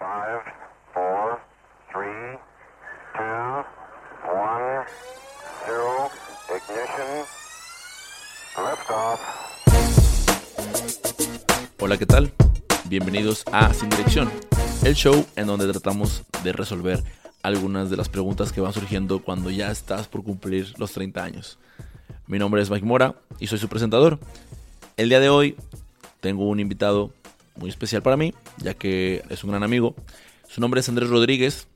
Five, 0.00 0.40
four, 0.94 1.38
three, 1.92 2.38
two, 3.12 3.64
one, 4.32 4.86
zero, 5.66 6.08
ignition, 6.48 7.26
liftoff. 8.56 9.20
Hola, 11.80 11.98
¿qué 11.98 12.06
tal? 12.06 12.32
Bienvenidos 12.86 13.44
a 13.52 13.74
Sin 13.74 13.90
Dirección, 13.90 14.30
el 14.84 14.94
show 14.94 15.26
en 15.36 15.46
donde 15.46 15.70
tratamos 15.70 16.22
de 16.44 16.54
resolver 16.54 17.04
algunas 17.42 17.90
de 17.90 17.98
las 17.98 18.08
preguntas 18.08 18.52
que 18.52 18.62
van 18.62 18.72
surgiendo 18.72 19.18
cuando 19.18 19.50
ya 19.50 19.70
estás 19.70 20.08
por 20.08 20.24
cumplir 20.24 20.72
los 20.78 20.92
30 20.92 21.22
años. 21.22 21.58
Mi 22.26 22.38
nombre 22.38 22.62
es 22.62 22.70
Mike 22.70 22.86
Mora 22.86 23.16
y 23.38 23.48
soy 23.48 23.58
su 23.58 23.68
presentador. 23.68 24.18
El 24.96 25.10
día 25.10 25.20
de 25.20 25.28
hoy 25.28 25.58
tengo 26.20 26.48
un 26.48 26.58
invitado 26.58 27.12
muy 27.56 27.70
especial 27.70 28.02
para 28.02 28.16
mí, 28.16 28.34
ya 28.58 28.74
que 28.74 29.22
es 29.28 29.44
un 29.44 29.50
gran 29.50 29.62
amigo. 29.62 29.94
Su 30.48 30.60
nombre 30.60 30.80
es 30.80 30.88
Andrés 30.88 31.10
Rodríguez, 31.10 31.68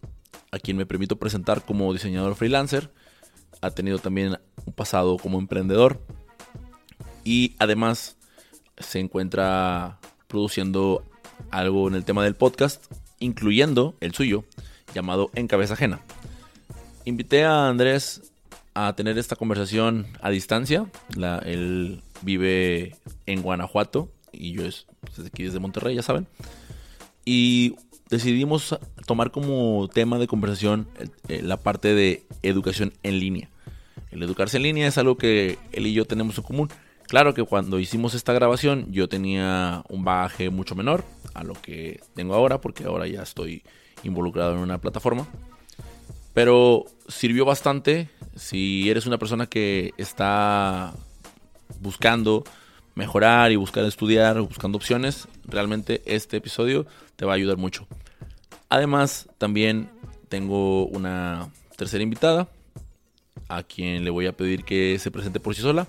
a 0.50 0.58
quien 0.58 0.76
me 0.76 0.86
permito 0.86 1.16
presentar 1.16 1.64
como 1.64 1.92
diseñador 1.92 2.34
freelancer. 2.34 2.90
Ha 3.60 3.70
tenido 3.70 3.98
también 3.98 4.38
un 4.64 4.72
pasado 4.72 5.16
como 5.16 5.38
emprendedor 5.38 6.00
y 7.24 7.54
además 7.58 8.16
se 8.78 9.00
encuentra 9.00 9.98
produciendo 10.26 11.04
algo 11.50 11.88
en 11.88 11.94
el 11.94 12.04
tema 12.04 12.24
del 12.24 12.34
podcast, 12.34 12.84
incluyendo 13.18 13.96
el 14.00 14.14
suyo, 14.14 14.44
llamado 14.94 15.30
En 15.34 15.48
Cabeza 15.48 15.74
Ajena. 15.74 16.00
Invité 17.04 17.44
a 17.44 17.68
Andrés 17.68 18.32
a 18.74 18.94
tener 18.96 19.18
esta 19.18 19.36
conversación 19.36 20.06
a 20.20 20.30
distancia. 20.30 20.86
Él 21.44 22.02
vive 22.22 22.96
en 23.26 23.42
Guanajuato 23.42 24.10
y 24.38 24.52
yo 24.52 24.64
es 24.64 24.86
pues, 25.00 25.26
aquí 25.26 25.44
desde 25.44 25.60
Monterrey, 25.60 25.94
ya 25.94 26.02
saben. 26.02 26.26
Y 27.24 27.76
decidimos 28.10 28.78
tomar 29.06 29.30
como 29.30 29.88
tema 29.88 30.18
de 30.18 30.26
conversación 30.26 30.88
eh, 31.28 31.40
la 31.42 31.56
parte 31.56 31.94
de 31.94 32.26
educación 32.42 32.92
en 33.02 33.18
línea. 33.18 33.50
El 34.10 34.22
educarse 34.22 34.58
en 34.58 34.64
línea 34.64 34.86
es 34.86 34.98
algo 34.98 35.16
que 35.16 35.58
él 35.72 35.86
y 35.86 35.92
yo 35.92 36.04
tenemos 36.04 36.38
en 36.38 36.44
común. 36.44 36.68
Claro 37.08 37.34
que 37.34 37.42
cuando 37.42 37.78
hicimos 37.80 38.14
esta 38.14 38.32
grabación 38.32 38.86
yo 38.90 39.08
tenía 39.08 39.84
un 39.88 40.04
bagaje 40.04 40.50
mucho 40.50 40.74
menor 40.74 41.04
a 41.34 41.44
lo 41.44 41.54
que 41.54 42.00
tengo 42.14 42.34
ahora, 42.34 42.60
porque 42.60 42.84
ahora 42.84 43.06
ya 43.06 43.22
estoy 43.22 43.62
involucrado 44.02 44.54
en 44.54 44.60
una 44.60 44.80
plataforma. 44.80 45.26
Pero 46.32 46.84
sirvió 47.08 47.44
bastante 47.44 48.08
si 48.34 48.88
eres 48.90 49.06
una 49.06 49.18
persona 49.18 49.46
que 49.46 49.92
está 49.96 50.94
buscando 51.80 52.44
mejorar 52.94 53.52
y 53.52 53.56
buscar 53.56 53.84
estudiar, 53.84 54.40
buscando 54.40 54.76
opciones, 54.76 55.28
realmente 55.44 56.02
este 56.06 56.36
episodio 56.36 56.86
te 57.16 57.24
va 57.24 57.32
a 57.32 57.36
ayudar 57.36 57.56
mucho. 57.56 57.86
Además, 58.68 59.28
también 59.38 59.90
tengo 60.28 60.86
una 60.86 61.50
tercera 61.76 62.02
invitada 62.02 62.48
a 63.48 63.62
quien 63.62 64.04
le 64.04 64.10
voy 64.10 64.26
a 64.26 64.36
pedir 64.36 64.64
que 64.64 64.98
se 64.98 65.10
presente 65.10 65.40
por 65.40 65.54
sí 65.54 65.62
sola. 65.62 65.88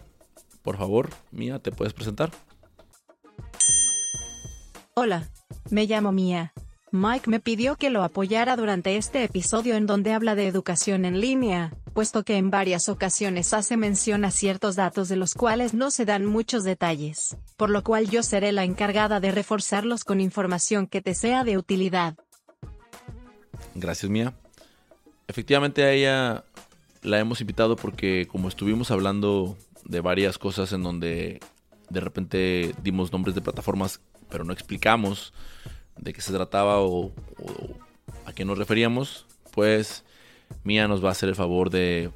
Por 0.62 0.78
favor, 0.78 1.09
Mía, 1.31 1.59
¿te 1.59 1.72
puedes 1.72 1.94
presentar? 1.94 2.31
Hola, 4.95 5.28
me 5.69 5.86
llamo 5.86 6.12
Mía. 6.12 6.53
Mike 6.96 7.30
me 7.30 7.42
pidió 7.42 7.76
que 7.76 7.90
lo 7.90 8.04
apoyara 8.04 8.56
durante 8.56 8.96
este 8.96 9.24
episodio 9.24 9.76
en 9.76 9.86
donde 9.86 10.14
habla 10.14 10.34
de 10.34 10.48
educación 10.48 11.04
en 11.04 11.20
línea, 11.20 11.74
puesto 11.94 12.24
que 12.24 12.38
en 12.38 12.50
varias 12.50 12.88
ocasiones 12.88 13.54
hace 13.54 13.76
mención 13.76 14.24
a 14.24 14.32
ciertos 14.32 14.78
datos 14.78 15.10
de 15.10 15.18
los 15.18 15.34
cuales 15.34 15.74
no 15.74 15.92
se 15.92 16.06
dan 16.06 16.26
muchos 16.26 16.64
detalles, 16.64 17.36
por 17.58 17.70
lo 17.70 17.84
cual 17.84 18.10
yo 18.10 18.24
seré 18.24 18.54
la 18.54 18.64
encargada 18.64 19.20
de 19.20 19.32
reforzarlos 19.32 20.06
con 20.06 20.22
información 20.22 20.88
que 20.88 21.02
te 21.02 21.14
sea 21.14 21.44
de 21.44 21.58
utilidad. 21.58 22.16
Gracias, 23.76 24.09
Mía. 24.09 24.34
Efectivamente 25.28 25.84
a 25.84 25.92
ella 25.92 26.46
la 27.02 27.20
hemos 27.20 27.42
invitado 27.42 27.76
porque 27.76 28.26
como 28.26 28.48
estuvimos 28.48 28.90
hablando 28.90 29.58
de 29.84 30.00
varias 30.00 30.38
cosas 30.38 30.72
en 30.72 30.81
donde 30.81 31.42
de 31.90 32.00
repente 32.00 32.74
dimos 32.81 33.12
nombres 33.12 33.36
de 33.36 33.42
plataformas, 33.42 34.00
pero 34.30 34.46
no 34.46 34.53
explicamos 34.53 35.34
de 35.97 36.13
qué 36.13 36.22
se 36.22 36.33
trataba 36.33 36.79
o, 36.81 37.11
a 38.25 38.33
qué 38.33 38.45
nos 38.45 38.57
referíamos, 38.57 39.25
pues 39.51 40.03
Mía 40.63 40.88
nos 40.88 41.03
va 41.03 41.09
a 41.09 41.11
hacer 41.11 41.29
el 41.29 41.35
favor 41.35 41.69
de, 41.69 42.11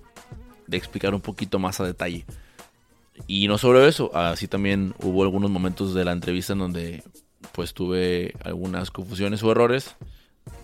de 0.67 0.77
explicar 0.77 1.13
un 1.13 1.21
poquito 1.21 1.59
más 1.59 1.79
a 1.79 1.85
detalle. 1.85 2.25
Y 3.27 3.47
no 3.47 3.57
solo 3.57 3.85
eso, 3.85 4.15
así 4.15 4.47
también 4.47 4.93
hubo 5.03 5.23
algunos 5.23 5.51
momentos 5.51 5.93
de 5.93 6.05
la 6.05 6.13
entrevista 6.13 6.53
en 6.53 6.59
donde 6.59 7.03
pues 7.51 7.73
tuve 7.73 8.33
algunas 8.43 8.91
confusiones 8.91 9.43
o 9.43 9.51
errores 9.51 9.95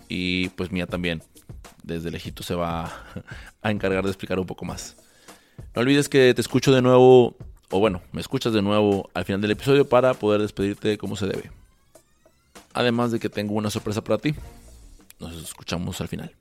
y 0.07 0.49
pues 0.49 0.71
Mía 0.71 0.87
también 0.87 1.21
desde 1.83 2.11
lejito 2.11 2.43
se 2.43 2.55
va 2.55 2.91
a 3.61 3.71
encargar 3.71 4.03
de 4.03 4.09
explicar 4.09 4.39
un 4.39 4.45
poco 4.45 4.65
más. 4.65 4.97
No 5.75 5.81
olvides 5.81 6.09
que 6.09 6.33
te 6.33 6.41
escucho 6.41 6.73
de 6.73 6.81
nuevo, 6.81 7.35
o 7.69 7.79
bueno, 7.79 8.01
me 8.11 8.21
escuchas 8.21 8.53
de 8.53 8.61
nuevo 8.61 9.09
al 9.13 9.25
final 9.25 9.41
del 9.41 9.51
episodio 9.51 9.87
para 9.87 10.13
poder 10.13 10.41
despedirte 10.41 10.97
como 10.97 11.15
se 11.15 11.27
debe. 11.27 11.51
Además 12.75 13.13
de 13.13 13.22
que 13.22 13.30
tengo 13.30 13.53
una 13.53 13.69
sorpresa 13.69 14.03
para 14.03 14.18
ti. 14.18 14.36
Nos 15.22 15.34
escuchamos 15.41 16.02
al 16.02 16.09
final. 16.09 16.36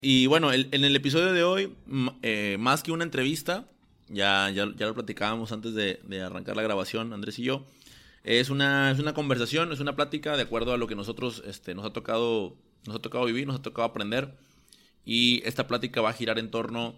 Y 0.00 0.26
bueno, 0.26 0.50
en 0.50 0.72
el 0.72 0.96
episodio 0.96 1.34
de 1.34 1.44
hoy, 1.44 1.74
eh, 2.22 2.56
más 2.58 2.82
que 2.82 2.92
una 2.92 3.04
entrevista, 3.04 3.68
ya, 4.08 4.48
ya, 4.48 4.64
lo 4.64 4.94
platicábamos 4.94 5.52
antes 5.52 5.74
de, 5.74 6.00
arrancar 6.22 6.56
la 6.56 6.62
grabación, 6.62 7.12
Andrés 7.12 7.38
y 7.38 7.42
yo. 7.42 7.66
Es 8.24 8.48
una, 8.48 8.90
es 8.90 8.98
una 8.98 9.12
conversación, 9.12 9.70
es 9.70 9.80
una 9.80 9.94
plática 9.96 10.34
de 10.38 10.44
acuerdo 10.44 10.72
a 10.72 10.78
lo 10.78 10.86
que 10.86 10.96
nosotros 10.96 11.42
este, 11.46 11.74
nos, 11.74 11.84
ha 11.84 11.92
tocado, 11.92 12.56
nos 12.86 12.96
ha 12.96 13.00
tocado 13.00 13.26
vivir, 13.26 13.46
nos 13.46 13.56
ha 13.56 13.62
tocado 13.62 13.86
aprender. 13.86 14.34
Y 15.04 15.42
esta 15.44 15.66
plática 15.66 16.00
va 16.00 16.08
a 16.08 16.14
girar 16.14 16.38
en 16.38 16.50
torno 16.50 16.96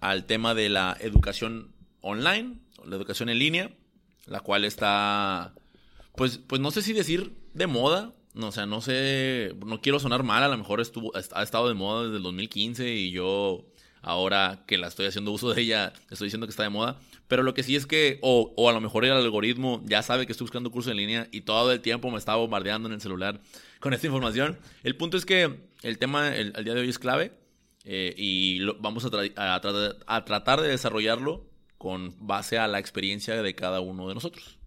al 0.00 0.24
tema 0.24 0.56
de 0.56 0.68
la 0.68 0.96
educación 0.98 1.72
online, 2.00 2.58
la 2.84 2.96
educación 2.96 3.28
en 3.28 3.38
línea, 3.38 3.70
la 4.26 4.40
cual 4.40 4.64
está, 4.64 5.54
pues, 6.16 6.38
pues 6.38 6.60
no 6.60 6.72
sé 6.72 6.82
si 6.82 6.92
decir 6.92 7.39
de 7.54 7.66
moda. 7.66 8.12
O 8.34 8.52
sea, 8.52 8.64
no 8.64 8.80
sé, 8.80 9.54
no 9.66 9.80
quiero 9.80 9.98
sonar 9.98 10.22
mal, 10.22 10.42
a 10.44 10.48
lo 10.48 10.56
mejor 10.56 10.80
estuvo, 10.80 11.12
ha 11.14 11.42
estado 11.42 11.66
de 11.66 11.74
moda 11.74 12.04
desde 12.04 12.18
el 12.18 12.22
2015 12.22 12.94
y 12.94 13.10
yo 13.10 13.66
ahora 14.02 14.64
que 14.66 14.78
la 14.78 14.86
estoy 14.86 15.06
haciendo 15.06 15.32
uso 15.32 15.52
de 15.52 15.60
ella, 15.60 15.92
estoy 16.10 16.26
diciendo 16.26 16.46
que 16.46 16.52
está 16.52 16.62
de 16.62 16.68
moda. 16.68 16.98
Pero 17.26 17.42
lo 17.42 17.54
que 17.54 17.62
sí 17.62 17.76
es 17.76 17.86
que, 17.86 18.18
o, 18.22 18.52
o 18.56 18.68
a 18.68 18.72
lo 18.72 18.80
mejor 18.80 19.04
el 19.04 19.12
algoritmo 19.12 19.82
ya 19.84 20.02
sabe 20.02 20.26
que 20.26 20.32
estoy 20.32 20.44
buscando 20.44 20.70
curso 20.70 20.90
en 20.90 20.96
línea 20.96 21.28
y 21.32 21.42
todo 21.42 21.72
el 21.72 21.80
tiempo 21.80 22.10
me 22.10 22.18
está 22.18 22.34
bombardeando 22.36 22.88
en 22.88 22.94
el 22.94 23.00
celular 23.00 23.40
con 23.80 23.94
esta 23.94 24.06
información. 24.06 24.58
El 24.84 24.96
punto 24.96 25.16
es 25.16 25.24
que 25.24 25.60
el 25.82 25.98
tema 25.98 26.34
el, 26.34 26.52
día 26.52 26.74
de 26.74 26.80
hoy 26.80 26.88
es 26.88 26.98
clave 26.98 27.32
eh, 27.84 28.14
y 28.16 28.64
vamos 28.78 29.04
a, 29.04 29.54
a 30.06 30.24
tratar 30.24 30.60
de 30.60 30.68
desarrollarlo 30.68 31.50
con 31.78 32.14
base 32.20 32.58
a 32.58 32.68
la 32.68 32.78
experiencia 32.78 33.42
de 33.42 33.54
cada 33.54 33.80
uno 33.80 34.08
de 34.08 34.14
nosotros. 34.14 34.58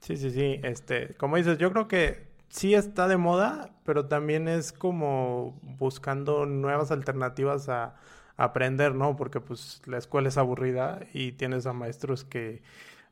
Sí, 0.00 0.16
sí, 0.16 0.30
sí. 0.30 0.60
Este, 0.62 1.14
como 1.14 1.36
dices, 1.36 1.58
yo 1.58 1.72
creo 1.72 1.88
que 1.88 2.29
sí 2.50 2.74
está 2.74 3.08
de 3.08 3.16
moda, 3.16 3.70
pero 3.84 4.06
también 4.06 4.48
es 4.48 4.72
como 4.72 5.58
buscando 5.62 6.46
nuevas 6.46 6.90
alternativas 6.90 7.68
a, 7.68 7.96
aprender, 8.36 8.94
¿no? 8.94 9.16
Porque 9.16 9.40
pues 9.40 9.82
la 9.86 9.98
escuela 9.98 10.28
es 10.28 10.38
aburrida 10.38 11.00
y 11.12 11.32
tienes 11.32 11.66
a 11.66 11.74
maestros 11.74 12.24
que, 12.24 12.62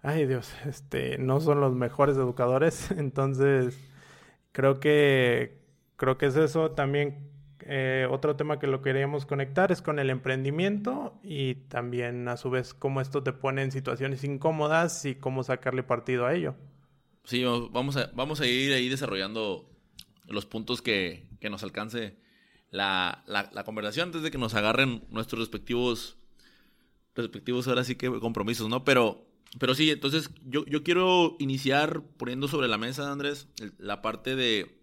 ay 0.03 0.27
Dios, 0.27 0.55
este, 0.67 1.19
no 1.19 1.41
son 1.41 1.61
los 1.61 1.75
mejores 1.75 2.17
educadores. 2.17 2.91
Entonces, 2.97 3.79
creo 4.53 4.81
que, 4.81 5.59
creo 5.97 6.19
que 6.19 6.27
es 6.27 6.37
eso. 6.37 6.71
También 6.73 7.31
eh, 7.61 8.09
otro 8.11 8.37
tema 8.37 8.59
que 8.59 8.67
lo 8.67 8.83
queríamos 8.83 9.27
conectar 9.27 9.71
es 9.73 9.83
con 9.83 9.99
el 9.99 10.11
emprendimiento 10.11 11.19
y 11.23 11.57
también 11.57 12.27
a 12.29 12.39
su 12.39 12.51
vez 12.51 12.73
cómo 12.75 13.01
esto 13.03 13.23
te 13.23 13.33
pone 13.35 13.63
en 13.63 13.73
situaciones 13.73 14.25
incómodas 14.25 15.05
y 15.05 15.15
cómo 15.15 15.43
sacarle 15.43 15.83
partido 15.83 16.27
a 16.27 16.35
ello. 16.35 16.55
Sí, 17.29 17.45
vamos 17.45 17.99
a, 17.99 18.11
vamos 18.15 18.41
a 18.41 18.47
ir 18.47 18.73
ahí 18.73 18.89
desarrollando 18.89 19.69
los 20.29 20.47
puntos 20.47 20.81
que, 20.81 21.29
nos 21.43 21.63
alcance 21.63 22.17
la, 22.71 23.23
conversación 23.67 24.09
antes 24.09 24.23
de 24.23 24.31
que 24.31 24.39
nos 24.39 24.55
agarren 24.55 25.05
nuestros 25.11 25.41
respectivos, 25.41 26.17
respectivos 27.15 27.69
ahora 27.69 27.85
sí 27.85 27.97
que 27.97 28.09
compromisos, 28.19 28.71
¿no? 28.71 28.83
Pero, 28.83 29.27
pero 29.59 29.75
sí, 29.75 29.91
entonces 29.91 30.31
yo, 30.47 30.65
yo 30.65 30.83
quiero 30.83 31.37
iniciar 31.39 32.03
poniendo 32.17 32.49
sobre 32.49 32.67
la 32.67 32.79
mesa, 32.79 33.13
Andrés, 33.13 33.47
la 33.77 34.01
parte 34.01 34.35
de, 34.35 34.81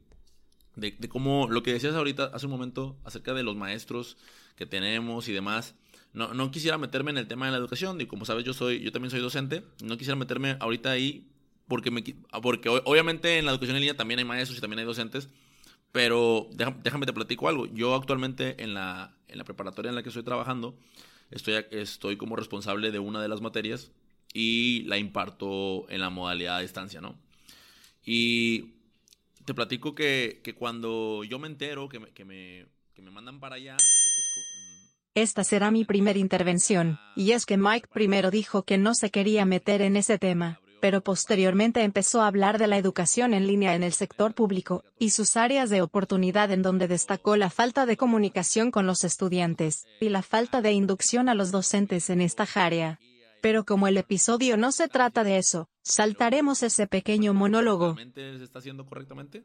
de, 0.76 0.92
de, 0.92 1.10
cómo, 1.10 1.48
lo 1.50 1.64
que 1.64 1.74
decías 1.74 1.96
ahorita 1.96 2.26
hace 2.26 2.46
un 2.46 2.52
momento 2.52 2.96
acerca 3.06 3.34
de 3.34 3.42
los 3.42 3.56
maestros 3.56 4.18
que 4.56 4.68
tenemos 4.68 5.28
y 5.28 5.34
demás. 5.34 5.74
No, 6.14 6.36
no 6.36 6.52
quisiera 6.52 6.78
meterme 6.78 7.10
en 7.10 7.18
el 7.18 7.28
tema 7.28 7.48
de 7.48 7.54
la 7.54 7.58
educación, 7.58 8.00
y 8.00 8.06
como 8.06 8.24
sabes, 8.24 8.46
yo 8.46 8.54
soy, 8.54 8.82
yo 8.82 8.92
también 8.92 9.10
soy 9.10 9.20
docente, 9.20 9.64
no 9.84 9.98
quisiera 9.98 10.16
meterme 10.16 10.58
ahorita 10.60 10.92
ahí 10.92 11.32
porque, 11.68 11.92
me, 11.92 12.04
porque 12.42 12.70
obviamente 12.70 13.38
en 13.38 13.46
la 13.46 13.52
educación 13.52 13.76
en 13.78 13.82
línea 13.82 13.98
también 13.98 14.20
hay 14.20 14.26
maestros 14.26 14.58
y 14.58 14.62
también 14.62 14.80
hay 14.80 14.86
docentes, 14.86 15.30
pero 15.92 16.50
déjame, 16.52 17.06
te 17.06 17.14
platico 17.14 17.48
algo. 17.48 17.68
Yo 17.68 17.96
actualmente 17.96 18.62
en 18.64 18.74
la, 18.74 19.16
en 19.28 19.38
la 19.38 19.44
preparatoria 19.44 19.90
en 19.90 19.96
la 19.96 20.04
que 20.04 20.10
estoy 20.10 20.24
trabajando, 20.24 20.78
estoy, 21.32 21.66
estoy 21.72 22.18
como 22.18 22.36
responsable 22.36 22.92
de 22.92 23.00
una 23.00 23.22
de 23.22 23.30
las 23.30 23.42
materias 23.42 23.92
y 24.34 24.84
la 24.84 24.98
imparto 24.98 25.90
en 25.90 26.02
la 26.02 26.10
modalidad 26.10 26.58
de 26.58 26.64
distancia, 26.64 27.00
¿no? 27.00 27.16
Y 28.04 28.74
te 29.46 29.54
platico 29.54 29.96
que, 29.96 30.42
que 30.44 30.54
cuando 30.54 31.24
yo 31.24 31.40
me 31.40 31.48
entero 31.48 31.88
que 31.88 32.00
me, 32.00 32.10
que 32.10 32.26
me, 32.26 32.66
que 32.94 33.02
me 33.02 33.12
mandan 33.12 33.40
para 33.40 33.56
allá, 33.56 33.78
Esta 35.14 35.46
será 35.46 35.72
mi 35.72 35.86
primera 35.86 36.20
intervención, 36.20 37.00
y 37.16 37.32
es 37.32 37.46
que 37.46 37.56
Mike 37.56 37.88
primero 37.94 38.32
dijo 38.32 38.64
que 38.64 38.78
no 38.78 38.94
se 38.94 39.12
quería 39.12 39.46
meter 39.46 39.82
en 39.82 39.96
ese 39.96 40.20
tema, 40.20 40.60
pero 40.86 41.02
posteriormente 41.02 41.82
empezó 41.82 42.22
a 42.22 42.28
hablar 42.28 42.60
de 42.60 42.68
la 42.68 42.78
educación 42.78 43.34
en 43.34 43.48
línea 43.48 43.74
en 43.74 43.82
el 43.82 43.92
sector 43.92 44.36
público, 44.36 44.84
y 45.00 45.10
sus 45.10 45.36
áreas 45.36 45.72
de 45.72 45.82
oportunidad 45.82 46.52
en 46.52 46.62
donde 46.62 46.88
destacó 46.88 47.38
la 47.38 47.50
falta 47.50 47.88
de 47.88 47.98
comunicación 47.98 48.70
con 48.70 48.86
los 48.86 49.04
estudiantes, 49.04 49.88
y 50.00 50.10
la 50.10 50.22
falta 50.22 50.62
de 50.62 50.74
inducción 50.74 51.28
a 51.28 51.34
los 51.34 51.50
docentes 51.50 52.12
en 52.12 52.22
esta 52.22 52.46
área. 52.54 53.00
Pero 53.42 53.66
como 53.66 53.88
el 53.88 53.98
episodio 53.98 54.58
no 54.58 54.72
se 54.72 54.88
trata 54.88 55.24
de 55.24 55.40
eso, 55.40 55.70
saltaremos 55.82 56.62
ese 56.62 56.86
pequeño 56.86 57.34
monólogo. 57.34 57.96
¿realmente 57.96 58.38
se 58.38 58.44
está 58.44 58.60
haciendo 58.60 58.86
correctamente? 58.86 59.44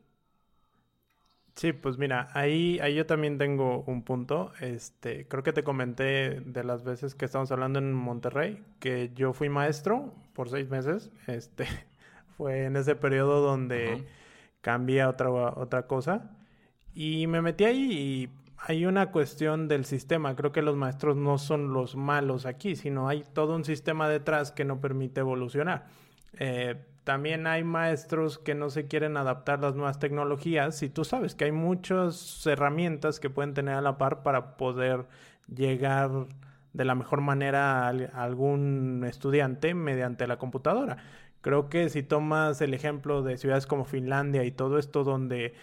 Sí, 1.55 1.73
pues 1.73 1.99
mira, 1.99 2.29
ahí, 2.33 2.79
ahí 2.81 2.95
yo 2.95 3.07
también 3.07 3.37
tengo 3.37 3.83
un 3.87 4.03
punto. 4.03 4.53
Este, 4.61 5.27
creo 5.29 5.43
que 5.43 5.53
te 5.53 5.63
comenté 5.63 6.41
de 6.41 6.65
las 6.65 6.85
veces 6.85 7.15
que 7.15 7.25
estamos 7.25 7.51
hablando 7.53 7.79
en 7.79 7.93
Monterrey, 7.93 8.63
que 8.79 9.11
yo 9.15 9.33
fui 9.33 9.49
maestro 9.49 10.15
por 10.33 10.49
seis 10.49 10.71
meses. 10.71 11.11
Este, 11.27 11.67
fue 12.37 12.65
en 12.65 12.77
ese 12.77 12.95
periodo 12.97 13.41
donde 13.41 13.93
Ajá. 13.93 14.03
cambié 14.61 15.03
a 15.03 15.09
otra, 15.09 15.31
otra 15.31 15.87
cosa. 15.87 16.31
Y 16.95 17.27
me 17.27 17.43
metí 17.43 17.65
ahí 17.65 17.93
y 17.93 18.29
hay 18.57 18.87
una 18.87 19.11
cuestión 19.11 19.69
del 19.69 19.85
sistema. 19.85 20.37
Creo 20.37 20.53
que 20.53 20.63
los 20.63 20.77
maestros 20.77 21.17
no 21.17 21.39
son 21.39 21.73
los 21.73 21.97
malos 21.97 22.47
aquí, 22.47 22.77
sino 22.77 23.09
hay 23.09 23.25
todo 23.35 23.55
un 23.55 23.65
sistema 23.65 24.09
detrás 24.09 24.53
que 24.53 24.65
no 24.65 24.81
permite 24.81 25.21
evolucionar. 25.21 25.87
Eh, 26.39 26.77
también 27.11 27.49
hay 27.49 27.65
maestros 27.65 28.39
que 28.39 28.55
no 28.55 28.71
se 28.71 28.87
quieren 28.87 29.17
adaptar 29.17 29.59
a 29.59 29.63
las 29.63 29.75
nuevas 29.75 29.99
tecnologías 29.99 30.81
y 30.85 30.89
tú 30.89 31.05
sabes 31.05 31.35
que 31.35 31.47
hay 31.47 31.51
muchas 31.51 32.47
herramientas 32.47 33.19
que 33.19 33.29
pueden 33.29 33.53
tener 33.53 33.75
a 33.75 33.81
la 33.81 33.99
par 33.99 34.23
para 34.23 34.57
poder 34.57 35.07
llegar 35.53 36.29
de 36.73 36.85
la 36.85 36.95
mejor 36.95 37.21
manera 37.21 37.81
a 37.83 37.89
al- 37.89 38.11
a 38.15 38.23
algún 38.23 39.03
estudiante 39.09 39.75
mediante 39.75 40.29
la 40.29 40.37
computadora. 40.39 40.99
Creo 41.41 41.69
que 41.69 41.89
si 41.89 42.05
tomas 42.05 42.61
el 42.61 42.75
ejemplo 42.75 43.23
de 43.25 43.39
ciudades 43.39 43.67
como 43.67 43.85
Finlandia 43.85 44.45
y 44.45 44.53
todo 44.53 44.79
esto 44.79 45.03
donde 45.03 45.55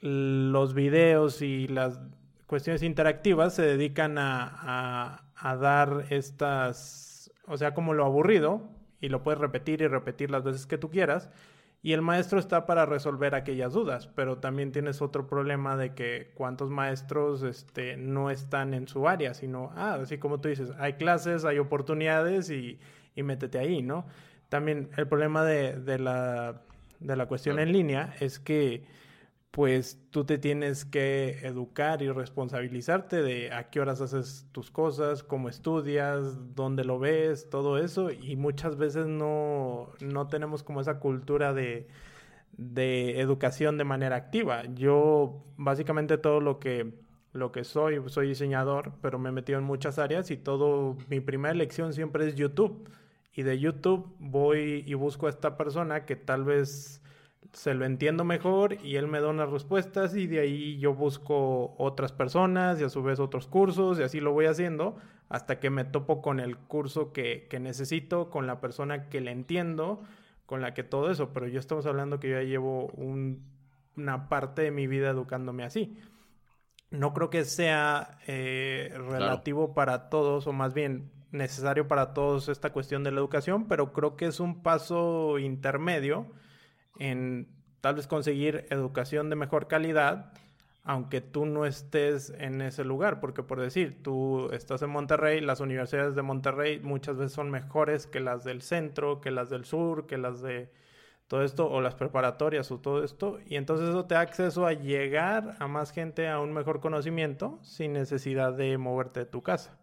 los 0.00 0.74
videos 0.74 1.42
y 1.42 1.68
las 1.68 2.00
cuestiones 2.48 2.82
interactivas 2.82 3.54
se 3.54 3.62
dedican 3.62 4.18
a- 4.18 5.22
a 5.36 5.56
dar 5.56 6.06
estas, 6.10 7.30
o 7.46 7.56
sea, 7.56 7.72
como 7.72 7.94
lo 7.94 8.04
aburrido, 8.04 8.62
y 9.02 9.10
lo 9.10 9.22
puedes 9.22 9.38
repetir 9.38 9.82
y 9.82 9.88
repetir 9.88 10.30
las 10.30 10.42
veces 10.42 10.66
que 10.66 10.78
tú 10.78 10.90
quieras, 10.90 11.28
y 11.82 11.92
el 11.92 12.00
maestro 12.00 12.38
está 12.38 12.64
para 12.64 12.86
resolver 12.86 13.34
aquellas 13.34 13.72
dudas, 13.72 14.06
pero 14.14 14.38
también 14.38 14.70
tienes 14.70 15.02
otro 15.02 15.26
problema 15.26 15.76
de 15.76 15.94
que 15.94 16.30
cuántos 16.34 16.70
maestros 16.70 17.42
este, 17.42 17.96
no 17.96 18.30
están 18.30 18.72
en 18.72 18.86
su 18.86 19.08
área, 19.08 19.34
sino, 19.34 19.72
ah, 19.74 19.98
así 20.00 20.16
como 20.16 20.40
tú 20.40 20.48
dices, 20.48 20.70
hay 20.78 20.92
clases, 20.92 21.44
hay 21.44 21.58
oportunidades 21.58 22.50
y, 22.50 22.78
y 23.16 23.24
métete 23.24 23.58
ahí, 23.58 23.82
¿no? 23.82 24.06
También 24.48 24.90
el 24.96 25.08
problema 25.08 25.44
de, 25.44 25.72
de 25.72 25.98
la, 25.98 26.62
de 27.00 27.16
la 27.16 27.26
cuestión 27.26 27.58
en 27.58 27.72
línea 27.72 28.14
es 28.20 28.38
que 28.38 28.84
pues 29.52 30.00
tú 30.10 30.24
te 30.24 30.38
tienes 30.38 30.86
que 30.86 31.38
educar 31.46 32.02
y 32.02 32.10
responsabilizarte 32.10 33.22
de 33.22 33.52
a 33.52 33.68
qué 33.68 33.80
horas 33.80 34.00
haces 34.00 34.48
tus 34.50 34.70
cosas, 34.70 35.22
cómo 35.22 35.50
estudias, 35.50 36.54
dónde 36.56 36.84
lo 36.84 36.98
ves, 36.98 37.50
todo 37.50 37.76
eso. 37.78 38.10
Y 38.10 38.36
muchas 38.36 38.78
veces 38.78 39.06
no, 39.06 39.90
no 40.00 40.26
tenemos 40.28 40.62
como 40.62 40.80
esa 40.80 40.98
cultura 41.00 41.52
de, 41.52 41.86
de 42.52 43.20
educación 43.20 43.76
de 43.76 43.84
manera 43.84 44.16
activa. 44.16 44.64
Yo 44.74 45.44
básicamente 45.58 46.16
todo 46.16 46.40
lo 46.40 46.58
que, 46.58 46.94
lo 47.34 47.52
que 47.52 47.64
soy, 47.64 48.02
soy 48.06 48.28
diseñador, 48.28 48.94
pero 49.02 49.18
me 49.18 49.28
he 49.28 49.32
metido 49.32 49.58
en 49.58 49.66
muchas 49.66 49.98
áreas 49.98 50.30
y 50.30 50.38
todo, 50.38 50.96
mi 51.10 51.20
primera 51.20 51.52
elección 51.52 51.92
siempre 51.92 52.26
es 52.26 52.36
YouTube. 52.36 52.88
Y 53.34 53.42
de 53.42 53.58
YouTube 53.58 54.14
voy 54.18 54.82
y 54.86 54.94
busco 54.94 55.26
a 55.26 55.30
esta 55.30 55.58
persona 55.58 56.06
que 56.06 56.16
tal 56.16 56.44
vez 56.44 57.02
se 57.52 57.74
lo 57.74 57.84
entiendo 57.84 58.24
mejor 58.24 58.78
y 58.82 58.96
él 58.96 59.08
me 59.08 59.20
da 59.20 59.28
unas 59.28 59.50
respuestas 59.50 60.14
y 60.16 60.26
de 60.26 60.40
ahí 60.40 60.78
yo 60.78 60.94
busco 60.94 61.74
otras 61.78 62.12
personas 62.12 62.80
y 62.80 62.84
a 62.84 62.88
su 62.88 63.02
vez 63.02 63.20
otros 63.20 63.46
cursos 63.46 63.98
y 63.98 64.02
así 64.02 64.20
lo 64.20 64.32
voy 64.32 64.46
haciendo 64.46 64.96
hasta 65.28 65.60
que 65.60 65.68
me 65.70 65.84
topo 65.84 66.22
con 66.22 66.40
el 66.40 66.56
curso 66.56 67.12
que, 67.12 67.46
que 67.50 67.60
necesito, 67.60 68.30
con 68.30 68.46
la 68.46 68.60
persona 68.60 69.08
que 69.08 69.20
le 69.20 69.30
entiendo, 69.32 70.02
con 70.46 70.60
la 70.62 70.74
que 70.74 70.82
todo 70.82 71.10
eso, 71.10 71.32
pero 71.32 71.46
yo 71.48 71.58
estamos 71.60 71.86
hablando 71.86 72.20
que 72.20 72.30
yo 72.30 72.36
ya 72.36 72.42
llevo 72.42 72.86
un- 72.96 73.42
una 73.96 74.28
parte 74.30 74.62
de 74.62 74.70
mi 74.70 74.86
vida 74.86 75.10
educándome 75.10 75.64
así. 75.64 75.96
No 76.90 77.14
creo 77.14 77.30
que 77.30 77.44
sea 77.44 78.18
eh, 78.26 78.92
relativo 79.08 79.72
para 79.74 80.10
todos, 80.10 80.46
o 80.46 80.52
más 80.52 80.74
bien 80.74 81.10
necesario 81.30 81.88
para 81.88 82.12
todos 82.12 82.48
esta 82.50 82.70
cuestión 82.72 83.02
de 83.04 83.10
la 83.12 83.20
educación, 83.20 83.66
pero 83.66 83.92
creo 83.94 84.16
que 84.16 84.26
es 84.26 84.40
un 84.40 84.62
paso 84.62 85.38
intermedio 85.38 86.26
en 86.98 87.48
tal 87.80 87.96
vez 87.96 88.06
conseguir 88.06 88.66
educación 88.70 89.28
de 89.30 89.36
mejor 89.36 89.68
calidad, 89.68 90.32
aunque 90.84 91.20
tú 91.20 91.46
no 91.46 91.64
estés 91.64 92.30
en 92.38 92.60
ese 92.60 92.84
lugar, 92.84 93.20
porque 93.20 93.42
por 93.42 93.60
decir, 93.60 94.02
tú 94.02 94.50
estás 94.52 94.82
en 94.82 94.90
Monterrey, 94.90 95.40
las 95.40 95.60
universidades 95.60 96.14
de 96.14 96.22
Monterrey 96.22 96.80
muchas 96.80 97.16
veces 97.16 97.32
son 97.32 97.50
mejores 97.50 98.06
que 98.06 98.20
las 98.20 98.44
del 98.44 98.62
centro, 98.62 99.20
que 99.20 99.30
las 99.30 99.50
del 99.50 99.64
sur, 99.64 100.06
que 100.06 100.18
las 100.18 100.42
de 100.42 100.70
todo 101.28 101.44
esto, 101.44 101.70
o 101.70 101.80
las 101.80 101.94
preparatorias 101.94 102.70
o 102.72 102.78
todo 102.78 103.04
esto, 103.04 103.38
y 103.46 103.56
entonces 103.56 103.88
eso 103.88 104.04
te 104.06 104.14
da 104.14 104.20
acceso 104.20 104.66
a 104.66 104.74
llegar 104.74 105.56
a 105.60 105.66
más 105.66 105.92
gente 105.92 106.28
a 106.28 106.40
un 106.40 106.52
mejor 106.52 106.80
conocimiento 106.80 107.58
sin 107.62 107.92
necesidad 107.92 108.52
de 108.52 108.76
moverte 108.76 109.20
de 109.20 109.26
tu 109.26 109.42
casa. 109.42 109.78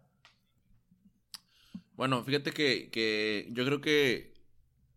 Bueno, 1.96 2.22
fíjate 2.24 2.52
que, 2.52 2.90
que 2.90 3.48
yo 3.52 3.64
creo 3.64 3.80
que 3.80 4.29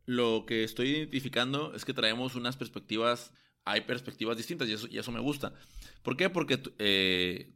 lo 0.05 0.45
que 0.45 0.63
estoy 0.63 0.89
identificando 0.89 1.73
es 1.75 1.85
que 1.85 1.93
traemos 1.93 2.35
unas 2.35 2.57
perspectivas, 2.57 3.33
hay 3.65 3.81
perspectivas 3.81 4.37
distintas 4.37 4.67
y 4.69 4.73
eso, 4.73 4.87
y 4.89 4.97
eso 4.97 5.11
me 5.11 5.19
gusta. 5.19 5.53
¿Por 6.01 6.17
qué? 6.17 6.29
Porque 6.29 6.57
tú- 6.57 6.73
eh, 6.79 7.53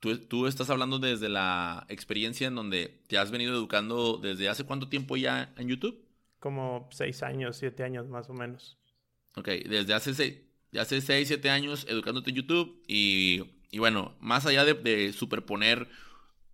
tú, 0.00 0.18
tú 0.18 0.46
estás 0.46 0.70
hablando 0.70 0.98
desde 0.98 1.28
la 1.28 1.86
experiencia 1.88 2.48
en 2.48 2.54
donde 2.54 3.02
te 3.06 3.18
has 3.18 3.30
venido 3.30 3.54
educando 3.54 4.18
desde 4.18 4.48
hace 4.48 4.64
cuánto 4.64 4.88
tiempo 4.88 5.16
ya 5.16 5.52
en 5.56 5.68
YouTube. 5.68 6.04
Como 6.38 6.88
seis 6.92 7.22
años, 7.22 7.56
siete 7.56 7.82
años 7.84 8.08
más 8.08 8.28
o 8.30 8.34
menos. 8.34 8.78
Ok, 9.36 9.48
desde 9.68 9.94
hace 9.94 10.14
seis, 10.14 10.38
hace 10.78 11.00
6, 11.00 11.28
7 11.28 11.50
años 11.50 11.86
educándote 11.88 12.30
en 12.30 12.36
YouTube 12.36 12.82
y, 12.88 13.42
y 13.70 13.78
bueno, 13.78 14.16
más 14.20 14.46
allá 14.46 14.64
de, 14.64 14.74
de 14.74 15.12
superponer 15.12 15.88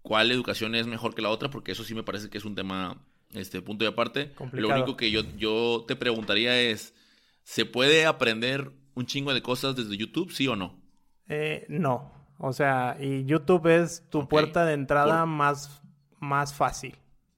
cuál 0.02 0.30
educación 0.30 0.74
es 0.74 0.86
mejor 0.86 1.14
que 1.14 1.22
la 1.22 1.30
otra, 1.30 1.50
porque 1.50 1.72
eso 1.72 1.84
sí 1.84 1.94
me 1.94 2.02
parece 2.02 2.28
que 2.30 2.38
es 2.38 2.44
un 2.44 2.54
tema, 2.54 3.02
este, 3.34 3.62
punto 3.62 3.84
de 3.84 3.90
aparte. 3.90 4.32
Complicado. 4.34 4.68
Lo 4.68 4.74
único 4.82 4.96
que 4.96 5.10
yo, 5.10 5.22
yo 5.36 5.84
te 5.86 5.96
preguntaría 5.96 6.60
es, 6.60 6.94
¿se 7.42 7.66
puede 7.66 8.06
aprender 8.06 8.72
un 8.94 9.06
chingo 9.06 9.34
de 9.34 9.42
cosas 9.42 9.76
desde 9.76 9.96
YouTube, 9.96 10.32
sí 10.32 10.46
o 10.48 10.56
no? 10.56 10.80
Eh, 11.28 11.66
no, 11.68 12.12
o 12.38 12.52
sea, 12.52 12.96
y 13.00 13.24
YouTube 13.24 13.66
es 13.66 14.08
tu 14.10 14.28
puerta 14.28 14.64
de 14.64 14.74
entrada 14.74 15.20
Por- 15.20 15.28
más, 15.28 15.82
más 16.20 16.54
fácil. 16.54 16.96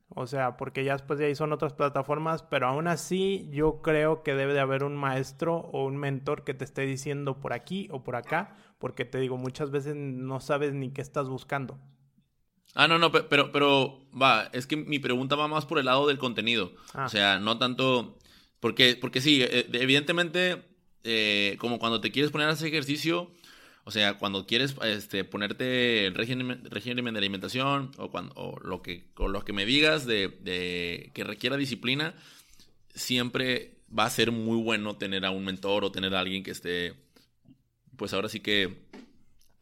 O 0.08 0.26
sea, 0.26 0.56
porque 0.56 0.84
ya 0.84 0.92
después 0.94 1.18
de 1.18 1.26
ahí 1.26 1.34
son 1.34 1.52
otras 1.52 1.74
plataformas, 1.74 2.42
pero 2.42 2.68
aún 2.68 2.86
así 2.86 3.48
yo 3.52 3.82
creo 3.82 4.22
que 4.22 4.34
debe 4.34 4.54
de 4.54 4.60
haber 4.60 4.82
un 4.82 4.96
maestro 4.96 5.56
o 5.56 5.84
un 5.84 5.96
mentor 5.96 6.42
que 6.44 6.54
te 6.54 6.64
esté 6.64 6.82
diciendo 6.82 7.38
por 7.38 7.52
aquí 7.52 7.88
o 7.90 8.02
por 8.02 8.16
acá, 8.16 8.56
porque 8.78 9.04
te 9.04 9.18
digo, 9.18 9.36
muchas 9.36 9.70
veces 9.70 9.94
no 9.96 10.40
sabes 10.40 10.72
ni 10.72 10.90
qué 10.90 11.02
estás 11.02 11.28
buscando. 11.28 11.78
Ah, 12.75 12.88
no, 12.88 12.99
no, 12.99 13.11
pe- 13.11 13.23
pero, 13.23 13.52
pero, 13.52 14.00
va, 14.20 14.50
es 14.52 14.66
que 14.66 14.76
mi 14.76 14.99
pregunta 14.99 15.35
va 15.37 15.49
más 15.49 15.64
por 15.64 15.78
el 15.78 15.87
lado 15.87 16.06
del 16.06 16.18
contenido. 16.18 16.73
Ah. 16.92 17.06
O 17.06 17.08
sea, 17.08 17.38
no 17.38 17.58
tanto, 17.58 18.18
porque, 18.61 18.96
porque 19.00 19.20
sí, 19.20 19.40
eh, 19.42 19.66
evidentemente, 19.73 20.62
eh, 21.04 21.56
como 21.58 21.78
cuando 21.78 22.00
te 22.00 22.11
quieres 22.12 22.30
poner 22.30 22.49
a 22.49 22.52
hacer 22.52 22.68
ejercicio, 22.68 23.30
o 23.85 23.90
sea, 23.92 24.18
cuando 24.18 24.46
quieres 24.46 24.75
este, 24.82 25.25
ponerte 25.25 26.06
el 26.06 26.14
régimen, 26.14 26.61
régimen 26.68 27.14
de 27.14 27.18
alimentación 27.18 27.92
o, 27.99 28.11
cuando, 28.11 28.35
o 28.35 28.58
lo, 28.61 28.82
que, 28.82 29.04
o 29.16 29.28
lo 29.28 29.44
que 29.44 29.52
me 29.52 29.64
digas 29.64 30.04
de, 30.06 30.28
de 30.28 31.12
que 31.14 31.23
requiera 31.25 31.56
disciplina, 31.56 32.12
siempre 32.94 33.76
va 33.96 34.04
a 34.04 34.11
ser 34.11 34.32
muy 34.32 34.61
bueno 34.61 34.96
tener 34.96 35.25
a 35.25 35.30
un 35.30 35.44
mentor 35.44 35.85
o 35.85 35.92
tener 35.92 36.14
a 36.14 36.20
alguien 36.20 36.42
que 36.42 36.50
esté, 36.50 36.94
pues 37.96 38.12
ahora 38.12 38.28
sí 38.28 38.40
que 38.40 38.85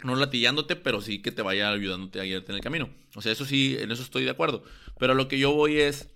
no 0.04 0.14
latillándote, 0.16 0.76
pero 0.76 1.00
sí 1.00 1.20
que 1.22 1.32
te 1.32 1.42
vaya 1.42 1.70
ayudándote 1.70 2.20
a 2.20 2.24
guiarte 2.24 2.52
en 2.52 2.56
el 2.56 2.62
camino. 2.62 2.90
O 3.14 3.22
sea, 3.22 3.32
eso 3.32 3.44
sí, 3.44 3.76
en 3.78 3.90
eso 3.90 4.02
estoy 4.02 4.24
de 4.24 4.30
acuerdo. 4.30 4.62
Pero 4.98 5.14
lo 5.14 5.28
que 5.28 5.38
yo 5.38 5.52
voy 5.52 5.78
es 5.78 6.10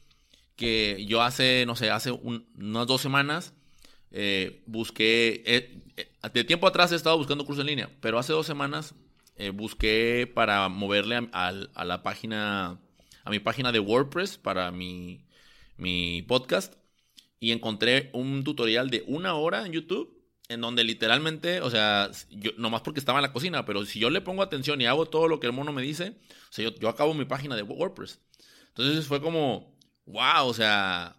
que 0.57 1.05
yo 1.07 1.23
hace, 1.23 1.65
no 1.67 1.77
sé, 1.77 1.91
hace 1.91 2.11
un- 2.11 2.47
unas 2.59 2.87
dos 2.87 3.01
semanas 3.01 3.55
eh, 4.11 4.63
busqué, 4.67 5.43
eh, 5.47 5.83
de 6.33 6.45
tiempo 6.45 6.67
atrás 6.67 6.91
he 6.93 6.97
estado 6.97 7.19
buscando 7.19 7.45
cursos 7.45 7.61
en 7.63 7.67
línea, 7.69 7.91
pero 8.01 8.19
hace 8.19 8.33
dos 8.33 8.47
semanas 8.47 8.95
eh, 9.37 9.51
busqué 9.51 10.31
para 10.35 10.69
moverle 10.69 11.29
a, 11.33 11.49
a 11.75 11.85
la 11.85 12.03
página, 12.03 12.81
a 13.25 13.31
mi 13.31 13.39
página 13.39 13.71
de 13.71 13.81
WordPress 13.81 14.39
para 14.39 14.71
mi, 14.73 15.21
mi 15.77 16.23
podcast 16.23 16.75
y 17.39 17.53
encontré 17.53 18.11
un 18.15 18.43
tutorial 18.45 18.91
de 18.91 19.05
una 19.07 19.35
hora 19.35 19.67
en 19.67 19.73
YouTube 19.73 20.18
en 20.49 20.61
donde 20.61 20.83
literalmente, 20.85 21.61
o 21.61 21.71
sea, 21.71 22.11
yo, 22.31 22.53
nomás 22.57 22.81
porque 22.83 23.01
estaba 23.01 23.19
en 23.19 23.23
la 23.23 23.33
cocina, 23.33 23.65
pero 23.65 23.85
si 23.85 23.99
yo 23.99 24.11
le 24.11 24.21
pongo 24.21 24.43
atención 24.43 24.81
y 24.81 24.87
hago 24.87 25.07
todo 25.07 25.29
lo 25.29 25.41
que 25.41 25.47
el 25.47 25.53
mono 25.53 25.73
me 25.73 25.83
dice, 25.83 26.15
o 26.51 26.53
sea, 26.53 26.65
yo, 26.65 26.75
yo 26.79 26.89
acabo 26.89 27.15
mi 27.15 27.27
página 27.27 27.55
de 27.55 27.63
WordPress. 27.63 28.21
Entonces 28.69 29.07
fue 29.07 29.21
como, 29.21 29.77
wow, 30.07 30.47
o 30.47 30.55
sea, 30.55 31.17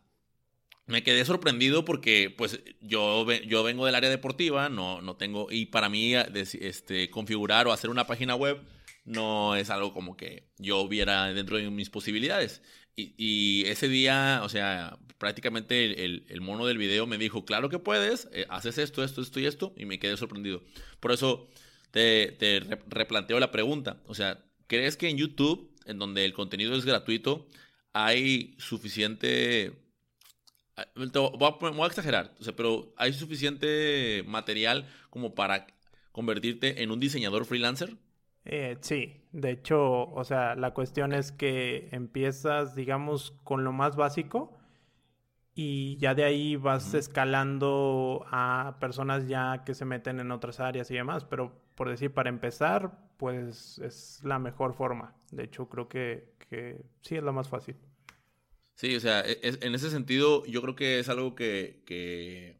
me 0.87 1.03
quedé 1.03 1.23
sorprendido 1.23 1.85
porque 1.85 2.33
pues 2.35 2.59
yo, 2.81 3.31
yo 3.31 3.63
vengo 3.63 3.85
del 3.85 3.95
área 3.95 4.09
deportiva, 4.09 4.69
no, 4.69 5.01
no 5.01 5.15
tengo, 5.15 5.51
y 5.51 5.67
para 5.67 5.89
mí 5.89 6.15
este, 6.15 7.09
configurar 7.11 7.67
o 7.67 7.71
hacer 7.71 7.91
una 7.91 8.07
página 8.07 8.35
web 8.35 8.59
no 9.05 9.55
es 9.55 9.69
algo 9.69 9.93
como 9.93 10.17
que 10.17 10.49
yo 10.57 10.87
viera 10.87 11.31
dentro 11.33 11.57
de 11.57 11.69
mis 11.69 11.89
posibilidades. 11.89 12.61
Y, 13.17 13.63
ese 13.67 13.87
día, 13.87 14.41
o 14.43 14.49
sea, 14.49 14.97
prácticamente 15.17 16.05
el, 16.05 16.41
mono 16.41 16.65
del 16.65 16.77
video 16.77 17.07
me 17.07 17.17
dijo, 17.17 17.45
claro 17.45 17.69
que 17.69 17.79
puedes, 17.79 18.27
eh, 18.33 18.45
haces 18.49 18.77
esto, 18.77 19.03
esto, 19.03 19.21
esto 19.21 19.39
y 19.39 19.45
esto, 19.45 19.73
y 19.77 19.85
me 19.85 19.99
quedé 19.99 20.17
sorprendido. 20.17 20.63
Por 20.99 21.11
eso 21.11 21.49
te, 21.91 22.35
te 22.39 22.61
replanteo 22.87 23.39
la 23.39 23.51
pregunta. 23.51 24.01
O 24.07 24.15
sea, 24.15 24.43
¿crees 24.67 24.97
que 24.97 25.09
en 25.09 25.17
YouTube, 25.17 25.71
en 25.85 25.99
donde 25.99 26.25
el 26.25 26.33
contenido 26.33 26.75
es 26.75 26.85
gratuito, 26.85 27.47
hay 27.93 28.55
suficiente... 28.57 29.73
Ah, 30.75 30.87
voy 30.95 31.83
a, 31.83 31.87
exagerar, 31.87 32.33
pero 32.55 32.93
hay 32.95 33.11
suficiente 33.13 34.23
material 34.25 34.87
como 35.09 35.35
para 35.35 35.67
convertirte 36.11 36.81
en 36.81 36.91
un 36.91 36.99
diseñador 36.99 37.45
freelancer? 37.45 37.97
Eh, 38.45 38.77
sí, 38.81 39.21
de 39.31 39.51
hecho, 39.51 40.09
o 40.11 40.23
sea, 40.23 40.55
la 40.55 40.73
cuestión 40.73 41.13
es 41.13 41.31
que 41.31 41.89
empiezas, 41.91 42.75
digamos, 42.75 43.31
con 43.43 43.63
lo 43.63 43.71
más 43.71 43.95
básico 43.95 44.57
y 45.55 45.97
ya 45.97 46.15
de 46.15 46.23
ahí 46.23 46.55
vas 46.55 46.93
escalando 46.93 48.25
a 48.31 48.77
personas 48.79 49.27
ya 49.27 49.63
que 49.65 49.73
se 49.73 49.85
meten 49.85 50.19
en 50.19 50.31
otras 50.31 50.59
áreas 50.59 50.89
y 50.91 50.95
demás, 50.95 51.25
pero 51.25 51.53
por 51.75 51.89
decir, 51.89 52.13
para 52.13 52.29
empezar, 52.29 52.91
pues 53.17 53.79
es 53.79 54.21
la 54.23 54.39
mejor 54.39 54.73
forma. 54.73 55.15
De 55.31 55.43
hecho, 55.43 55.69
creo 55.69 55.89
que, 55.89 56.33
que 56.49 56.85
sí 57.01 57.15
es 57.17 57.23
la 57.23 57.31
más 57.31 57.49
fácil. 57.49 57.75
Sí, 58.75 58.95
o 58.95 58.99
sea, 58.99 59.21
e, 59.21 59.39
en 59.43 59.75
ese 59.75 59.89
sentido, 59.89 60.45
yo 60.45 60.61
creo 60.61 60.75
que 60.75 60.99
es 60.99 61.09
algo 61.09 61.35
que, 61.35 61.83
que 61.85 62.58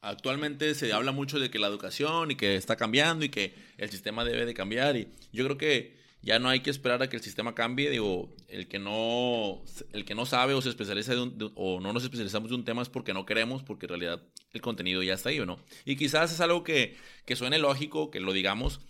Actualmente 0.00 0.74
se 0.74 0.92
habla 0.92 1.10
mucho 1.10 1.40
de 1.40 1.50
que 1.50 1.58
la 1.58 1.66
educación 1.66 2.30
y 2.30 2.36
que 2.36 2.54
está 2.54 2.76
cambiando 2.76 3.24
y 3.24 3.30
que 3.30 3.54
el 3.78 3.90
sistema 3.90 4.24
debe 4.24 4.46
de 4.46 4.54
cambiar 4.54 4.96
y 4.96 5.08
yo 5.32 5.44
creo 5.44 5.58
que 5.58 5.98
ya 6.22 6.38
no 6.38 6.48
hay 6.48 6.60
que 6.60 6.70
esperar 6.70 7.02
a 7.02 7.08
que 7.08 7.16
el 7.16 7.22
sistema 7.22 7.54
cambie, 7.54 7.90
digo, 7.90 8.34
el 8.48 8.68
que 8.68 8.78
no 8.78 9.62
el 9.92 10.04
que 10.04 10.14
no 10.14 10.26
sabe 10.26 10.54
o 10.54 10.60
se 10.60 10.68
especializa 10.68 11.14
o 11.54 11.80
no 11.80 11.92
nos 11.92 12.04
especializamos 12.04 12.50
de 12.50 12.56
un 12.56 12.64
tema 12.64 12.82
es 12.82 12.88
porque 12.88 13.12
no 13.12 13.26
queremos, 13.26 13.62
porque 13.62 13.86
en 13.86 13.90
realidad 13.90 14.22
el 14.52 14.60
contenido 14.60 15.02
ya 15.02 15.14
está 15.14 15.30
ahí 15.30 15.38
no. 15.40 15.58
Y 15.84 15.96
quizás 15.96 16.32
es 16.32 16.40
algo 16.40 16.62
que, 16.62 16.96
que 17.24 17.36
suene 17.36 17.58
lógico, 17.58 18.10
que 18.10 18.20
lo 18.20 18.32
digamos, 18.32 18.80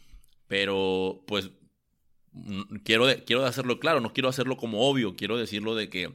pero 0.47 1.25
pues 1.27 1.51
quiero, 2.85 3.07
quiero 3.27 3.47
hacerlo 3.47 3.79
claro, 3.81 4.01
no 4.01 4.13
quiero 4.13 4.29
hacerlo 4.29 4.57
como 4.57 4.89
obvio, 4.89 5.17
quiero 5.17 5.39
decirlo 5.39 5.75
de 5.75 5.89
que, 5.89 6.13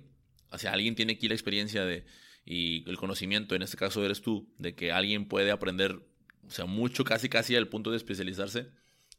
o 0.51 0.57
sea, 0.57 0.73
alguien 0.73 0.95
tiene 0.95 1.13
aquí 1.13 1.27
la 1.27 1.35
experiencia 1.35 1.83
de, 1.85 2.05
y 2.45 2.87
el 2.89 2.97
conocimiento, 2.97 3.55
en 3.55 3.61
este 3.61 3.77
caso 3.77 4.03
eres 4.03 4.21
tú, 4.21 4.49
de 4.57 4.75
que 4.75 4.91
alguien 4.91 5.27
puede 5.27 5.51
aprender, 5.51 5.99
o 6.45 6.51
sea, 6.51 6.65
mucho, 6.65 7.03
casi, 7.03 7.29
casi 7.29 7.55
al 7.55 7.69
punto 7.69 7.91
de 7.91 7.97
especializarse 7.97 8.67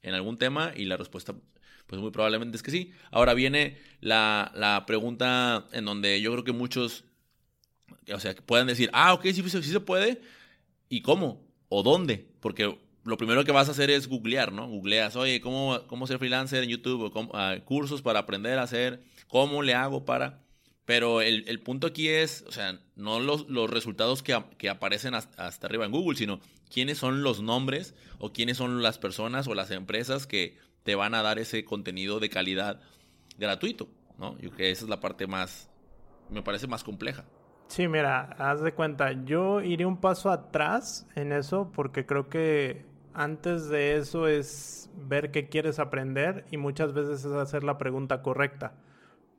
en 0.02 0.14
algún 0.14 0.36
tema 0.36 0.72
y 0.76 0.84
la 0.84 0.96
respuesta, 0.96 1.34
pues 1.86 2.00
muy 2.00 2.10
probablemente 2.10 2.56
es 2.56 2.62
que 2.62 2.70
sí. 2.70 2.92
Ahora 3.10 3.34
viene 3.34 3.78
la, 4.00 4.52
la 4.54 4.84
pregunta 4.86 5.66
en 5.72 5.84
donde 5.86 6.20
yo 6.20 6.32
creo 6.32 6.44
que 6.44 6.52
muchos, 6.52 7.04
o 8.12 8.20
sea, 8.20 8.34
puedan 8.34 8.66
decir, 8.66 8.90
ah, 8.92 9.14
ok, 9.14 9.22
sí, 9.24 9.42
sí 9.42 9.62
se 9.62 9.80
puede, 9.80 10.20
¿y 10.88 11.00
cómo? 11.00 11.46
¿O 11.70 11.82
dónde? 11.82 12.28
Porque 12.40 12.78
lo 13.04 13.16
primero 13.16 13.44
que 13.44 13.52
vas 13.52 13.68
a 13.68 13.72
hacer 13.72 13.90
es 13.90 14.06
googlear, 14.06 14.52
¿no? 14.52 14.68
Googleas, 14.68 15.16
oye, 15.16 15.40
¿cómo, 15.40 15.86
cómo 15.86 16.06
ser 16.06 16.18
freelancer 16.18 16.62
en 16.62 16.70
YouTube? 16.70 17.10
O 17.14 17.30
ah, 17.34 17.56
cursos 17.64 18.02
para 18.02 18.20
aprender 18.20 18.58
a 18.58 18.62
hacer, 18.64 19.02
¿cómo 19.28 19.62
le 19.62 19.74
hago 19.74 20.04
para...? 20.04 20.43
Pero 20.84 21.22
el, 21.22 21.44
el, 21.48 21.60
punto 21.60 21.86
aquí 21.86 22.08
es, 22.08 22.44
o 22.46 22.52
sea, 22.52 22.78
no 22.94 23.18
los, 23.18 23.48
los 23.48 23.70
resultados 23.70 24.22
que, 24.22 24.38
que 24.58 24.68
aparecen 24.68 25.14
hasta, 25.14 25.66
arriba 25.66 25.86
en 25.86 25.92
Google, 25.92 26.16
sino 26.16 26.40
quiénes 26.70 26.98
son 26.98 27.22
los 27.22 27.40
nombres 27.40 27.94
o 28.18 28.32
quiénes 28.32 28.58
son 28.58 28.82
las 28.82 28.98
personas 28.98 29.46
o 29.48 29.54
las 29.54 29.70
empresas 29.70 30.26
que 30.26 30.58
te 30.82 30.94
van 30.94 31.14
a 31.14 31.22
dar 31.22 31.38
ese 31.38 31.64
contenido 31.64 32.20
de 32.20 32.28
calidad 32.28 32.80
gratuito, 33.38 33.88
¿no? 34.18 34.34
Yo 34.34 34.50
creo 34.50 34.56
que 34.56 34.70
esa 34.70 34.84
es 34.84 34.90
la 34.90 35.00
parte 35.00 35.26
más, 35.26 35.70
me 36.28 36.42
parece 36.42 36.66
más 36.66 36.84
compleja. 36.84 37.24
Sí, 37.68 37.88
mira, 37.88 38.20
haz 38.38 38.60
de 38.60 38.72
cuenta, 38.72 39.12
yo 39.24 39.62
iré 39.62 39.86
un 39.86 39.96
paso 39.96 40.30
atrás 40.30 41.06
en 41.14 41.32
eso 41.32 41.72
porque 41.74 42.04
creo 42.04 42.28
que 42.28 42.84
antes 43.14 43.68
de 43.68 43.96
eso 43.96 44.28
es 44.28 44.90
ver 44.94 45.30
qué 45.30 45.48
quieres 45.48 45.78
aprender 45.78 46.44
y 46.50 46.58
muchas 46.58 46.92
veces 46.92 47.24
es 47.24 47.32
hacer 47.32 47.64
la 47.64 47.78
pregunta 47.78 48.22
correcta. 48.22 48.74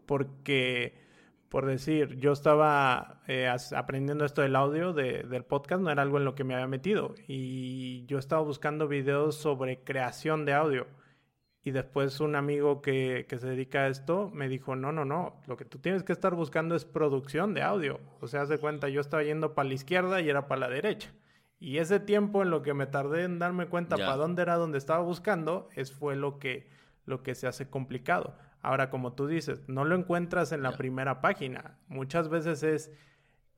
Porque 0.05 1.04
por 1.49 1.65
decir, 1.65 2.17
yo 2.17 2.31
estaba 2.31 3.21
eh, 3.27 3.49
aprendiendo 3.75 4.25
esto 4.25 4.41
del 4.41 4.55
audio 4.55 4.93
del 4.93 5.43
podcast, 5.45 5.81
no 5.81 5.91
era 5.91 6.01
algo 6.01 6.17
en 6.17 6.25
lo 6.25 6.35
que 6.35 6.43
me 6.43 6.53
había 6.53 6.67
metido. 6.67 7.15
Y 7.27 8.05
yo 8.07 8.17
estaba 8.17 8.41
buscando 8.41 8.87
videos 8.87 9.35
sobre 9.35 9.83
creación 9.83 10.45
de 10.45 10.53
audio. 10.53 10.87
Y 11.63 11.71
después 11.71 12.19
un 12.19 12.35
amigo 12.35 12.81
que, 12.81 13.25
que, 13.27 13.39
se 13.39 13.47
dedica 13.47 13.79
a 13.81 13.87
esto 13.87 14.29
me 14.31 14.47
dijo, 14.47 14.75
no, 14.75 14.91
no, 14.91 15.03
no, 15.03 15.41
lo 15.47 15.57
que 15.57 15.65
tú 15.65 15.79
tienes 15.79 16.03
que 16.03 16.13
estar 16.13 16.35
buscando 16.35 16.75
es 16.75 16.85
producción 16.85 17.53
de 17.55 17.63
audio. 17.63 17.99
O 18.21 18.27
sea, 18.27 18.41
haz 18.41 18.49
de 18.49 18.59
cuenta, 18.59 18.87
yo 18.89 19.01
estaba 19.01 19.23
yendo 19.23 19.55
para 19.55 19.69
la 19.69 19.73
izquierda 19.73 20.21
y 20.21 20.29
era 20.29 20.47
para 20.47 20.61
la 20.61 20.69
derecha. 20.69 21.11
Y 21.59 21.77
ese 21.77 21.99
tiempo 21.99 22.43
en 22.43 22.51
lo 22.51 22.61
que 22.61 22.73
me 22.73 22.85
tardé 22.85 23.23
en 23.23 23.39
darme 23.39 23.67
cuenta 23.67 23.97
para 23.97 24.17
dónde 24.17 24.43
era 24.43 24.57
donde 24.57 24.77
estaba 24.77 25.03
buscando, 25.03 25.69
es 25.73 25.91
fue 25.91 26.15
lo 26.15 26.37
que, 26.37 26.69
lo 27.05 27.23
que 27.23 27.33
se 27.33 27.47
hace 27.47 27.69
complicado. 27.69 28.35
Ahora, 28.65 28.89
como 28.89 29.13
tú 29.13 29.27
dices, 29.27 29.61
no 29.69 29.85
lo 29.85 29.93
encuentras 29.93 30.51
en 30.51 30.63
la 30.63 30.71
primera 30.71 31.21
página. 31.21 31.77
Muchas 31.87 32.29
veces 32.29 32.63
es 32.63 32.91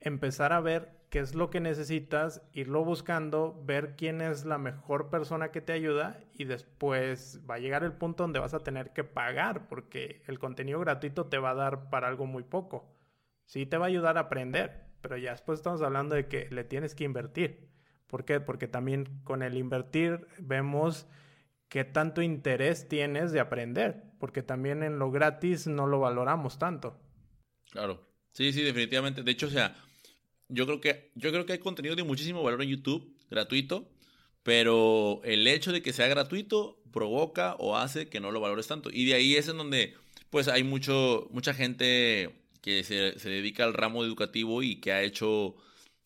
empezar 0.00 0.52
a 0.52 0.60
ver 0.60 0.98
qué 1.08 1.20
es 1.20 1.34
lo 1.34 1.48
que 1.48 1.60
necesitas, 1.60 2.42
irlo 2.52 2.84
buscando, 2.84 3.58
ver 3.64 3.96
quién 3.96 4.20
es 4.20 4.44
la 4.44 4.58
mejor 4.58 5.08
persona 5.08 5.50
que 5.50 5.62
te 5.62 5.72
ayuda 5.72 6.20
y 6.34 6.44
después 6.44 7.40
va 7.48 7.54
a 7.54 7.58
llegar 7.58 7.84
el 7.84 7.94
punto 7.94 8.24
donde 8.24 8.38
vas 8.38 8.52
a 8.52 8.60
tener 8.60 8.92
que 8.92 9.02
pagar 9.02 9.66
porque 9.66 10.22
el 10.26 10.38
contenido 10.38 10.78
gratuito 10.78 11.24
te 11.24 11.38
va 11.38 11.52
a 11.52 11.54
dar 11.54 11.88
para 11.88 12.08
algo 12.08 12.26
muy 12.26 12.42
poco. 12.42 12.94
Sí 13.46 13.64
te 13.64 13.78
va 13.78 13.86
a 13.86 13.88
ayudar 13.88 14.18
a 14.18 14.28
aprender, 14.28 14.90
pero 15.00 15.16
ya 15.16 15.30
después 15.30 15.60
estamos 15.60 15.80
hablando 15.80 16.16
de 16.16 16.28
que 16.28 16.50
le 16.50 16.64
tienes 16.64 16.94
que 16.94 17.04
invertir. 17.04 17.70
¿Por 18.08 18.26
qué? 18.26 18.40
Porque 18.40 18.68
también 18.68 19.22
con 19.24 19.42
el 19.42 19.56
invertir 19.56 20.28
vemos 20.38 21.08
qué 21.68 21.84
tanto 21.84 22.22
interés 22.22 22.88
tienes 22.88 23.32
de 23.32 23.40
aprender, 23.40 24.02
porque 24.18 24.42
también 24.42 24.82
en 24.82 24.98
lo 24.98 25.10
gratis 25.10 25.66
no 25.66 25.86
lo 25.86 26.00
valoramos 26.00 26.58
tanto. 26.58 26.98
Claro. 27.70 28.06
Sí, 28.32 28.52
sí, 28.52 28.62
definitivamente. 28.62 29.22
De 29.22 29.30
hecho, 29.30 29.46
o 29.46 29.50
sea, 29.50 29.76
yo 30.48 30.66
creo 30.66 30.80
que 30.80 31.10
yo 31.14 31.30
creo 31.30 31.44
que 31.44 31.54
hay 31.54 31.58
contenido 31.58 31.96
de 31.96 32.04
muchísimo 32.04 32.42
valor 32.42 32.62
en 32.62 32.70
YouTube, 32.70 33.16
gratuito, 33.30 33.90
pero 34.42 35.20
el 35.24 35.46
hecho 35.46 35.72
de 35.72 35.82
que 35.82 35.92
sea 35.92 36.08
gratuito 36.08 36.80
provoca 36.92 37.54
o 37.58 37.76
hace 37.76 38.08
que 38.08 38.20
no 38.20 38.30
lo 38.30 38.40
valores 38.40 38.66
tanto. 38.66 38.90
Y 38.92 39.06
de 39.06 39.14
ahí 39.14 39.36
es 39.36 39.48
en 39.48 39.58
donde 39.58 39.94
pues 40.30 40.48
hay 40.48 40.62
mucho 40.64 41.28
mucha 41.30 41.54
gente 41.54 42.44
que 42.62 42.84
se, 42.84 43.12
dedica 43.28 43.64
al 43.64 43.74
ramo 43.74 44.04
educativo 44.04 44.62
y 44.62 44.76
que 44.76 44.92
ha 44.92 45.02
hecho 45.02 45.56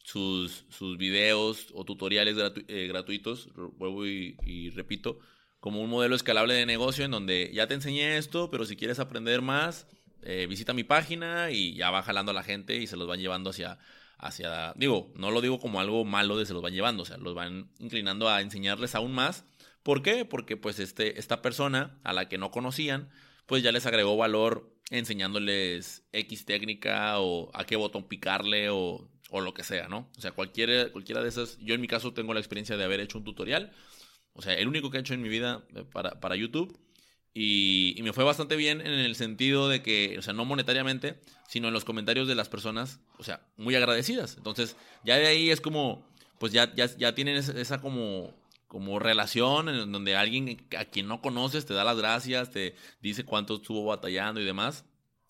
sus, 0.03 0.65
sus 0.71 0.99
videos 0.99 1.69
o 1.75 1.85
tutoriales 1.85 2.37
eh, 2.69 2.87
gratuitos, 2.89 3.49
vuelvo 3.55 4.07
y 4.07 4.71
repito, 4.71 5.21
como 5.63 5.81
un 5.81 5.89
modelo 5.89 6.17
escalable 6.17 6.55
de 6.55 6.67
negocio 6.67 7.05
en 7.05 7.13
donde 7.13 7.49
ya 7.55 7.69
te 7.69 7.75
enseñé 7.75 8.17
esto, 8.17 8.51
pero 8.51 8.65
si 8.65 8.75
quieres 8.75 8.99
aprender 8.99 9.43
más, 9.43 9.87
eh, 10.23 10.49
visita 10.49 10.73
mi 10.73 10.83
página 10.83 11.53
y 11.53 11.77
ya 11.77 11.93
va 11.93 12.03
jalando 12.03 12.33
a 12.33 12.35
la 12.35 12.43
gente 12.43 12.79
y 12.79 12.89
se 12.89 12.97
los 12.97 13.07
van 13.07 13.21
llevando 13.21 13.51
hacia, 13.51 13.79
hacia, 14.19 14.73
digo, 14.75 15.13
no 15.15 15.31
lo 15.31 15.41
digo 15.41 15.61
como 15.61 15.79
algo 15.79 16.05
malo 16.05 16.37
de 16.37 16.47
se 16.47 16.53
los 16.53 16.63
van 16.63 16.73
llevando, 16.73 17.05
o 17.05 17.07
sea, 17.07 17.17
los 17.17 17.37
van 17.37 17.71
inclinando 17.79 18.29
a 18.29 18.41
enseñarles 18.41 18.97
aún 18.97 19.13
más. 19.13 19.45
¿Por 19.85 20.03
qué? 20.03 20.25
Porque 20.25 20.57
pues 20.57 20.81
este, 20.81 21.21
esta 21.21 21.43
persona 21.43 21.97
a 22.03 22.13
la 22.13 22.29
que 22.29 22.39
no 22.39 22.51
conocían, 22.51 23.09
pues 23.47 23.63
ya 23.63 23.71
les 23.71 23.87
agregó 23.87 24.17
valor 24.17 24.69
enseñándoles 24.91 26.03
X 26.11 26.45
técnica 26.45 27.21
o 27.21 27.53
a 27.55 27.67
qué 27.67 27.77
botón 27.77 28.09
picarle 28.09 28.69
o, 28.71 29.09
o 29.31 29.41
lo 29.41 29.55
que 29.55 29.63
sea, 29.63 29.87
¿no? 29.87 30.11
O 30.19 30.21
sea, 30.21 30.33
cualquiera, 30.33 30.91
cualquiera 30.91 31.23
de 31.23 31.29
esas, 31.29 31.57
yo 31.61 31.77
en 31.77 31.81
mi 31.81 31.87
caso 31.87 32.13
tengo 32.13 32.35
la 32.35 32.41
experiencia 32.41 32.77
de 32.77 32.83
haber 32.83 32.99
hecho 32.99 33.19
un 33.19 33.23
tutorial 33.23 33.71
o 34.35 34.43
sea, 34.43 34.55
el 34.55 34.69
único 34.69 34.91
que 34.91 34.99
he 34.99 35.01
hecho 35.01 35.15
en 35.15 35.23
mi 35.23 35.29
vida 35.29 35.65
eh, 35.75 35.85
para, 35.91 36.21
para 36.21 36.37
YouTube. 36.37 36.79
Y, 37.35 37.99
me 38.03 38.13
fue 38.13 38.25
bastante 38.25 38.57
bien 38.57 38.81
en 38.81 38.93
el 38.93 39.17
sentido 39.17 39.69
de 39.69 39.83
que, 39.83 40.19
o 40.19 40.23
sea, 40.23 40.35
no 40.35 40.45
monetariamente, 40.45 41.19
sino 41.49 41.69
en 41.69 41.75
los 41.75 41.85
comentarios 41.85 42.29
de 42.29 42.35
las 42.35 42.51
personas, 42.51 43.01
o 43.19 43.25
sea, 43.25 43.41
muy 43.57 43.75
agradecidas. 43.75 44.37
Entonces, 44.37 44.77
ya 45.05 45.17
de 45.17 45.27
ahí 45.27 45.51
es 45.51 45.61
como, 45.61 46.07
pues 46.39 46.53
ya, 46.53 46.75
ya, 46.75 46.95
ya 46.97 47.15
tienen 47.15 47.37
esa, 47.37 47.81
como, 47.81 48.35
como 48.69 48.99
relación 48.99 49.71
en 49.71 49.93
donde 49.93 50.15
alguien 50.15 50.67
a 50.77 50.85
quien 50.85 51.09
no 51.09 51.23
conoces 51.23 51.65
te 51.65 51.73
da 51.73 51.85
las 51.85 51.97
gracias, 51.97 52.51
te 52.51 52.75
dice 53.01 53.25
cuánto 53.25 53.57
estuvo 53.57 53.85
batallando 53.87 54.41
y 54.41 54.45
demás. 54.45 54.85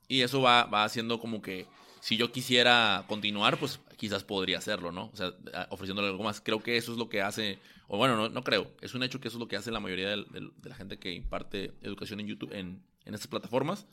Y 0.09 0.23
eso 0.23 0.41
va, 0.43 0.65
va 0.65 0.85
haciendo 0.85 1.21
como 1.21 1.41
que, 1.41 1.69
si 2.01 2.17
yo 2.17 2.33
quisiera 2.33 3.05
continuar, 3.07 3.59
pues 3.59 3.79
quizás 3.97 4.25
podría 4.25 4.59
hacerlo, 4.59 4.91
¿no? 4.91 5.11
O 5.13 5.17
sea, 5.17 5.33
ofreciéndole 5.71 6.09
algo 6.09 6.25
más. 6.25 6.41
Creo 6.41 6.61
que 6.61 6.77
eso 6.77 6.91
es 6.91 6.99
lo 6.99 7.09
que 7.09 7.23
hace, 7.23 7.61
o 7.93 7.99
bueno, 7.99 8.17
no, 8.17 8.31
no 8.31 8.43
creo, 8.43 8.69
es 8.81 8.95
un 8.95 9.03
hecho 9.03 9.21
que 9.21 9.29
eso 9.29 9.37
es 9.37 9.41
lo 9.41 9.49
que 9.49 9.57
hace 9.57 9.71
la 9.71 9.79
mayoría 9.79 10.09
de, 10.09 10.25
la 10.65 10.75
gente 10.75 10.99
que 10.99 11.13
imparte 11.13 11.75
educación 11.83 12.21
en 12.21 12.27
YouTube, 12.27 12.51
en, 12.55 12.83
en 13.05 13.13
estas 13.13 13.27
plataformas, 13.27 13.87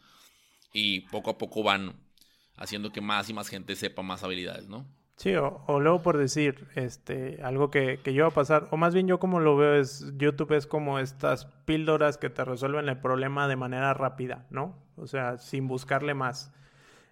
y 0.71 1.01
poco 1.01 1.31
a 1.31 1.37
poco 1.37 1.63
van 1.63 1.95
haciendo 2.55 2.93
que 2.93 3.01
más 3.01 3.29
y 3.29 3.33
más 3.33 3.49
gente 3.49 3.75
sepa 3.75 4.01
más 4.01 4.23
habilidades, 4.23 4.69
¿no? 4.69 4.87
Sí, 5.17 5.35
o, 5.35 5.81
luego 5.81 6.01
por 6.01 6.17
decir, 6.17 6.69
este, 6.75 7.41
algo 7.43 7.71
que, 7.71 7.99
que 8.01 8.13
yo 8.13 8.23
va 8.23 8.29
a 8.29 8.33
pasar, 8.33 8.69
o 8.71 8.77
más 8.77 8.93
bien 8.93 9.05
yo 9.05 9.19
como 9.19 9.41
lo 9.41 9.57
veo 9.57 9.75
es, 9.75 10.13
YouTube 10.15 10.53
es 10.53 10.65
como 10.65 10.99
estas 10.99 11.47
píldoras 11.65 12.17
que 12.17 12.29
te 12.29 12.45
resuelven 12.45 12.87
el 12.87 13.01
problema 13.01 13.49
de 13.49 13.57
manera 13.57 13.93
rápida, 13.93 14.47
¿no? 14.49 14.81
O 14.95 15.07
sea, 15.07 15.37
sin 15.37 15.67
buscarle 15.67 16.13
más. 16.13 16.53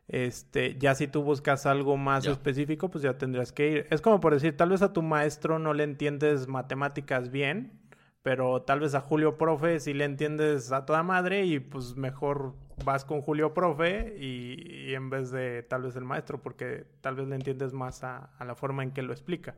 Este, 0.08 0.78
ya 0.78 0.96
si 0.96 1.08
tú 1.08 1.22
buscas 1.22 1.66
algo 1.66 1.98
más 1.98 2.26
específico, 2.26 2.90
pues 2.90 3.04
ya 3.04 3.18
tendrías 3.18 3.52
que 3.52 3.70
ir. 3.70 3.88
Es 3.90 4.02
como 4.02 4.20
por 4.20 4.34
decir, 4.34 4.56
tal 4.56 4.70
vez 4.70 4.82
a 4.82 4.94
tu 4.94 5.02
maestro 5.02 5.60
no 5.60 5.74
le 5.74 5.84
entiendes 5.84 6.48
matemáticas 6.48 7.30
bien, 7.30 7.80
pero 8.24 8.62
tal 8.62 8.80
vez 8.80 8.96
a 8.96 9.02
Julio 9.02 9.38
Profe 9.38 9.80
sí 9.80 9.94
le 9.94 10.06
entiendes 10.06 10.72
a 10.72 10.86
toda 10.86 11.04
madre 11.04 11.46
y 11.46 11.60
pues 11.60 11.98
mejor 11.98 12.56
vas 12.86 13.04
con 13.04 13.22
Julio 13.22 13.54
Profe 13.54 14.16
y, 14.18 14.94
en 14.94 15.10
vez 15.10 15.32
de 15.32 15.64
tal 15.64 15.84
vez 15.84 15.96
el 15.96 16.06
maestro, 16.06 16.42
porque 16.42 16.86
tal 17.02 17.16
vez 17.16 17.28
le 17.28 17.36
entiendes 17.36 17.74
más 17.74 18.04
a, 18.04 18.32
a 18.38 18.46
la 18.46 18.56
forma 18.56 18.84
en 18.84 18.92
que 18.92 19.02
lo 19.02 19.12
explica 19.12 19.56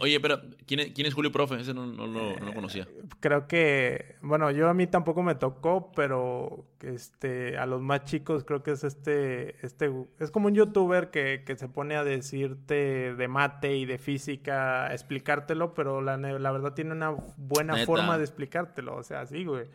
oye, 0.00 0.20
pero 0.20 0.40
¿quién 0.66 0.80
es, 0.80 0.92
¿quién 0.92 1.06
es, 1.06 1.14
Julio 1.14 1.32
Profe? 1.32 1.60
Ese 1.60 1.74
no, 1.74 1.86
no, 1.86 2.06
lo 2.06 2.54
conocía. 2.54 2.86
Creo 3.20 3.46
que, 3.46 4.16
bueno, 4.22 4.50
yo 4.50 4.68
a 4.68 4.74
mí 4.74 4.86
tampoco 4.86 5.22
me 5.22 5.34
tocó, 5.34 5.92
pero 5.94 6.66
este, 6.80 7.58
a 7.58 7.66
los 7.66 7.82
más 7.82 8.04
chicos 8.04 8.44
creo 8.44 8.62
que 8.62 8.72
es 8.72 8.84
este, 8.84 9.64
este, 9.64 9.92
es 10.18 10.30
como 10.30 10.46
un 10.46 10.54
youtuber 10.54 11.10
que, 11.10 11.42
que 11.44 11.56
se 11.56 11.68
pone 11.68 11.96
a 11.96 12.04
decirte 12.04 13.14
de 13.14 13.28
mate 13.28 13.76
y 13.76 13.86
de 13.86 13.98
física, 13.98 14.86
a 14.86 14.92
explicártelo, 14.92 15.74
pero 15.74 16.00
la, 16.00 16.16
la 16.16 16.52
verdad 16.52 16.74
tiene 16.74 16.92
una 16.92 17.10
buena 17.36 17.84
forma 17.84 18.18
de 18.18 18.24
explicártelo, 18.24 18.96
o 18.96 19.02
sea, 19.02 19.26
sí, 19.26 19.44
güey. 19.44 19.66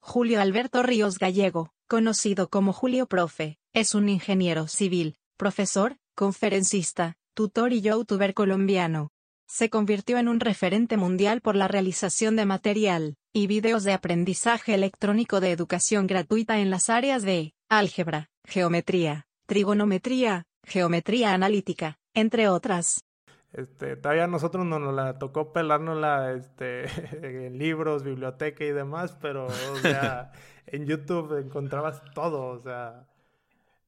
Julio 0.00 0.40
Alberto 0.40 0.84
Ríos 0.84 1.18
Gallego, 1.18 1.74
conocido 1.88 2.48
como 2.48 2.72
Julio 2.72 3.06
Profe, 3.06 3.58
es 3.72 3.94
un 3.94 4.08
ingeniero 4.08 4.68
civil, 4.68 5.18
profesor, 5.36 5.96
conferencista, 6.14 7.18
tutor 7.36 7.74
y 7.74 7.82
youtuber 7.82 8.32
colombiano. 8.32 9.10
Se 9.46 9.68
convirtió 9.68 10.16
en 10.16 10.26
un 10.26 10.40
referente 10.40 10.96
mundial 10.96 11.42
por 11.42 11.54
la 11.54 11.68
realización 11.68 12.34
de 12.34 12.46
material 12.46 13.16
y 13.34 13.46
videos 13.46 13.84
de 13.84 13.92
aprendizaje 13.92 14.72
electrónico 14.72 15.40
de 15.40 15.52
educación 15.52 16.06
gratuita 16.06 16.58
en 16.60 16.70
las 16.70 16.88
áreas 16.88 17.22
de 17.22 17.52
álgebra, 17.68 18.30
geometría, 18.44 19.26
trigonometría, 19.44 20.44
geometría 20.64 21.34
analítica, 21.34 21.98
entre 22.14 22.48
otras. 22.48 23.04
Este, 23.52 23.96
todavía 23.96 24.24
a 24.24 24.28
nosotros 24.28 24.64
no 24.64 24.78
nos 24.78 24.94
la 24.94 25.18
tocó 25.18 25.52
pelárnosla 25.52 26.32
este, 26.32 26.86
en 27.46 27.58
libros, 27.58 28.02
biblioteca 28.02 28.64
y 28.64 28.72
demás, 28.72 29.14
pero, 29.20 29.46
o 29.46 29.76
sea, 29.82 30.32
en 30.66 30.86
YouTube 30.86 31.38
encontrabas 31.38 32.02
todo, 32.14 32.46
o 32.46 32.58
sea, 32.58 33.06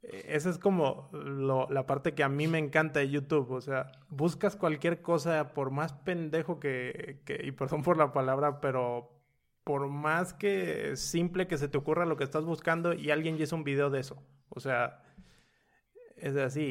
esa 0.03 0.51
es 0.51 0.59
como 0.59 1.11
la 1.13 1.87
parte 1.87 2.15
que 2.15 2.23
a 2.23 2.29
mí 2.29 2.47
me 2.47 2.59
encanta 2.59 3.01
de 3.01 3.11
YouTube. 3.11 3.51
O 3.51 3.61
sea, 3.61 3.93
buscas 4.09 4.57
cualquier 4.57 5.03
cosa, 5.03 5.55
por 5.55 5.71
más 5.71 5.93
pendejo 5.93 6.61
que, 6.61 7.21
que, 7.25 7.41
y 7.45 7.53
perdón 7.53 7.83
por 7.83 7.97
la 7.97 8.13
palabra, 8.13 8.61
pero 8.61 9.11
por 9.65 9.89
más 9.89 10.33
que 10.33 10.97
simple 10.97 11.47
que 11.47 11.59
se 11.59 11.69
te 11.69 11.77
ocurra 11.77 12.07
lo 12.07 12.17
que 12.17 12.25
estás 12.25 12.45
buscando 12.45 12.95
y 12.95 13.11
alguien 13.11 13.37
ya 13.37 13.45
hizo 13.45 13.57
un 13.57 13.65
video 13.65 13.91
de 13.91 14.01
eso. 14.01 14.23
O 14.49 14.61
sea, 14.61 15.03
es 16.17 16.37
así. 16.37 16.71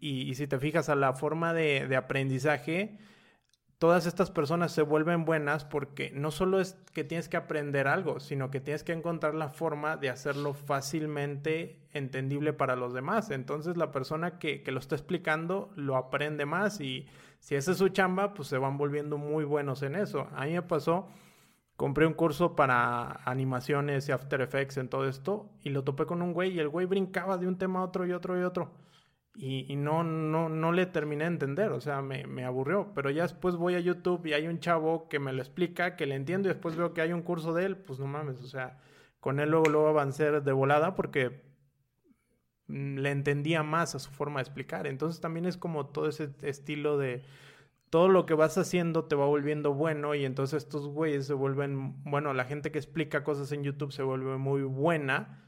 y, 0.00 0.30
y, 0.30 0.34
si 0.34 0.46
te 0.46 0.58
fijas 0.58 0.88
a 0.88 0.96
la 0.96 1.12
forma 1.12 1.54
de, 1.54 1.86
de 1.86 1.96
aprendizaje, 1.96 2.98
todas 3.82 4.06
estas 4.06 4.30
personas 4.30 4.70
se 4.70 4.82
vuelven 4.82 5.24
buenas 5.24 5.64
porque 5.64 6.12
no 6.14 6.30
solo 6.30 6.60
es 6.60 6.74
que 6.94 7.02
tienes 7.02 7.28
que 7.28 7.36
aprender 7.36 7.88
algo, 7.88 8.20
sino 8.20 8.48
que 8.48 8.60
tienes 8.60 8.84
que 8.84 8.92
encontrar 8.92 9.34
la 9.34 9.48
forma 9.48 9.96
de 9.96 10.08
hacerlo 10.08 10.54
fácilmente 10.54 11.80
entendible 11.92 12.52
para 12.52 12.76
los 12.76 12.94
demás. 12.94 13.32
Entonces 13.32 13.76
la 13.76 13.90
persona 13.90 14.38
que, 14.38 14.62
lo 14.68 14.78
está 14.78 14.94
explicando 14.94 15.72
lo 15.74 15.96
aprende 15.96 16.46
más 16.46 16.80
y 16.80 17.08
si 17.40 17.56
esa 17.56 17.72
es 17.72 17.78
su 17.78 17.88
chamba, 17.88 18.34
pues 18.34 18.46
se 18.46 18.56
van 18.56 18.78
volviendo 18.78 19.18
muy 19.18 19.42
buenos 19.42 19.82
en 19.82 19.96
eso. 19.96 20.28
A 20.36 20.44
mí 20.44 20.52
me 20.52 20.62
pasó, 20.62 21.08
compré 21.74 22.06
un 22.06 22.14
curso 22.14 22.54
para 22.54 23.20
animaciones 23.24 24.08
y 24.08 24.12
After 24.12 24.42
Effects 24.42 24.76
en 24.76 24.90
todo 24.90 25.08
esto 25.08 25.50
y 25.64 25.70
lo 25.70 25.82
topé 25.82 26.06
con 26.06 26.22
un 26.22 26.34
güey 26.34 26.52
y 26.52 26.60
el 26.60 26.68
güey 26.68 26.86
brincaba 26.86 27.36
de 27.36 27.48
un 27.48 27.58
tema 27.58 27.80
a 27.80 27.82
otro 27.82 28.06
y 28.06 28.12
otro 28.12 28.38
y 28.38 28.44
otro. 28.44 28.70
Y, 29.34 29.76
no, 29.76 30.04
no, 30.04 30.50
no 30.50 30.72
le 30.72 30.84
terminé 30.84 31.24
de 31.24 31.30
entender, 31.30 31.72
o 31.72 31.80
sea, 31.80 32.02
me, 32.02 32.26
me, 32.26 32.44
aburrió. 32.44 32.92
Pero 32.94 33.10
ya 33.10 33.22
después 33.22 33.56
voy 33.56 33.74
a 33.74 33.80
YouTube 33.80 34.26
y 34.26 34.34
hay 34.34 34.46
un 34.46 34.60
chavo 34.60 35.08
que 35.08 35.18
me 35.18 35.32
lo 35.32 35.40
explica, 35.40 35.96
que 35.96 36.06
le 36.06 36.16
entiendo 36.16 36.48
y 36.48 36.52
después 36.52 36.76
veo 36.76 36.92
que 36.92 37.00
hay 37.00 37.12
un 37.12 37.22
curso 37.22 37.54
de 37.54 37.64
él, 37.64 37.76
pues 37.78 37.98
no 37.98 38.06
mames, 38.06 38.42
o 38.42 38.46
sea, 38.46 38.78
con 39.20 39.40
él 39.40 39.50
luego, 39.50 39.70
luego 39.70 39.88
avancé 39.88 40.30
de 40.30 40.52
volada 40.52 40.94
porque 40.94 41.42
mm, 42.66 42.98
le 42.98 43.10
entendía 43.10 43.62
más 43.62 43.94
a 43.94 44.00
su 44.00 44.10
forma 44.10 44.40
de 44.40 44.42
explicar. 44.42 44.86
Entonces 44.86 45.20
también 45.20 45.46
es 45.46 45.56
como 45.56 45.86
todo 45.86 46.08
ese 46.08 46.30
estilo 46.42 46.98
de 46.98 47.22
todo 47.88 48.08
lo 48.08 48.26
que 48.26 48.34
vas 48.34 48.56
haciendo 48.56 49.04
te 49.04 49.16
va 49.16 49.26
volviendo 49.26 49.74
bueno 49.74 50.14
y 50.14 50.24
entonces 50.24 50.62
estos 50.62 50.88
güeyes 50.88 51.26
se 51.26 51.34
vuelven, 51.34 52.02
bueno, 52.04 52.32
la 52.32 52.46
gente 52.46 52.72
que 52.72 52.78
explica 52.78 53.22
cosas 53.22 53.52
en 53.52 53.64
YouTube 53.64 53.92
se 53.92 54.02
vuelve 54.02 54.38
muy 54.38 54.62
buena 54.62 55.42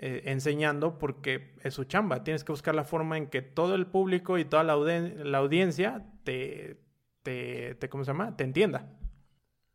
eh, 0.00 0.22
enseñando 0.26 0.96
porque 0.96 1.56
es 1.64 1.74
su 1.74 1.82
chamba. 1.82 2.22
Tienes 2.22 2.44
que 2.44 2.52
buscar 2.52 2.72
la 2.72 2.84
forma 2.84 3.18
en 3.18 3.26
que 3.26 3.42
todo 3.42 3.74
el 3.74 3.88
público 3.88 4.38
y 4.38 4.44
toda 4.44 4.62
la, 4.62 4.74
audiencia 4.74 6.06
te, 6.22 6.80
te, 7.24 7.76
¿cómo 7.90 8.04
se 8.04 8.12
llama? 8.12 8.36
Te 8.36 8.44
entienda. 8.44 8.96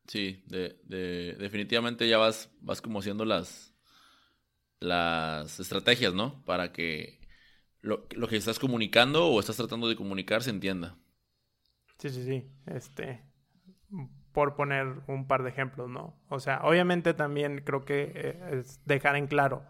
Sí, 0.08 0.42
de, 0.48 1.36
definitivamente 1.38 2.08
ya 2.08 2.18
vas, 2.20 2.50
vas 2.62 2.82
como 2.82 3.00
haciendo 3.00 3.26
las, 3.26 3.76
las 4.80 5.60
estrategias, 5.60 6.14
¿no? 6.14 6.42
Para 6.46 6.72
que 6.72 7.20
lo, 7.82 8.08
lo, 8.16 8.30
que 8.30 8.38
estás 8.38 8.60
comunicando 8.60 9.28
o 9.28 9.42
estás 9.42 9.58
tratando 9.58 9.90
de 9.90 9.98
comunicar 9.98 10.42
se 10.42 10.52
entienda. 10.52 10.96
Sí, 11.98 12.10
sí, 12.10 12.24
sí. 12.24 12.50
Este, 12.68 13.26
por 14.32 14.56
poner 14.56 15.02
un 15.08 15.28
par 15.28 15.44
de 15.44 15.50
ejemplos, 15.50 15.90
¿no? 15.90 16.18
O 16.30 16.40
sea, 16.40 16.62
obviamente 16.64 17.14
también 17.14 17.62
creo 17.66 17.84
que 17.84 18.14
eh, 18.16 18.40
es 18.54 18.80
dejar 18.86 19.18
en 19.18 19.28
claro 19.28 19.66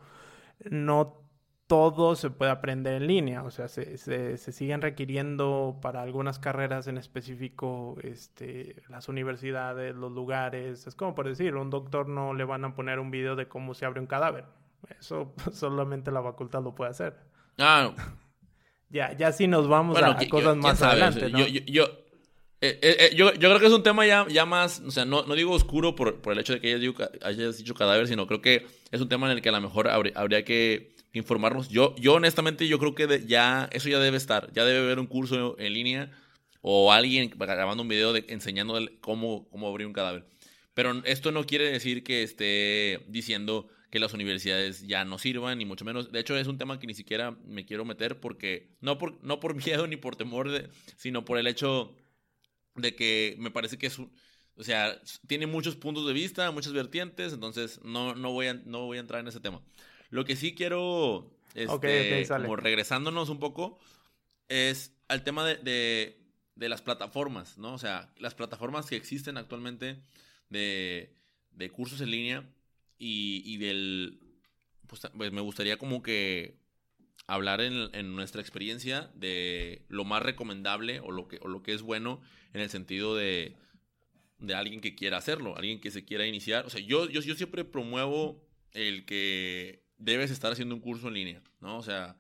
no 0.70 1.24
todo 1.68 2.16
se 2.16 2.30
puede 2.30 2.52
aprender 2.52 3.02
en 3.02 3.08
línea, 3.08 3.44
o 3.44 3.50
sea, 3.50 3.68
se, 3.68 3.98
se, 3.98 4.38
siguen 4.38 4.82
requiriendo 4.82 5.80
para 5.82 6.02
algunas 6.02 6.38
carreras 6.38 6.88
en 6.88 6.98
específico 6.98 7.96
este, 8.04 8.84
las 8.90 9.08
universidades, 9.10 9.96
los 9.96 10.12
lugares. 10.12 10.86
Es 10.86 10.96
como 10.96 11.16
por 11.16 11.28
decir, 11.28 11.56
un 11.56 11.70
doctor 11.70 12.08
no 12.08 12.34
le 12.34 12.44
van 12.44 12.66
a 12.66 12.76
poner 12.76 13.00
un 13.00 13.12
video 13.12 13.36
de 13.36 13.48
cómo 13.48 13.74
se 13.74 13.86
abre 13.86 14.02
un 14.02 14.08
cadáver. 14.08 14.46
Eso 15.00 15.34
solamente 15.52 16.12
la 16.12 16.22
facultad 16.22 16.62
lo 16.62 16.76
puede 16.76 16.92
hacer. 16.92 17.18
Ah, 17.58 17.92
ya, 18.90 19.14
ya 19.14 19.32
sí 19.32 19.48
nos 19.48 19.68
vamos 19.68 19.98
a, 20.02 20.18
cosas 20.30 20.58
más 20.58 20.82
adelante, 20.82 21.30
¿no? 21.30 21.40
yo, 21.40 21.86
eh, 22.66 22.80
eh, 22.82 23.16
yo, 23.16 23.34
yo, 23.34 23.50
creo 23.50 23.60
que 23.60 23.66
es 23.66 23.74
un 23.74 23.84
tema 23.84 24.08
ya, 24.08 24.26
ya 24.30 24.46
más, 24.46 24.82
o 24.86 24.90
sea, 24.90 25.04
no, 25.04 25.24
no 25.26 25.36
digo 25.36 25.52
oscuro 25.52 25.96
por, 25.96 26.22
por 26.22 26.32
el 26.32 26.40
hecho 26.40 26.54
de 26.54 26.62
que 26.62 26.74
hayas 26.74 26.96
hayas 27.22 27.58
dicho, 27.58 27.74
cadáver, 27.74 28.08
sino 28.08 28.26
creo 28.26 28.42
que 28.42 28.66
es 28.90 29.02
un 29.02 29.10
tema 29.10 29.30
en 29.30 29.36
el 29.36 29.42
que 29.42 29.50
a 29.50 29.52
lo 29.52 29.60
mejor 29.60 29.90
habría, 29.90 30.46
que 30.46 30.94
informarnos. 31.12 31.68
Yo, 31.68 31.94
yo 31.98 32.14
honestamente, 32.14 32.66
yo 32.70 32.80
creo 32.80 32.96
que 32.96 33.26
ya, 33.28 33.68
eso 33.74 33.90
ya 33.90 34.00
debe 34.00 34.16
estar, 34.16 34.50
ya 34.54 34.64
debe 34.64 34.80
haber 34.80 35.00
un 35.00 35.08
curso 35.08 35.58
en 35.60 35.74
línea 35.74 36.10
o 36.62 36.94
alguien 36.94 37.30
grabando 37.38 37.84
un 37.84 37.90
video 37.90 38.14
de, 38.14 38.24
enseñando 38.30 38.80
cómo, 39.02 39.50
cómo 39.50 39.68
abrir 39.68 39.86
un 39.86 39.94
cadáver. 39.94 40.26
Pero 40.74 41.02
esto 41.04 41.34
no 41.34 41.46
quiere 41.46 41.70
decir 41.70 42.02
que 42.02 42.24
esté 42.24 43.04
diciendo 43.10 43.68
que 43.92 44.00
las 44.00 44.14
universidades 44.14 44.88
ya 44.88 45.04
no 45.04 45.20
sirvan, 45.20 45.58
ni 45.58 45.66
mucho 45.66 45.84
menos. 45.84 46.14
De 46.14 46.20
hecho, 46.20 46.38
es 46.38 46.48
un 46.48 46.58
tema 46.58 46.80
que 46.80 46.88
ni 46.88 46.94
siquiera 46.94 47.38
me 47.46 47.66
quiero 47.66 47.84
meter 47.84 48.20
porque, 48.20 48.70
no 48.80 48.98
por, 48.98 49.22
no 49.22 49.42
por 49.42 49.54
miedo 49.66 49.86
ni 49.86 49.98
por 49.98 50.16
temor, 50.16 50.50
de, 50.50 50.70
sino 50.96 51.26
por 51.26 51.38
el 51.38 51.46
hecho 51.46 51.94
de 52.76 52.96
que 52.96 53.36
me 53.40 53.52
parece 53.52 53.78
que 53.78 53.88
es 53.88 54.00
un, 54.00 54.12
o 54.56 54.64
sea, 54.64 55.02
tiene 55.28 55.48
muchos 55.48 55.76
puntos 55.76 56.06
de 56.06 56.14
vista, 56.14 56.52
muchas 56.52 56.74
vertientes, 56.74 57.34
entonces 57.34 57.80
no, 57.84 58.14
no, 58.16 58.32
voy, 58.32 58.48
a, 58.48 58.54
no 58.54 58.86
voy 58.86 58.98
a 58.98 59.02
entrar 59.02 59.22
en 59.22 59.28
ese 59.28 59.40
tema. 59.40 59.62
Lo 60.10 60.26
que 60.26 60.36
sí 60.36 60.54
quiero, 60.54 61.32
este, 61.56 62.28
como 62.28 62.56
regresándonos 62.56 63.30
un 63.30 63.40
poco, 63.40 63.80
es 64.50 64.96
al 65.08 65.24
tema 65.24 65.46
de, 65.46 66.20
de, 66.56 66.70
las 66.70 66.84
plataformas, 66.84 67.58
¿no? 67.58 67.74
O 67.74 67.80
sea, 67.80 68.14
las 68.18 68.36
plataformas 68.36 68.86
que 68.86 68.96
existen 68.96 69.38
actualmente 69.38 70.04
de, 70.50 71.16
de 71.52 71.70
cursos 71.72 72.00
en 72.02 72.12
línea 72.12 72.48
y, 73.00 73.42
y 73.46 73.58
del, 73.58 74.20
pues, 74.88 75.02
pues 75.18 75.32
me 75.32 75.42
gustaría 75.42 75.78
como 75.78 76.04
que 76.04 76.63
hablar 77.28 77.62
en, 77.62 78.16
nuestra 78.16 78.42
experiencia 78.42 79.12
de 79.16 79.86
lo 79.88 80.04
más 80.04 80.22
recomendable 80.22 81.00
o 81.00 81.12
lo 81.12 81.28
que, 81.28 81.40
o 81.42 81.48
lo 81.48 81.64
que 81.64 81.74
es 81.74 81.82
bueno 81.82 82.22
en 82.54 82.62
el 82.62 82.70
sentido 82.70 83.16
de, 83.16 83.56
de 84.40 84.56
alguien 84.56 84.82
que 84.82 84.96
quiera 84.96 85.18
hacerlo, 85.18 85.56
alguien 85.58 85.80
que 85.80 85.92
se 85.92 86.06
quiera 86.06 86.28
iniciar. 86.28 86.66
O 86.66 86.70
sea, 86.70 86.82
yo, 86.82 87.10
yo, 87.10 87.22
yo 87.22 87.36
siempre 87.36 87.64
promuevo 87.64 88.46
el 88.72 89.06
que 89.06 89.84
debes 89.98 90.32
estar 90.32 90.52
haciendo 90.52 90.76
un 90.76 90.82
curso 90.82 91.08
en 91.08 91.14
línea, 91.14 91.42
¿no? 91.62 91.78
O 91.78 91.84
sea, 91.84 92.18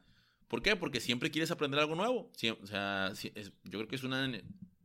¿por 0.48 0.62
qué? 0.62 0.76
Porque 0.76 1.02
siempre 1.02 1.32
quieres 1.32 1.52
aprender 1.52 1.80
algo 1.80 1.96
nuevo. 1.96 2.32
o 2.62 2.68
sea, 2.68 3.12
yo 3.14 3.80
creo 3.80 3.88
que 3.88 3.96
es 3.96 4.04
una, 4.04 4.32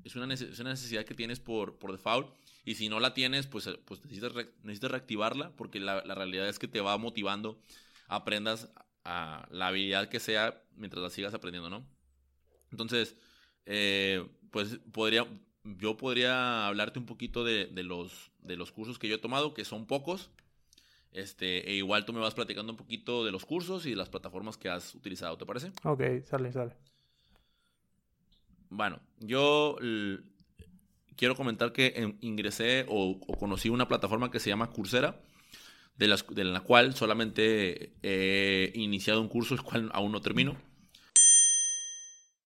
es 0.04 0.16
una, 0.16 0.26
necesidad 0.26 1.04
que 1.04 1.14
tienes 1.14 1.38
por, 1.38 1.78
por 1.78 1.92
default. 1.92 2.34
Y 2.64 2.74
si 2.74 2.88
no 2.88 3.00
la 3.00 3.14
tienes, 3.14 3.46
pues, 3.46 3.70
pues 3.86 4.04
necesitas, 4.04 4.34
necesitas 4.62 4.90
reactivarla 4.90 5.52
porque 5.56 5.80
la, 5.80 6.04
la, 6.04 6.14
realidad 6.14 6.48
es 6.48 6.58
que 6.58 6.68
te 6.68 6.80
va 6.80 6.98
motivando, 6.98 7.62
aprendas 8.08 8.70
a 9.08 9.48
la 9.50 9.68
habilidad 9.68 10.08
que 10.08 10.20
sea 10.20 10.62
mientras 10.76 11.02
la 11.02 11.10
sigas 11.10 11.32
aprendiendo, 11.32 11.70
¿no? 11.70 11.84
Entonces, 12.70 13.16
eh, 13.64 14.26
pues 14.50 14.78
podría, 14.92 15.26
yo 15.64 15.96
podría 15.96 16.66
hablarte 16.66 16.98
un 16.98 17.06
poquito 17.06 17.42
de, 17.42 17.66
de, 17.66 17.82
los, 17.82 18.30
de 18.40 18.56
los 18.56 18.70
cursos 18.70 18.98
que 18.98 19.08
yo 19.08 19.14
he 19.14 19.18
tomado, 19.18 19.54
que 19.54 19.64
son 19.64 19.86
pocos. 19.86 20.30
Este, 21.12 21.70
e 21.70 21.74
igual 21.74 22.04
tú 22.04 22.12
me 22.12 22.20
vas 22.20 22.34
platicando 22.34 22.72
un 22.72 22.76
poquito 22.76 23.24
de 23.24 23.32
los 23.32 23.46
cursos 23.46 23.86
y 23.86 23.90
de 23.90 23.96
las 23.96 24.10
plataformas 24.10 24.58
que 24.58 24.68
has 24.68 24.94
utilizado, 24.94 25.38
¿te 25.38 25.46
parece? 25.46 25.72
Ok, 25.84 26.02
sale, 26.24 26.52
sale. 26.52 26.74
Bueno, 28.68 29.00
yo 29.20 29.78
quiero 31.16 31.34
comentar 31.34 31.72
que 31.72 32.14
ingresé 32.20 32.84
o, 32.88 33.18
conocí 33.38 33.70
una 33.70 33.88
plataforma 33.88 34.30
que 34.30 34.38
se 34.38 34.50
llama 34.50 34.70
Coursera, 34.70 35.20
de, 35.98 36.08
las, 36.08 36.24
de 36.28 36.44
la 36.44 36.60
cual 36.60 36.94
solamente 36.94 37.92
he 38.02 38.72
iniciado 38.74 39.20
un 39.20 39.28
curso, 39.28 39.54
el 39.54 39.62
cual 39.62 39.90
aún 39.92 40.12
no 40.12 40.20
termino. 40.20 40.56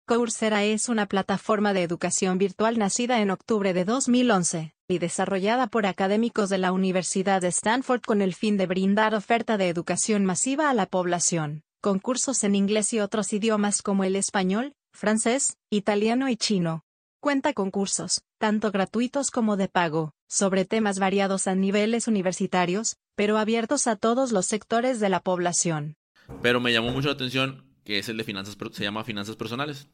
Coursera 0.05 0.65
es 0.65 0.89
una 0.89 1.07
plataforma 1.07 1.73
de 1.73 1.85
educación 1.85 2.37
virtual 2.37 2.79
nacida 2.79 3.21
en 3.21 3.31
octubre 3.31 3.73
de 3.73 3.85
2011 3.85 4.75
y 4.89 4.99
desarrollada 4.99 5.69
por 5.69 5.87
académicos 5.87 6.51
de 6.51 6.59
la 6.59 6.73
Universidad 6.73 7.41
de 7.41 7.49
Stanford 7.49 8.03
con 8.03 8.21
el 8.21 8.35
fin 8.35 8.57
de 8.57 8.67
brindar 8.67 9.15
oferta 9.15 9.57
de 9.57 9.69
educación 9.69 10.25
masiva 10.25 10.69
a 10.69 10.75
la 10.75 10.87
población, 10.87 11.63
con 11.81 11.99
cursos 11.99 12.43
en 12.43 12.57
inglés 12.57 12.93
y 12.93 13.01
otros 13.01 13.33
idiomas 13.33 13.81
como 13.81 14.05
el 14.05 14.17
español, 14.17 14.75
francés, 14.93 15.57
italiano 15.71 16.29
y 16.29 16.37
chino. 16.37 16.85
Cuenta 17.21 17.53
con 17.53 17.71
cursos, 17.71 18.23
tanto 18.39 18.73
gratuitos 18.73 19.31
como 19.31 19.57
de 19.57 19.69
pago, 19.69 20.15
sobre 20.29 20.65
temas 20.65 20.99
variados 20.99 21.47
a 21.47 21.55
niveles 21.55 22.09
universitarios, 22.09 22.97
pero 23.15 23.39
abiertos 23.39 23.87
a 23.87 23.97
todos 23.97 24.33
los 24.33 24.47
sectores 24.47 25.01
de 25.01 25.09
la 25.09 25.21
población. 25.21 25.97
Pero 26.41 26.61
me 26.61 26.73
llamó 26.73 26.91
mucho 26.91 27.09
la 27.09 27.15
atención 27.15 27.65
que 27.85 27.99
es 27.99 28.09
el 28.09 28.17
de 28.17 28.25
finanzas, 28.25 28.57
se 28.73 28.85
llama 28.85 29.05
Finanzas 29.05 29.37
Personales. 29.37 29.89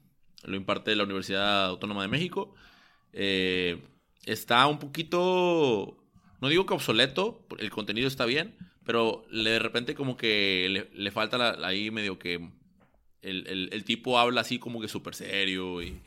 Lo 0.44 0.56
imparte 0.56 0.94
la 0.94 1.04
Universidad 1.04 1.66
Autónoma 1.66 2.02
de 2.02 2.08
México. 2.08 2.54
Eh, 3.12 3.82
está 4.24 4.66
un 4.66 4.78
poquito, 4.78 6.04
no 6.40 6.48
digo 6.48 6.66
que 6.66 6.74
obsoleto, 6.74 7.46
el 7.58 7.70
contenido 7.70 8.06
está 8.08 8.24
bien, 8.26 8.56
pero 8.84 9.24
de 9.32 9.58
repente 9.58 9.94
como 9.94 10.16
que 10.16 10.86
le, 10.92 11.10
falta 11.10 11.56
ahí 11.66 11.90
medio 11.90 12.18
que 12.18 12.50
el, 13.22 13.84
tipo 13.84 14.18
habla 14.18 14.42
así 14.42 14.58
como 14.58 14.80
que 14.80 14.88
súper 14.88 15.14
serio 15.14 15.82
y, 15.82 16.00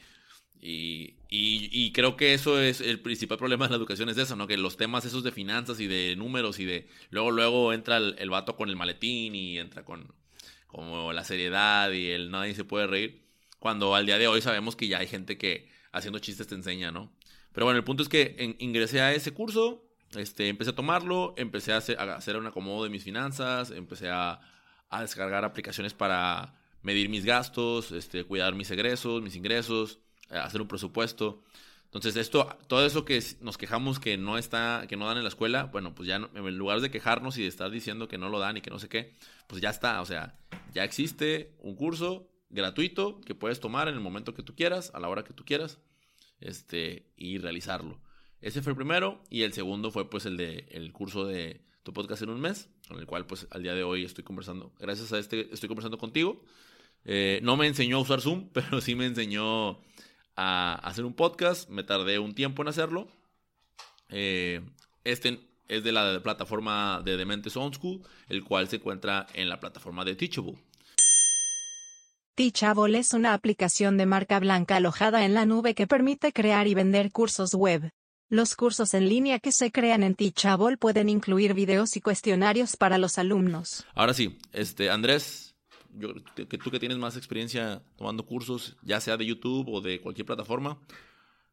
y, 0.61 1.91
creo 1.93 2.15
que 2.15 2.33
eso 2.33 2.59
es 2.59 2.81
el 2.81 2.99
principal 2.99 3.37
problema 3.37 3.65
de 3.65 3.71
la 3.71 3.77
educación 3.77 4.09
es 4.09 4.17
eso, 4.17 4.35
¿no? 4.35 4.47
Que 4.47 4.57
los 4.57 4.77
temas 4.77 5.05
esos 5.05 5.23
de 5.23 5.31
finanzas 5.31 5.79
y 5.79 5.87
de 5.87 6.15
números 6.15 6.59
y 6.59 6.65
de... 6.65 6.87
Luego, 7.09 7.31
luego 7.31 7.73
entra 7.73 7.97
el, 7.97 8.15
el 8.19 8.29
vato 8.29 8.55
con 8.55 8.69
el 8.69 8.75
maletín 8.75 9.33
y 9.35 9.57
entra 9.57 9.83
con 9.83 10.07
como 10.71 11.11
la 11.11 11.23
seriedad 11.23 11.91
y 11.91 12.09
el 12.09 12.31
nadie 12.31 12.55
se 12.55 12.63
puede 12.63 12.87
reír. 12.87 13.21
Cuando 13.59 13.93
al 13.93 14.05
día 14.05 14.17
de 14.17 14.27
hoy 14.27 14.41
sabemos 14.41 14.75
que 14.75 14.87
ya 14.87 14.99
hay 14.99 15.07
gente 15.07 15.37
que 15.37 15.69
haciendo 15.91 16.19
chistes 16.19 16.47
te 16.47 16.55
enseña, 16.55 16.91
¿no? 16.91 17.11
Pero 17.51 17.65
bueno, 17.65 17.77
el 17.77 17.83
punto 17.83 18.01
es 18.01 18.09
que 18.09 18.55
ingresé 18.59 19.01
a 19.01 19.13
ese 19.13 19.33
curso, 19.33 19.83
este, 20.15 20.47
empecé 20.47 20.71
a 20.71 20.75
tomarlo, 20.75 21.33
empecé 21.37 21.73
a 21.73 21.77
hacer, 21.77 22.37
un 22.37 22.47
acomodo 22.47 22.85
de 22.85 22.89
mis 22.89 23.03
finanzas, 23.03 23.71
empecé 23.71 24.09
a, 24.09 24.39
descargar 25.01 25.45
aplicaciones 25.45 25.93
para 25.93 26.53
medir 26.81 27.09
mis 27.09 27.23
gastos, 27.23 27.91
este, 27.91 28.23
cuidar 28.23 28.55
mis 28.55 28.71
egresos, 28.71 29.21
mis 29.21 29.35
ingresos, 29.35 29.99
hacer 30.31 30.61
un 30.61 30.67
presupuesto. 30.67 31.43
Entonces, 31.85 32.15
esto, 32.15 32.57
todo 32.67 32.85
eso 32.85 33.03
que 33.03 33.21
nos 33.41 33.57
quejamos 33.57 33.99
que 33.99 34.17
no 34.17 34.37
está, 34.37 34.85
que 34.87 34.95
no 34.95 35.07
dan 35.07 35.17
en 35.17 35.23
la 35.23 35.29
escuela, 35.29 35.65
bueno, 35.65 35.93
pues 35.93 36.07
ya 36.07 36.15
en 36.15 36.57
lugar 36.57 36.79
de 36.79 36.89
quejarnos 36.89 37.37
y 37.37 37.41
de 37.41 37.47
estar 37.47 37.69
diciendo 37.69 38.07
que 38.07 38.17
no 38.17 38.29
lo 38.29 38.39
dan 38.39 38.55
y 38.55 38.61
que 38.61 38.69
no 38.69 38.79
sé 38.79 38.87
qué, 38.87 39.13
pues 39.47 39.61
ya 39.61 39.69
está, 39.69 39.99
o 39.99 40.05
sea, 40.05 40.39
ya 40.73 40.85
existe 40.85 41.53
un 41.59 41.75
curso 41.75 42.29
gratuito 42.49 43.19
que 43.21 43.35
puedes 43.35 43.59
tomar 43.59 43.89
en 43.89 43.95
el 43.95 43.99
momento 43.99 44.33
que 44.33 44.43
tú 44.43 44.55
quieras, 44.55 44.91
a 44.93 45.01
la 45.01 45.09
hora 45.09 45.23
que 45.25 45.33
tú 45.33 45.43
quieras, 45.43 45.79
este, 46.39 47.11
y 47.17 47.37
realizarlo. 47.39 47.99
Ese 48.41 48.61
fue 48.61 48.71
el 48.71 48.77
primero 48.77 49.21
y 49.29 49.43
el 49.43 49.53
segundo 49.53 49.91
fue 49.91 50.09
pues 50.09 50.25
el 50.25 50.35
de 50.35 50.67
el 50.71 50.91
curso 50.91 51.25
de 51.25 51.61
tu 51.83 51.93
podcast 51.93 52.23
en 52.23 52.29
un 52.29 52.41
mes, 52.41 52.69
con 52.87 52.99
el 52.99 53.05
cual 53.05 53.25
pues 53.25 53.47
al 53.51 53.63
día 53.63 53.75
de 53.75 53.83
hoy 53.83 54.03
estoy 54.03 54.23
conversando. 54.23 54.73
Gracias 54.79 55.13
a 55.13 55.19
este 55.19 55.53
estoy 55.53 55.67
conversando 55.67 55.97
contigo. 55.97 56.43
Eh, 57.05 57.39
no 57.43 57.55
me 57.57 57.67
enseñó 57.67 57.97
a 57.97 58.01
usar 58.01 58.21
Zoom, 58.21 58.49
pero 58.53 58.81
sí 58.81 58.95
me 58.95 59.05
enseñó 59.05 59.79
a 60.35 60.75
hacer 60.83 61.05
un 61.05 61.13
podcast. 61.13 61.69
Me 61.69 61.83
tardé 61.83 62.19
un 62.19 62.33
tiempo 62.33 62.61
en 62.61 62.67
hacerlo. 62.67 63.07
Eh, 64.09 64.61
este 65.03 65.39
es 65.67 65.83
de 65.83 65.91
la 65.91 66.21
plataforma 66.21 67.01
de 67.03 67.17
Dementes 67.17 67.55
On 67.55 67.73
School, 67.73 68.01
el 68.27 68.43
cual 68.43 68.67
se 68.67 68.77
encuentra 68.77 69.27
en 69.33 69.49
la 69.49 69.59
plataforma 69.59 70.03
de 70.03 70.15
Teachable. 70.15 70.57
Teachable 72.35 72.97
es 72.97 73.13
una 73.13 73.33
aplicación 73.33 73.97
de 73.97 74.05
marca 74.05 74.39
blanca 74.39 74.77
alojada 74.77 75.25
en 75.25 75.33
la 75.33 75.45
nube 75.45 75.75
que 75.75 75.87
permite 75.87 76.33
crear 76.33 76.67
y 76.67 76.73
vender 76.73 77.11
cursos 77.11 77.53
web. 77.53 77.91
Los 78.29 78.55
cursos 78.55 78.93
en 78.93 79.09
línea 79.09 79.39
que 79.39 79.51
se 79.51 79.71
crean 79.71 80.03
en 80.03 80.15
Teachable 80.15 80.77
pueden 80.77 81.09
incluir 81.09 81.53
videos 81.53 81.97
y 81.97 82.01
cuestionarios 82.01 82.77
para 82.77 82.97
los 82.97 83.17
alumnos. 83.17 83.85
Ahora 83.93 84.13
sí, 84.13 84.37
este 84.53 84.89
Andrés, 84.89 85.50
yo, 85.93 86.09
que 86.35 86.57
tú 86.57 86.71
que 86.71 86.79
tienes 86.79 86.97
más 86.97 87.17
experiencia 87.17 87.81
tomando 87.95 88.25
cursos, 88.25 88.77
ya 88.83 88.99
sea 88.99 89.17
de 89.17 89.25
YouTube 89.25 89.69
o 89.69 89.81
de 89.81 90.01
cualquier 90.01 90.25
plataforma, 90.25 90.79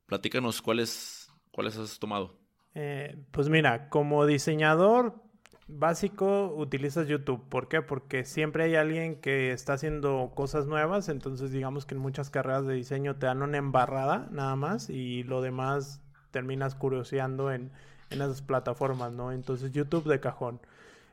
platícanos 0.06 0.62
cuáles 0.62 1.30
cuáles 1.50 1.76
has 1.76 1.98
tomado. 1.98 2.38
Eh, 2.74 3.16
pues 3.32 3.48
mira, 3.48 3.88
como 3.88 4.26
diseñador 4.26 5.28
básico 5.68 6.54
utilizas 6.56 7.06
YouTube. 7.06 7.46
¿Por 7.48 7.68
qué? 7.68 7.82
Porque 7.82 8.24
siempre 8.24 8.64
hay 8.64 8.74
alguien 8.74 9.20
que 9.20 9.52
está 9.52 9.74
haciendo 9.74 10.32
cosas 10.34 10.66
nuevas, 10.66 11.08
entonces 11.08 11.52
digamos 11.52 11.86
que 11.86 11.94
en 11.94 12.00
muchas 12.00 12.30
carreras 12.30 12.66
de 12.66 12.74
diseño 12.74 13.16
te 13.16 13.26
dan 13.26 13.42
una 13.42 13.58
embarrada 13.58 14.28
nada 14.32 14.56
más 14.56 14.88
y 14.90 15.22
lo 15.24 15.42
demás 15.42 16.00
terminas 16.30 16.74
curioseando 16.74 17.52
en, 17.52 17.70
esas 18.10 18.40
plataformas, 18.40 19.12
¿no? 19.12 19.32
Entonces 19.32 19.72
YouTube 19.72 20.08
de 20.08 20.18
cajón. 20.18 20.60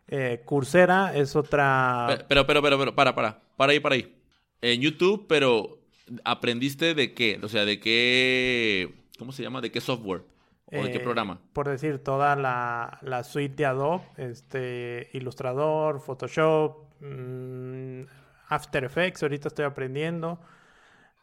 Eh, 0.07 0.41
Coursera 0.45 1.15
es 1.15 1.35
otra... 1.35 2.25
Pero, 2.27 2.45
pero, 2.45 2.61
pero, 2.61 2.77
pero, 2.77 2.95
para, 2.95 3.15
para, 3.15 3.41
para 3.57 3.71
ahí, 3.71 3.79
para 3.79 3.95
ahí. 3.95 4.15
En 4.61 4.81
YouTube, 4.81 5.25
pero 5.27 5.79
¿aprendiste 6.23 6.93
de 6.93 7.13
qué? 7.13 7.39
O 7.41 7.47
sea, 7.47 7.65
¿de 7.65 7.79
qué... 7.79 8.93
¿Cómo 9.17 9.31
se 9.31 9.43
llama? 9.43 9.61
¿De 9.61 9.71
qué 9.71 9.81
software? 9.81 10.23
¿O 10.71 10.83
de 10.83 10.91
qué 10.91 10.97
eh, 10.97 11.01
programa? 11.01 11.39
Por 11.53 11.69
decir, 11.69 11.99
toda 12.03 12.35
la, 12.35 12.99
la, 13.01 13.23
suite 13.23 13.55
de 13.55 13.65
Adobe, 13.65 14.03
este, 14.17 15.09
Illustrator, 15.13 15.99
Photoshop, 15.99 17.01
mm, 17.01 18.01
After 18.49 18.83
Effects, 18.83 19.23
ahorita 19.23 19.47
estoy 19.49 19.65
aprendiendo, 19.65 20.39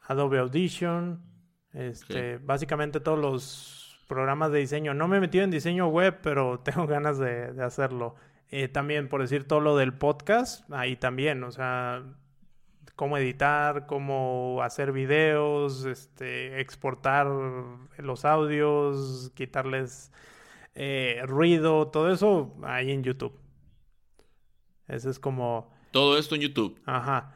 Adobe 0.07 0.39
Audition, 0.39 1.21
este, 1.73 2.39
básicamente 2.39 3.01
todos 3.01 3.19
los 3.19 4.01
programas 4.07 4.53
de 4.53 4.61
diseño. 4.61 4.95
No 4.95 5.09
me 5.09 5.17
he 5.17 5.21
metido 5.21 5.45
en 5.45 5.51
diseño 5.51 5.89
web, 5.89 6.19
pero 6.23 6.61
tengo 6.65 6.87
ganas 6.87 7.19
de, 7.19 7.53
de 7.53 7.65
hacerlo. 7.65 8.15
Eh, 8.55 8.69
también, 8.69 9.09
por 9.09 9.23
decir, 9.23 9.49
todo 9.49 9.61
lo 9.61 9.79
del 9.79 9.95
podcast, 9.95 10.71
ahí 10.71 10.95
también, 10.95 11.43
o 11.43 11.51
sea, 11.51 12.03
cómo 12.97 13.17
editar, 13.17 13.87
cómo 13.87 14.61
hacer 14.63 14.93
videos, 14.93 15.87
este, 15.87 16.61
exportar 16.61 17.27
los 17.97 18.25
audios, 18.27 19.33
quitarles 19.35 20.13
eh, 20.75 21.23
ruido, 21.25 21.89
todo 21.89 22.13
eso 22.13 22.55
ahí 22.63 22.91
en 22.91 23.03
YouTube. 23.03 23.33
Eso 24.87 25.09
es 25.09 25.19
como... 25.19 25.73
Todo 25.91 26.19
esto 26.19 26.35
en 26.35 26.43
YouTube. 26.43 26.79
Ajá. 26.85 27.35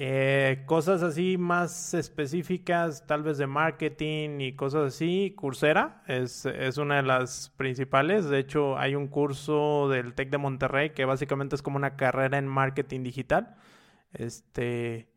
Eh, 0.00 0.62
cosas 0.66 1.02
así 1.02 1.36
más 1.38 1.92
específicas, 1.92 3.04
tal 3.08 3.24
vez 3.24 3.36
de 3.36 3.48
marketing 3.48 4.38
y 4.38 4.54
cosas 4.54 4.94
así, 4.94 5.34
Coursera 5.36 6.04
es, 6.06 6.46
es, 6.46 6.78
una 6.78 6.96
de 6.98 7.02
las 7.02 7.52
principales. 7.56 8.28
De 8.28 8.38
hecho, 8.38 8.78
hay 8.78 8.94
un 8.94 9.08
curso 9.08 9.88
del 9.88 10.14
TEC 10.14 10.30
de 10.30 10.38
Monterrey 10.38 10.90
que 10.90 11.04
básicamente 11.04 11.56
es 11.56 11.62
como 11.62 11.78
una 11.78 11.96
carrera 11.96 12.38
en 12.38 12.46
marketing 12.46 13.02
digital. 13.02 13.56
Este, 14.12 15.10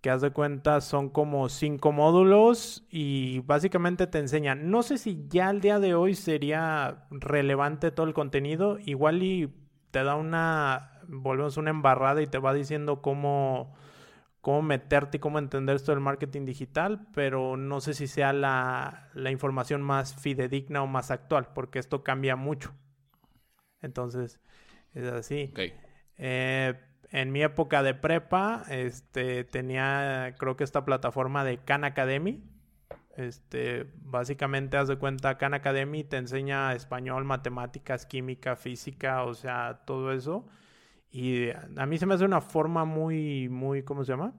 que 0.00 0.10
haz 0.10 0.22
de 0.22 0.32
cuenta 0.32 0.80
son 0.80 1.10
como 1.10 1.50
cinco 1.50 1.92
módulos 1.92 2.86
y 2.90 3.40
básicamente 3.40 4.06
te 4.06 4.20
enseñan. 4.20 4.70
No 4.70 4.82
sé 4.82 4.96
si 4.96 5.26
ya 5.28 5.48
al 5.48 5.60
día 5.60 5.78
de 5.80 5.94
hoy 5.94 6.14
sería 6.14 7.06
relevante 7.10 7.90
todo 7.90 8.06
el 8.06 8.14
contenido, 8.14 8.78
igual 8.80 9.22
y 9.22 9.52
te 9.90 10.02
da 10.02 10.16
una, 10.16 10.91
volvemos 11.12 11.56
una 11.56 11.70
embarrada 11.70 12.22
y 12.22 12.26
te 12.26 12.38
va 12.38 12.54
diciendo 12.54 13.02
cómo, 13.02 13.74
cómo 14.40 14.62
meterte 14.62 15.18
y 15.18 15.20
cómo 15.20 15.38
entender 15.38 15.76
esto 15.76 15.92
del 15.92 16.00
marketing 16.00 16.44
digital, 16.44 17.06
pero 17.14 17.56
no 17.56 17.80
sé 17.80 17.94
si 17.94 18.06
sea 18.06 18.32
la, 18.32 19.10
la 19.14 19.30
información 19.30 19.82
más 19.82 20.16
fidedigna 20.16 20.82
o 20.82 20.86
más 20.86 21.10
actual, 21.10 21.48
porque 21.54 21.78
esto 21.78 22.02
cambia 22.02 22.34
mucho. 22.34 22.74
Entonces, 23.82 24.40
es 24.94 25.04
así. 25.04 25.52
Eh, 26.16 26.74
en 27.10 27.30
mi 27.30 27.42
época 27.42 27.82
de 27.82 27.94
prepa, 27.94 28.64
este, 28.70 29.44
tenía, 29.44 30.34
creo 30.38 30.56
que 30.56 30.64
esta 30.64 30.84
plataforma 30.84 31.44
de 31.44 31.58
Khan 31.58 31.84
Academy. 31.84 32.42
Este, 33.16 33.92
básicamente, 33.96 34.78
haz 34.78 34.88
de 34.88 34.96
cuenta, 34.96 35.36
Khan 35.36 35.52
Academy 35.52 36.04
te 36.04 36.16
enseña 36.16 36.72
español, 36.74 37.24
matemáticas, 37.24 38.06
química, 38.06 38.56
física, 38.56 39.24
o 39.24 39.34
sea, 39.34 39.82
todo 39.84 40.12
eso. 40.12 40.48
Y 41.12 41.50
a 41.50 41.86
mí 41.86 41.98
se 41.98 42.06
me 42.06 42.14
hace 42.14 42.24
una 42.24 42.40
forma 42.40 42.86
muy, 42.86 43.50
muy, 43.50 43.82
¿cómo 43.82 44.02
se 44.02 44.12
llama? 44.12 44.32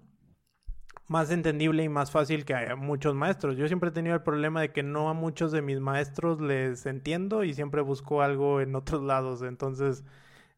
Más 1.08 1.30
entendible 1.30 1.84
y 1.84 1.90
más 1.90 2.10
fácil 2.10 2.46
que 2.46 2.56
a 2.56 2.76
muchos 2.76 3.14
maestros. 3.14 3.58
Yo 3.58 3.68
siempre 3.68 3.90
he 3.90 3.94
tenido 3.94 4.16
el 4.16 4.24
problema 4.24 4.62
de 4.62 4.72
que 4.72 4.82
no 4.82 5.08
a 5.08 5.14
muchos 5.14 5.52
de 5.52 5.62
mis 5.62 5.80
maestros 5.80 6.42
les 6.42 6.88
entiendo 6.88 7.44
y 7.44 7.54
siempre 7.54 7.82
busco 7.82 8.24
algo 8.24 8.60
en 8.60 8.76
otros 8.76 9.04
lados. 9.04 9.44
Entonces, 9.44 10.04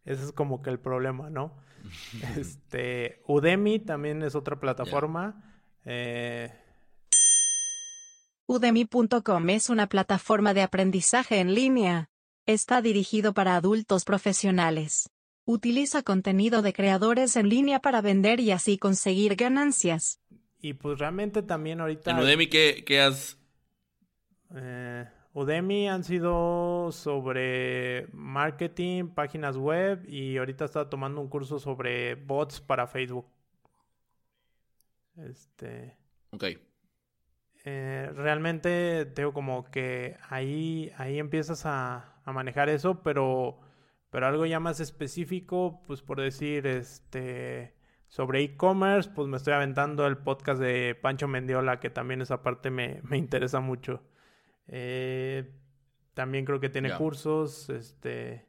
ese 0.06 0.24
es 0.24 0.32
como 0.32 0.62
que 0.62 0.70
el 0.70 0.80
problema, 0.80 1.30
¿no? 1.30 1.58
este, 2.38 3.22
Udemy 3.28 3.80
también 3.80 4.24
es 4.24 4.36
otra 4.36 4.58
plataforma. 4.58 5.44
Eh, 5.84 6.50
Udemy.com 8.48 9.50
es 9.50 9.70
una 9.70 9.88
plataforma 9.88 10.54
de 10.54 10.62
aprendizaje 10.62 11.42
en 11.42 11.54
línea. 11.54 12.10
Está 12.46 12.82
dirigido 12.82 13.34
para 13.34 13.58
adultos 13.58 14.06
profesionales. 14.06 15.10
Utiliza 15.46 16.02
contenido 16.04 16.62
de 16.62 16.74
creadores 16.74 17.36
en 17.36 17.50
línea 17.50 17.80
para 17.80 18.02
vender 18.02 18.40
y 18.40 18.52
así 18.52 18.78
conseguir 18.78 19.36
ganancias. 19.36 20.20
y 20.60 20.74
pues 20.74 20.98
realmente 20.98 21.44
también 21.44 21.80
ahorita... 21.80 22.12
En 22.12 22.18
Udemy, 22.20 22.48
¿qué, 22.48 22.84
qué 22.86 23.00
has...? 23.02 23.38
Eh, 24.56 25.06
Udemy 25.34 25.88
han 25.90 26.04
sido 26.04 26.92
sobre 26.92 28.08
marketing, 28.14 29.10
páginas 29.10 29.58
web 29.58 30.04
y 30.08 30.38
ahorita 30.38 30.66
está 30.66 30.90
tomando 30.90 31.22
un 31.22 31.28
curso 31.30 31.60
sobre 31.60 32.16
bots 32.16 32.62
para 32.62 32.88
Facebook. 32.88 33.28
Este, 35.18 35.96
Ok. 36.32 36.44
eh, 37.66 38.10
realmente 38.16 39.06
tengo 39.08 39.34
como 39.34 39.66
que 39.66 40.18
ahí, 40.30 40.92
ahí 40.98 41.20
empiezas 41.20 41.66
a, 41.66 42.16
a 42.24 42.32
manejar 42.34 42.70
eso, 42.70 43.02
pero, 43.04 43.60
pero 44.16 44.28
algo 44.28 44.46
ya 44.46 44.62
más 44.62 44.80
específico, 44.80 45.82
pues 45.88 46.02
por 46.02 46.22
decir, 46.22 46.66
este, 46.68 47.76
sobre 48.08 48.44
e-commerce, 48.44 49.12
pues 49.14 49.28
me 49.28 49.36
estoy 49.36 49.52
aventando 49.52 50.08
el 50.08 50.20
podcast 50.20 50.62
de 50.62 50.96
Pancho 50.96 51.28
Mendiola, 51.28 51.82
que 51.82 51.90
también 51.90 52.22
esa 52.22 52.42
parte 52.42 52.72
me, 52.72 53.02
me 53.04 53.18
interesa 53.18 53.60
mucho. 53.60 54.04
Eh, 54.70 55.52
también 56.14 56.46
creo 56.46 56.62
que 56.62 56.70
tiene 56.70 56.96
cursos, 56.96 57.70
este, 57.70 58.46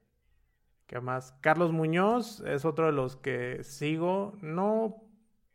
¿qué 0.86 1.00
más? 1.00 1.32
Carlos 1.40 1.72
Muñoz 1.72 2.44
es 2.46 2.64
otro 2.64 2.86
de 2.86 2.92
los 2.92 3.16
que 3.16 3.64
sigo. 3.64 4.38
No 4.42 5.02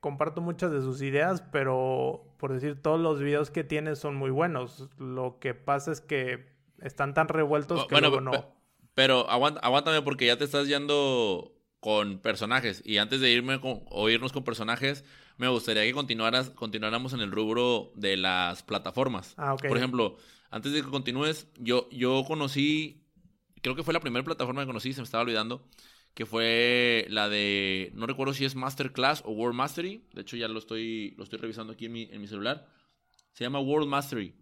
comparto 0.02 0.42
muchas 0.42 0.74
de 0.74 0.82
sus 0.82 1.02
ideas, 1.02 1.42
pero 1.54 2.36
por 2.38 2.52
decir, 2.52 2.82
todos 2.82 3.00
los 3.00 3.22
videos 3.22 3.50
que 3.50 3.64
tiene 3.64 3.96
son 3.96 4.16
muy 4.16 4.30
buenos. 4.30 4.90
Lo 4.98 5.40
que 5.40 5.54
pasa 5.54 5.94
es 5.94 6.02
que 6.02 6.52
están 6.82 7.14
tan 7.14 7.30
revueltos 7.30 7.84
Oh, 7.84 7.88
que 7.88 7.96
bueno, 7.96 8.10
luego 8.10 8.20
no. 8.20 8.61
Pero 8.94 9.30
aguanta- 9.30 9.62
aguántame 9.62 10.02
porque 10.02 10.26
ya 10.28 10.38
te 10.38 10.44
estás 10.44 10.68
yendo 10.68 11.54
con 11.80 12.20
personajes. 12.20 12.82
Y 12.86 12.98
antes 12.98 13.22
de 13.22 13.32
irme 13.32 13.60
con, 13.60 13.84
o 13.90 14.10
irnos 14.10 14.32
con 14.34 14.44
personajes, 14.44 15.04
me 15.38 15.48
gustaría 15.48 15.84
que 15.84 15.94
continuaras, 15.94 16.50
continuáramos 16.52 17.14
en 17.14 17.22
el 17.22 17.32
rubro 17.32 17.92
de 17.96 18.18
las 18.18 18.64
plataformas. 18.64 19.34
Ah, 19.38 19.54
ok. 19.54 19.68
Por 19.68 19.78
ejemplo, 19.78 20.18
antes 20.52 20.72
de 20.74 20.84
que 20.84 20.90
continúes, 20.90 21.48
yo, 21.58 21.90
yo 21.90 22.24
conocí, 22.28 23.04
creo 23.62 23.76
que 23.76 23.84
fue 23.84 23.94
la 23.94 24.00
primera 24.02 24.24
plataforma 24.26 24.62
que 24.62 24.68
conocí, 24.68 24.94
se 24.94 25.02
me 25.02 25.06
estaba 25.06 25.24
olvidando, 25.24 25.68
que 26.14 26.26
fue 26.26 27.06
la 27.10 27.30
de, 27.30 27.92
no 27.96 28.06
recuerdo 28.06 28.34
si 28.34 28.44
es 28.46 28.54
Masterclass 28.56 29.24
o 29.26 29.32
World 29.32 29.56
Mastery. 29.56 30.04
De 30.14 30.22
hecho, 30.22 30.36
ya 30.36 30.50
lo 30.50 30.60
estoy, 30.60 31.16
lo 31.18 31.24
estoy 31.24 31.40
revisando 31.40 31.74
aquí 31.74 31.86
en 31.86 31.94
mi, 31.94 32.04
en 32.12 32.20
mi 32.22 32.28
celular. 32.28 32.68
Se 33.32 33.46
llama 33.46 33.62
World 33.62 33.88
Mastery. 33.88 34.36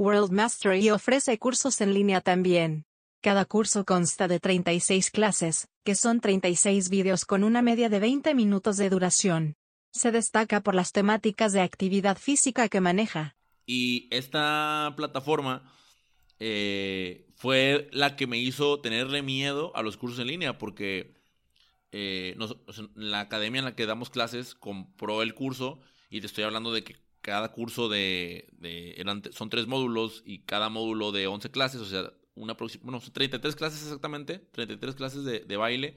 World 0.00 0.30
Mastery 0.30 0.90
ofrece 0.90 1.36
cursos 1.40 1.80
en 1.80 1.92
línea 1.92 2.20
también. 2.20 2.84
Cada 3.20 3.44
curso 3.44 3.84
consta 3.84 4.28
de 4.28 4.38
36 4.38 5.10
clases, 5.10 5.66
que 5.84 5.96
son 5.96 6.20
36 6.20 6.88
vídeos 6.88 7.24
con 7.24 7.42
una 7.42 7.62
media 7.62 7.88
de 7.88 7.98
20 7.98 8.32
minutos 8.36 8.76
de 8.76 8.90
duración. 8.90 9.56
Se 9.90 10.12
destaca 10.12 10.62
por 10.62 10.76
las 10.76 10.92
temáticas 10.92 11.52
de 11.52 11.62
actividad 11.62 12.16
física 12.16 12.68
que 12.68 12.80
maneja. 12.80 13.34
Y 13.66 14.06
esta 14.14 14.94
plataforma 14.96 15.68
eh, 16.38 17.26
fue 17.34 17.88
la 17.90 18.14
que 18.14 18.28
me 18.28 18.38
hizo 18.38 18.80
tenerle 18.80 19.22
miedo 19.22 19.74
a 19.74 19.82
los 19.82 19.96
cursos 19.96 20.20
en 20.20 20.28
línea, 20.28 20.58
porque 20.58 21.16
eh, 21.90 22.36
la 22.94 23.18
academia 23.18 23.58
en 23.58 23.64
la 23.64 23.74
que 23.74 23.86
damos 23.86 24.10
clases 24.10 24.54
compró 24.54 25.22
el 25.22 25.34
curso 25.34 25.80
y 26.08 26.20
te 26.20 26.28
estoy 26.28 26.44
hablando 26.44 26.72
de 26.72 26.84
que 26.84 27.07
cada 27.20 27.50
curso 27.52 27.88
de, 27.88 28.48
de- 28.58 28.94
eran, 28.98 29.22
son 29.32 29.50
tres 29.50 29.66
módulos 29.66 30.22
y 30.24 30.40
cada 30.40 30.68
módulo 30.68 31.12
de 31.12 31.26
11 31.26 31.50
clases, 31.50 31.80
o 31.80 31.86
sea, 31.86 32.12
una 32.34 32.54
bueno, 32.82 33.00
son 33.00 33.12
33 33.12 33.56
clases 33.56 33.82
exactamente, 33.82 34.38
33 34.52 34.94
clases 34.94 35.24
de, 35.24 35.40
de 35.40 35.56
baile 35.56 35.96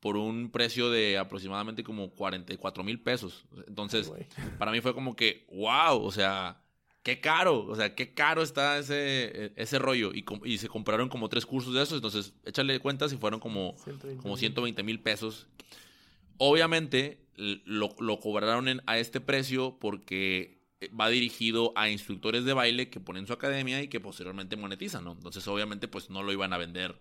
por 0.00 0.16
un 0.16 0.50
precio 0.50 0.90
de 0.90 1.18
aproximadamente 1.18 1.84
como 1.84 2.10
44 2.10 2.82
mil 2.82 2.98
pesos. 3.00 3.44
Entonces, 3.68 4.08
para 4.58 4.72
mí 4.72 4.80
fue 4.80 4.94
como 4.94 5.14
que, 5.14 5.46
wow, 5.52 6.02
o 6.02 6.10
sea, 6.10 6.60
qué 7.04 7.20
caro, 7.20 7.64
o 7.66 7.76
sea, 7.76 7.94
qué 7.94 8.12
caro 8.14 8.42
está 8.42 8.78
ese, 8.78 9.52
ese 9.54 9.78
rollo. 9.78 10.12
Y, 10.12 10.24
y 10.44 10.58
se 10.58 10.68
compraron 10.68 11.08
como 11.08 11.28
tres 11.28 11.46
cursos 11.46 11.72
de 11.74 11.82
esos, 11.82 11.96
entonces 11.96 12.32
échale 12.44 12.80
cuentas 12.80 13.12
y 13.12 13.16
fueron 13.16 13.38
como, 13.38 13.74
120 13.84 14.20
como 14.22 14.32
mil. 14.34 14.38
120 14.40 14.82
mil 14.82 14.98
pesos. 15.00 15.46
Obviamente 16.38 17.20
lo, 17.36 17.94
lo 18.00 18.18
cobraron 18.18 18.68
en- 18.68 18.82
a 18.86 18.98
este 18.98 19.20
precio 19.20 19.76
porque 19.80 20.61
va 20.88 21.08
dirigido 21.08 21.72
a 21.76 21.88
instructores 21.88 22.44
de 22.44 22.52
baile 22.52 22.90
que 22.90 23.00
ponen 23.00 23.26
su 23.26 23.32
academia 23.32 23.82
y 23.82 23.88
que 23.88 24.00
posteriormente 24.00 24.56
monetizan, 24.56 25.04
¿no? 25.04 25.12
Entonces 25.12 25.46
obviamente 25.48 25.88
pues 25.88 26.10
no 26.10 26.22
lo 26.22 26.32
iban 26.32 26.52
a 26.52 26.58
vender 26.58 27.00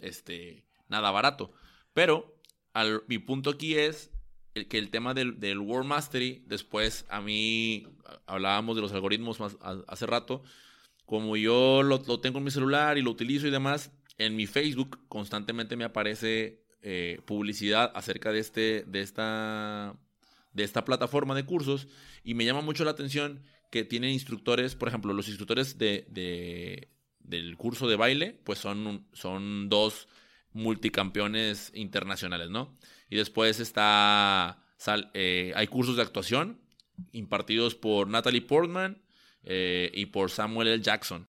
este, 0.00 0.64
nada 0.88 1.10
barato. 1.10 1.52
Pero 1.94 2.40
al- 2.72 3.02
mi 3.08 3.18
punto 3.18 3.50
aquí 3.50 3.74
es 3.74 4.10
el- 4.54 4.68
que 4.68 4.78
el 4.78 4.90
tema 4.90 5.14
del, 5.14 5.38
del 5.40 5.58
World 5.58 5.88
Mastery, 5.88 6.42
después 6.46 7.06
a 7.08 7.20
mí 7.20 7.86
hablábamos 8.26 8.76
de 8.76 8.82
los 8.82 8.92
algoritmos 8.92 9.40
más, 9.40 9.56
a- 9.60 9.82
hace 9.88 10.06
rato, 10.06 10.42
como 11.06 11.36
yo 11.36 11.82
lo, 11.82 12.02
lo 12.06 12.20
tengo 12.20 12.38
en 12.38 12.44
mi 12.44 12.50
celular 12.50 12.96
y 12.98 13.02
lo 13.02 13.10
utilizo 13.10 13.46
y 13.46 13.50
demás, 13.50 13.92
en 14.18 14.36
mi 14.36 14.46
Facebook 14.46 15.00
constantemente 15.08 15.76
me 15.76 15.84
aparece 15.84 16.62
eh, 16.82 17.20
publicidad 17.26 17.92
acerca 17.94 18.32
de, 18.32 18.40
este, 18.40 18.84
de, 18.86 19.00
esta, 19.02 19.96
de 20.52 20.64
esta 20.64 20.84
plataforma 20.84 21.34
de 21.34 21.44
cursos 21.44 21.88
y 22.24 22.34
me 22.34 22.44
llama 22.44 22.60
mucho 22.60 22.84
la 22.84 22.90
atención 22.92 23.42
que 23.70 23.84
tienen 23.84 24.10
instructores, 24.10 24.74
por 24.74 24.88
ejemplo, 24.88 25.12
los 25.14 25.28
instructores 25.28 25.78
de, 25.78 26.06
de- 26.10 26.88
del 27.20 27.56
curso 27.56 27.88
de 27.88 27.96
baile, 27.96 28.38
pues 28.44 28.58
son, 28.58 29.06
son 29.12 29.68
dos 29.68 30.08
multicampeones 30.52 31.70
internacionales, 31.74 32.50
¿no? 32.50 32.76
Y 33.08 33.16
después 33.16 33.60
está, 33.60 34.62
eh, 35.14 35.52
hay 35.56 35.66
cursos 35.68 35.96
de 35.96 36.02
actuación 36.02 36.60
impartidos 37.12 37.74
por 37.74 38.08
Natalie 38.08 38.42
Portman 38.42 39.02
eh, 39.44 39.90
y 39.94 40.06
por 40.06 40.30
Samuel 40.30 40.68
L. 40.68 40.82
Jackson. 40.82 41.26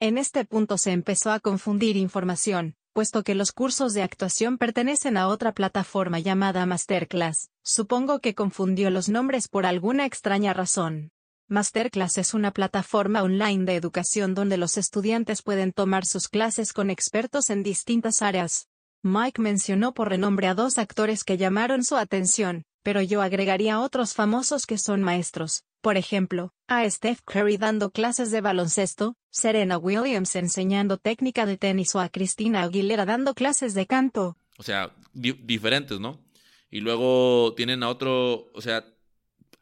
En 0.00 0.18
este 0.18 0.44
punto 0.44 0.76
se 0.76 0.92
empezó 0.92 1.30
a 1.30 1.40
confundir 1.40 1.96
información, 1.96 2.74
puesto 2.94 3.24
que 3.24 3.34
los 3.34 3.50
cursos 3.50 3.92
de 3.92 4.02
actuación 4.02 4.56
pertenecen 4.56 5.16
a 5.16 5.26
otra 5.26 5.52
plataforma 5.52 6.20
llamada 6.20 6.64
Masterclass. 6.64 7.50
Supongo 7.64 8.20
que 8.20 8.36
confundió 8.36 8.88
los 8.88 9.08
nombres 9.08 9.48
por 9.48 9.66
alguna 9.66 10.06
extraña 10.06 10.54
razón. 10.54 11.10
Masterclass 11.48 12.18
es 12.18 12.34
una 12.34 12.52
plataforma 12.52 13.24
online 13.24 13.64
de 13.64 13.74
educación 13.74 14.34
donde 14.34 14.58
los 14.58 14.76
estudiantes 14.76 15.42
pueden 15.42 15.72
tomar 15.72 16.06
sus 16.06 16.28
clases 16.28 16.72
con 16.72 16.88
expertos 16.88 17.50
en 17.50 17.64
distintas 17.64 18.22
áreas. 18.22 18.68
Mike 19.02 19.42
mencionó 19.42 19.92
por 19.92 20.10
renombre 20.10 20.46
a 20.46 20.54
dos 20.54 20.78
actores 20.78 21.24
que 21.24 21.36
llamaron 21.36 21.82
su 21.82 21.96
atención, 21.96 22.64
pero 22.84 23.02
yo 23.02 23.22
agregaría 23.22 23.80
otros 23.80 24.14
famosos 24.14 24.66
que 24.66 24.78
son 24.78 25.02
maestros. 25.02 25.64
Por 25.84 25.98
ejemplo, 25.98 26.54
a 26.66 26.88
Steph 26.88 27.20
Curry 27.26 27.58
dando 27.58 27.90
clases 27.90 28.30
de 28.30 28.40
baloncesto, 28.40 29.18
Serena 29.28 29.76
Williams 29.76 30.34
enseñando 30.34 30.96
técnica 30.96 31.44
de 31.44 31.58
tenis 31.58 31.94
o 31.94 32.00
a 32.00 32.08
Cristina 32.08 32.62
Aguilera 32.62 33.04
dando 33.04 33.34
clases 33.34 33.74
de 33.74 33.86
canto. 33.86 34.38
O 34.56 34.62
sea, 34.62 34.94
di- 35.12 35.32
diferentes, 35.44 36.00
¿no? 36.00 36.24
Y 36.70 36.80
luego 36.80 37.52
tienen 37.54 37.82
a 37.82 37.90
otro, 37.90 38.50
o 38.54 38.62
sea, 38.62 38.82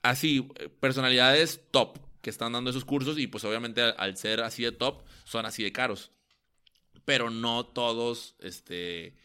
así, 0.02 0.48
personalidades 0.78 1.60
top 1.72 1.98
que 2.20 2.30
están 2.30 2.52
dando 2.52 2.70
esos 2.70 2.84
cursos 2.84 3.18
y 3.18 3.26
pues 3.26 3.42
obviamente 3.42 3.82
al 3.82 4.16
ser 4.16 4.42
así 4.42 4.62
de 4.62 4.70
top 4.70 5.02
son 5.24 5.44
así 5.44 5.64
de 5.64 5.72
caros. 5.72 6.12
Pero 7.04 7.30
no 7.30 7.66
todos, 7.66 8.36
este, 8.38 9.16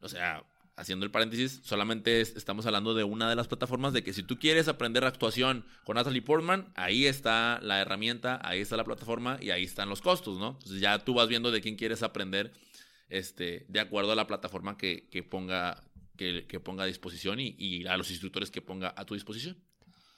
o 0.00 0.08
sea, 0.08 0.46
haciendo 0.78 1.04
el 1.04 1.10
paréntesis, 1.10 1.60
solamente 1.64 2.20
es- 2.20 2.36
estamos 2.36 2.64
hablando 2.66 2.94
de 2.94 3.04
una 3.04 3.28
de 3.28 3.36
las 3.36 3.48
plataformas 3.48 3.92
de 3.92 4.02
que 4.02 4.12
si 4.12 4.22
tú 4.22 4.38
quieres 4.38 4.68
aprender 4.68 5.04
actuación 5.04 5.64
con 5.84 5.96
Natalie 5.96 6.22
Portman, 6.22 6.72
ahí 6.76 7.06
está 7.06 7.58
la 7.62 7.80
herramienta, 7.80 8.40
ahí 8.42 8.60
está 8.60 8.76
la 8.76 8.84
plataforma 8.84 9.38
y 9.40 9.50
ahí 9.50 9.64
están 9.64 9.88
los 9.88 10.00
costos, 10.00 10.38
¿no? 10.38 10.50
Entonces 10.58 10.80
ya 10.80 10.98
tú 11.00 11.14
vas 11.14 11.28
viendo 11.28 11.50
de 11.50 11.60
quién 11.60 11.76
quieres 11.76 12.02
aprender 12.02 12.52
este, 13.10 13.64
de 13.68 13.80
acuerdo 13.80 14.12
a 14.12 14.16
la 14.16 14.26
plataforma 14.26 14.76
que, 14.76 15.08
que 15.10 15.22
ponga, 15.22 15.82
que, 16.16 16.42
ponga 16.62 16.84
a 16.84 16.86
disposición 16.86 17.38
y, 17.40 17.86
a 17.86 17.96
los 17.96 18.10
instructores 18.10 18.50
que 18.50 18.60
ponga 18.62 18.92
a 18.96 19.04
tu 19.04 19.14
disposición. 19.14 19.56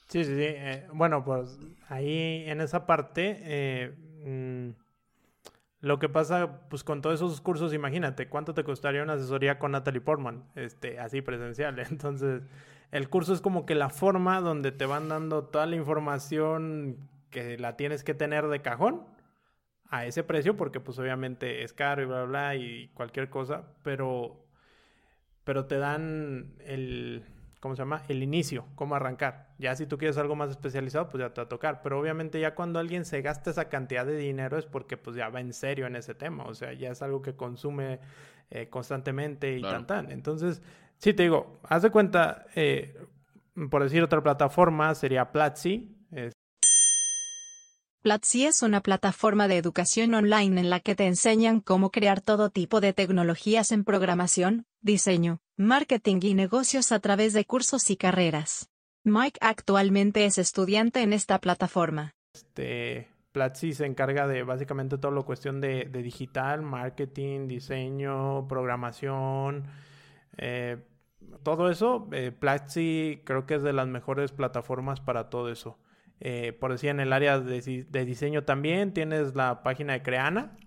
Sí, 0.07 0.25
sí, 0.25 0.35
sí. 0.35 0.43
Eh, 0.43 0.87
bueno, 0.93 1.23
pues 1.23 1.57
ahí 1.87 2.43
en 2.47 2.59
esa 2.59 2.85
parte, 2.85 3.39
eh, 3.43 3.91
mmm, 4.25 4.71
lo 5.81 5.97
que 5.97 6.09
pasa 6.09 6.61
pues 6.69 6.83
con 6.83 7.01
todos 7.01 7.15
esos 7.15 7.41
cursos, 7.41 7.73
imagínate, 7.73 8.29
¿cuánto 8.29 8.53
te 8.53 8.63
costaría 8.63 9.01
una 9.01 9.13
asesoría 9.13 9.57
con 9.57 9.71
Natalie 9.71 10.01
Portman? 10.01 10.43
Este, 10.55 10.99
así 10.99 11.21
presencial. 11.21 11.79
Entonces, 11.91 12.43
el 12.91 13.09
curso 13.09 13.33
es 13.33 13.41
como 13.41 13.65
que 13.65 13.75
la 13.75 13.89
forma 13.89 14.41
donde 14.41 14.71
te 14.71 14.85
van 14.85 15.09
dando 15.09 15.45
toda 15.45 15.65
la 15.65 15.75
información 15.75 17.09
que 17.31 17.57
la 17.57 17.77
tienes 17.77 18.03
que 18.03 18.13
tener 18.13 18.47
de 18.47 18.61
cajón 18.61 19.05
a 19.89 20.05
ese 20.05 20.23
precio, 20.23 20.55
porque 20.55 20.79
pues 20.79 20.99
obviamente 20.99 21.63
es 21.63 21.73
caro 21.73 22.03
y 22.03 22.05
bla, 22.05 22.23
bla, 22.23 22.25
bla, 22.25 22.55
y 22.55 22.89
cualquier 22.89 23.29
cosa, 23.29 23.73
pero, 23.83 24.45
pero 25.43 25.65
te 25.65 25.77
dan 25.77 26.53
el, 26.59 27.25
¿cómo 27.61 27.75
se 27.75 27.83
llama? 27.83 28.03
El 28.09 28.21
inicio, 28.23 28.65
cómo 28.75 28.95
arrancar. 28.95 29.53
Ya 29.59 29.75
si 29.75 29.85
tú 29.85 29.97
quieres 29.97 30.17
algo 30.17 30.35
más 30.35 30.49
especializado, 30.49 31.07
pues 31.09 31.21
ya 31.21 31.33
te 31.33 31.39
va 31.39 31.45
a 31.45 31.49
tocar. 31.49 31.81
Pero 31.81 31.99
obviamente 31.99 32.41
ya 32.41 32.55
cuando 32.55 32.79
alguien 32.79 33.05
se 33.05 33.21
gasta 33.21 33.51
esa 33.51 33.69
cantidad 33.69 34.05
de 34.05 34.17
dinero 34.17 34.57
es 34.57 34.65
porque 34.65 34.97
pues 34.97 35.15
ya 35.15 35.29
va 35.29 35.39
en 35.39 35.53
serio 35.53 35.85
en 35.85 35.95
ese 35.95 36.15
tema. 36.15 36.45
O 36.45 36.55
sea, 36.55 36.73
ya 36.73 36.89
es 36.89 37.01
algo 37.03 37.21
que 37.21 37.35
consume 37.35 37.99
eh, 38.49 38.67
constantemente 38.67 39.55
y 39.55 39.61
claro. 39.61 39.85
tan 39.85 39.87
tan. 39.87 40.11
Entonces, 40.11 40.61
sí 40.97 41.13
te 41.13 41.23
digo, 41.23 41.59
haz 41.63 41.83
de 41.83 41.91
cuenta, 41.91 42.47
eh, 42.55 42.97
por 43.69 43.83
decir 43.83 44.03
otra 44.03 44.21
plataforma, 44.23 44.93
sería 44.95 45.31
Platzi. 45.31 45.95
Eh, 46.11 46.31
Platzi 48.01 48.47
es 48.47 48.63
una 48.63 48.81
plataforma 48.81 49.47
de 49.47 49.57
educación 49.57 50.15
online 50.15 50.61
en 50.61 50.69
la 50.71 50.79
que 50.79 50.95
te 50.95 51.05
enseñan 51.05 51.61
cómo 51.61 51.91
crear 51.91 52.21
todo 52.21 52.49
tipo 52.49 52.81
de 52.81 52.93
tecnologías 52.93 53.71
en 53.71 53.83
programación, 53.83 54.65
diseño, 54.81 55.39
marketing 55.57 56.19
y 56.21 56.33
negocios 56.33 56.91
a 56.91 56.99
través 56.99 57.33
de 57.33 57.45
cursos 57.45 57.89
y 57.89 57.97
carreras. 57.97 58.69
Mike 59.03 59.39
actualmente 59.41 60.25
es 60.25 60.37
estudiante 60.37 61.01
en 61.01 61.13
esta 61.13 61.39
plataforma. 61.39 62.13
Este, 62.33 63.07
Platzi 63.31 63.73
se 63.73 63.85
encarga 63.85 64.27
de 64.27 64.43
básicamente 64.43 64.97
todo 64.97 65.11
lo 65.11 65.25
cuestión 65.25 65.61
de, 65.61 65.85
digital, 65.85 66.61
marketing, 66.61 67.47
diseño, 67.47 68.47
programación, 68.47 69.65
eh, 70.37 70.77
todo 71.43 71.69
eso. 71.69 72.07
Eh, 72.11 72.31
Platzi 72.31 73.21
creo 73.23 73.45
que 73.45 73.55
es 73.55 73.63
de 73.63 73.73
las 73.73 73.87
mejores 73.87 74.31
plataformas 74.31 74.99
para 74.99 75.29
todo 75.29 75.49
eso. 75.49 75.77
Eh, 76.19 76.53
por 76.53 76.71
decir, 76.71 76.91
en 76.91 76.99
el 76.99 77.13
área 77.13 77.39
de, 77.39 77.85
diseño 78.05 78.43
también 78.43 78.93
tienes 78.93 79.35
la 79.35 79.63
página 79.63 79.93
de 79.93 80.03
Creana. 80.03 80.57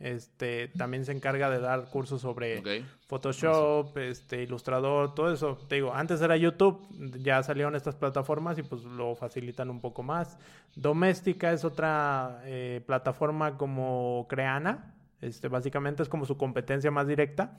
Este, 0.00 0.68
también 0.68 1.04
se 1.04 1.12
encarga 1.12 1.50
de 1.50 1.60
dar 1.60 1.90
cursos 1.90 2.22
sobre 2.22 2.60
okay. 2.60 2.86
Photoshop, 3.06 3.98
este, 3.98 4.42
Ilustrador, 4.42 5.14
todo 5.14 5.30
eso. 5.30 5.58
Te 5.68 5.74
digo, 5.74 5.92
antes 5.92 6.22
era 6.22 6.38
YouTube, 6.38 6.88
ya 7.22 7.42
salieron 7.42 7.76
estas 7.76 7.96
plataformas 7.96 8.56
y 8.58 8.62
pues 8.62 8.82
lo 8.82 9.14
facilitan 9.14 9.68
un 9.68 9.82
poco 9.82 10.02
más. 10.02 10.38
Doméstica 10.74 11.52
es 11.52 11.66
otra 11.66 12.40
eh, 12.44 12.82
plataforma 12.86 13.58
como 13.58 14.26
Creana. 14.30 14.94
Este, 15.20 15.48
básicamente 15.48 16.02
es 16.02 16.08
como 16.08 16.24
su 16.24 16.38
competencia 16.38 16.90
más 16.90 17.06
directa. 17.06 17.58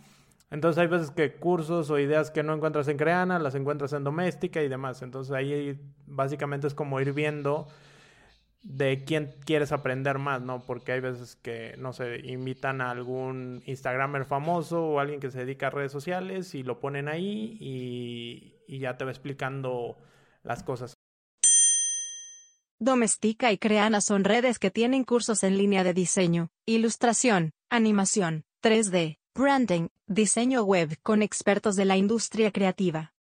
Entonces 0.49 0.79
hay 0.79 0.87
veces 0.87 1.11
que 1.11 1.35
cursos 1.35 1.91
o 1.91 1.99
ideas 1.99 2.31
que 2.31 2.41
no 2.41 2.55
encuentras 2.55 2.87
en 2.87 2.97
Creana 2.97 3.37
las 3.37 3.53
encuentras 3.53 3.93
en 3.93 4.03
Doméstica 4.03 4.63
y 4.63 4.67
demás. 4.67 5.03
Entonces 5.03 5.31
ahí 5.31 5.79
básicamente 6.07 6.65
es 6.65 6.73
como 6.73 6.99
ir 6.99 7.13
viendo 7.13 7.67
de 8.63 9.03
quién 9.05 9.35
quieres 9.45 9.71
aprender 9.71 10.19
más, 10.19 10.41
¿no? 10.41 10.65
Porque 10.65 10.91
hay 10.91 10.99
veces 10.99 11.35
que, 11.35 11.75
no 11.77 11.93
sé, 11.93 12.19
invitan 12.23 12.81
a 12.81 12.91
algún 12.91 13.63
Instagramer 13.65 14.25
famoso 14.25 14.85
o 14.85 14.99
alguien 14.99 15.19
que 15.19 15.31
se 15.31 15.39
dedica 15.39 15.67
a 15.67 15.71
redes 15.71 15.91
sociales 15.91 16.53
y 16.53 16.63
lo 16.63 16.79
ponen 16.79 17.07
ahí 17.07 17.57
y, 17.59 18.55
y 18.67 18.79
ya 18.79 18.97
te 18.97 19.05
va 19.05 19.11
explicando 19.11 19.97
las 20.43 20.63
cosas. 20.63 20.93
Domestica 22.79 23.51
y 23.51 23.57
Creana 23.57 24.01
son 24.01 24.23
redes 24.23 24.57
que 24.57 24.71
tienen 24.71 25.03
cursos 25.03 25.43
en 25.43 25.57
línea 25.57 25.83
de 25.83 25.93
diseño, 25.93 26.49
ilustración, 26.65 27.51
animación, 27.69 28.43
3D, 28.63 29.19
branding, 29.35 29.89
diseño 30.07 30.63
web 30.63 30.97
con 31.03 31.21
expertos 31.21 31.75
de 31.75 31.85
la 31.85 31.97
industria 31.97 32.51
creativa. 32.51 33.13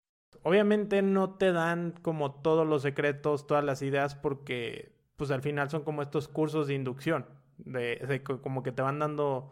Obviamente 0.43 1.03
no 1.03 1.35
te 1.35 1.51
dan 1.51 1.93
como 2.01 2.41
todos 2.41 2.67
los 2.67 2.81
secretos, 2.81 3.45
todas 3.45 3.63
las 3.63 3.83
ideas, 3.83 4.15
porque 4.15 4.90
pues 5.21 5.29
al 5.29 5.43
final 5.43 5.69
son 5.69 5.83
como 5.83 6.01
estos 6.01 6.27
cursos 6.27 6.65
de 6.65 6.73
inducción, 6.73 7.27
de, 7.59 8.23
como 8.41 8.63
que 8.63 8.71
te 8.71 8.81
van 8.81 8.97
dando 8.97 9.51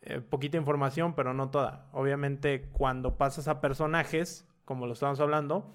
eh, 0.00 0.22
poquita 0.22 0.56
información, 0.56 1.14
pero 1.14 1.34
no 1.34 1.50
toda. 1.50 1.90
Obviamente 1.92 2.70
cuando 2.72 3.18
pasas 3.18 3.46
a 3.46 3.60
personajes, 3.60 4.48
como 4.64 4.86
lo 4.86 4.94
estamos 4.94 5.20
hablando, 5.20 5.70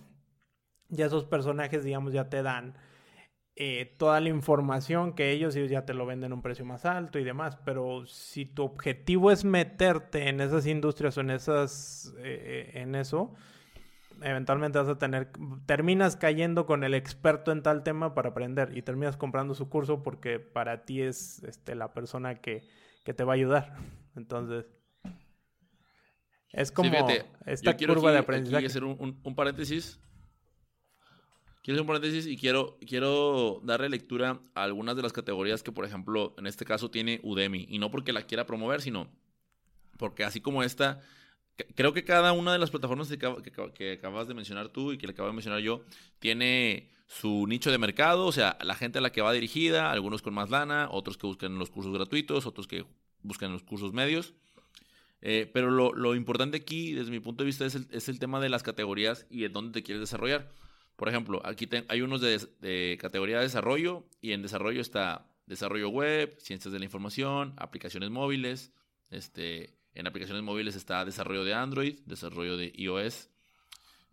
ya 0.90 1.06
esos 1.06 1.24
personajes, 1.24 1.84
digamos, 1.84 2.14
ya 2.14 2.32
te 2.32 2.42
dan 2.42 2.80
eh, 3.56 3.94
toda 4.00 4.20
la 4.22 4.30
información 4.30 5.14
que 5.14 5.30
ellos, 5.30 5.56
ellos 5.56 5.70
ya 5.70 5.86
te 5.86 5.94
lo 5.94 6.08
venden 6.08 6.32
a 6.32 6.36
un 6.36 6.42
precio 6.42 6.66
más 6.66 6.84
alto 6.84 7.20
y 7.20 7.24
demás. 7.24 7.60
Pero 7.64 8.08
si 8.08 8.48
tu 8.48 8.64
objetivo 8.64 9.30
es 9.30 9.46
meterte 9.46 10.30
en 10.30 10.42
esas 10.42 10.66
industrias 10.66 11.16
o 11.20 11.22
en 11.22 11.30
esas, 11.30 12.12
eh, 12.24 12.72
en 12.74 12.96
eso, 12.96 13.36
eventualmente 14.22 14.78
vas 14.78 14.88
a 14.88 14.98
tener, 14.98 15.32
terminas 15.66 16.16
cayendo 16.16 16.66
con 16.66 16.84
el 16.84 16.94
experto 16.94 17.52
en 17.52 17.64
tal 17.64 17.84
tema 17.84 18.14
para 18.14 18.30
aprender 18.30 18.76
y 18.78 18.82
terminas 18.82 19.18
comprando 19.18 19.54
su 19.54 19.70
curso 19.70 20.04
porque 20.04 20.40
para 20.40 20.86
ti 20.86 21.02
es 21.02 21.44
este, 21.44 21.76
la 21.76 21.94
persona 21.94 22.36
que, 22.36 22.68
que 23.04 23.14
te 23.14 23.24
va 23.24 23.34
a 23.34 23.36
ayudar. 23.36 23.76
Entonces, 24.16 24.66
es 26.52 26.72
como 26.72 26.90
sí, 26.90 26.96
fíjate, 26.96 27.26
esta 27.46 27.76
curva 27.76 28.10
aquí, 28.10 28.12
de 28.14 28.18
aprendizaje. 28.18 28.68
Quiero 28.68 28.72
hacer 28.72 28.84
un, 28.86 28.96
un, 29.00 29.20
un, 29.22 29.36
paréntesis. 29.36 30.00
Quiero 31.62 31.76
hacer 31.76 31.82
un 31.82 31.88
paréntesis 31.88 32.28
y 32.28 32.38
quiero, 32.38 32.78
quiero 32.88 33.60
darle 33.64 33.90
lectura 33.90 34.40
a 34.54 34.64
algunas 34.64 34.96
de 34.96 35.02
las 35.02 35.12
categorías 35.12 35.64
que, 35.64 35.74
por 35.74 35.84
ejemplo, 35.84 36.34
en 36.38 36.48
este 36.48 36.64
caso 36.64 36.90
tiene 36.90 37.20
Udemy. 37.24 37.66
Y 37.70 37.80
no 37.80 37.92
porque 37.92 38.14
la 38.14 38.22
quiera 38.22 38.46
promover, 38.46 38.82
sino 38.82 39.10
porque 39.98 40.24
así 40.24 40.40
como 40.40 40.64
esta 40.64 41.02
Creo 41.76 41.94
que 41.94 42.04
cada 42.04 42.34
una 42.34 42.52
de 42.52 42.60
las 42.60 42.70
plataformas 42.70 43.08
que, 43.08 43.92
acabas 43.94 44.28
de 44.28 44.34
mencionar 44.34 44.70
tú 44.70 44.92
y 44.92 44.98
que 44.98 45.08
le 45.08 45.14
acabo 45.14 45.30
de 45.30 45.34
mencionar 45.34 45.62
yo 45.62 45.84
tiene 46.20 46.90
su 47.08 47.46
nicho 47.48 47.72
de 47.72 47.78
mercado, 47.78 48.26
o 48.26 48.32
sea, 48.32 48.58
la 48.62 48.76
gente 48.76 48.98
a 48.98 49.02
la 49.02 49.12
que 49.12 49.22
va 49.22 49.32
dirigida, 49.32 49.92
algunos 49.92 50.22
con 50.22 50.34
más 50.34 50.50
lana, 50.50 50.90
otros 50.92 51.18
que 51.18 51.28
buscan 51.28 51.58
los 51.58 51.70
cursos 51.70 51.94
gratuitos, 51.94 52.46
otros 52.46 52.68
que 52.68 52.86
buscan 53.22 53.54
los 53.54 53.64
cursos 53.64 53.94
medios. 53.94 54.34
Eh, 55.22 55.50
pero 55.54 55.72
lo, 55.72 55.94
lo, 55.94 56.14
importante 56.14 56.58
aquí, 56.58 56.94
desde 56.94 57.12
mi 57.12 57.20
punto 57.20 57.44
de 57.44 57.48
vista, 57.48 57.66
es 57.66 57.76
el, 57.76 57.88
es 57.92 58.10
el, 58.10 58.20
tema 58.20 58.40
de 58.40 58.50
las 58.50 58.62
categorías 58.62 59.26
y 59.30 59.46
en 59.46 59.54
dónde 59.54 59.72
te 59.72 59.84
quieres 59.84 60.02
desarrollar. 60.02 60.52
Por 60.96 61.10
ejemplo, 61.10 61.42
aquí 61.46 61.68
hay 61.88 62.02
unos 62.02 62.22
de, 62.22 62.40
de 62.60 62.98
categoría 63.00 63.38
de 63.38 63.44
desarrollo 63.44 64.06
y 64.22 64.34
en 64.34 64.42
desarrollo 64.42 64.82
está 64.82 65.28
desarrollo 65.46 65.90
web, 65.90 66.36
ciencias 66.40 66.72
de 66.72 66.80
la 66.80 66.86
información, 66.86 67.54
aplicaciones 67.58 68.10
móviles, 68.10 68.72
este, 69.10 69.74
en 69.96 70.08
aplicaciones 70.08 70.44
móviles 70.44 70.76
está 70.76 71.06
desarrollo 71.06 71.44
de 71.44 71.54
Android, 71.54 72.00
desarrollo 72.06 72.58
de 72.58 72.72
iOS, 72.76 73.30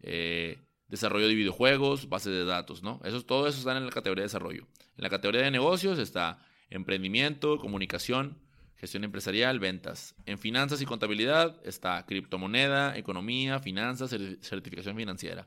eh, 0.03 0.59
desarrollo 0.88 1.29
de 1.29 1.35
videojuegos, 1.35 2.09
base 2.09 2.31
de 2.31 2.45
datos, 2.45 2.83
¿no? 2.83 3.01
Eso, 3.05 3.23
todo 3.25 3.47
eso 3.49 3.59
está 3.59 3.77
en 3.77 3.85
la 3.85 3.90
categoría 3.90 4.23
de 4.23 4.27
desarrollo. 4.27 4.66
En 4.97 5.03
la 5.03 5.11
categoría 5.11 5.42
de 5.42 5.51
negocios 5.51 5.99
está 5.99 6.38
emprendimiento, 6.71 7.59
comunicación, 7.59 8.38
gestión 8.77 9.05
empresarial, 9.05 9.59
ventas. 9.59 10.14
En 10.27 10.38
finanzas 10.38 10.81
y 10.81 10.87
contabilidad 10.87 11.57
está 11.64 12.05
criptomoneda, 12.07 12.97
economía, 12.97 13.59
finanzas, 13.59 14.11
certificación 14.40 14.97
financiera. 14.97 15.47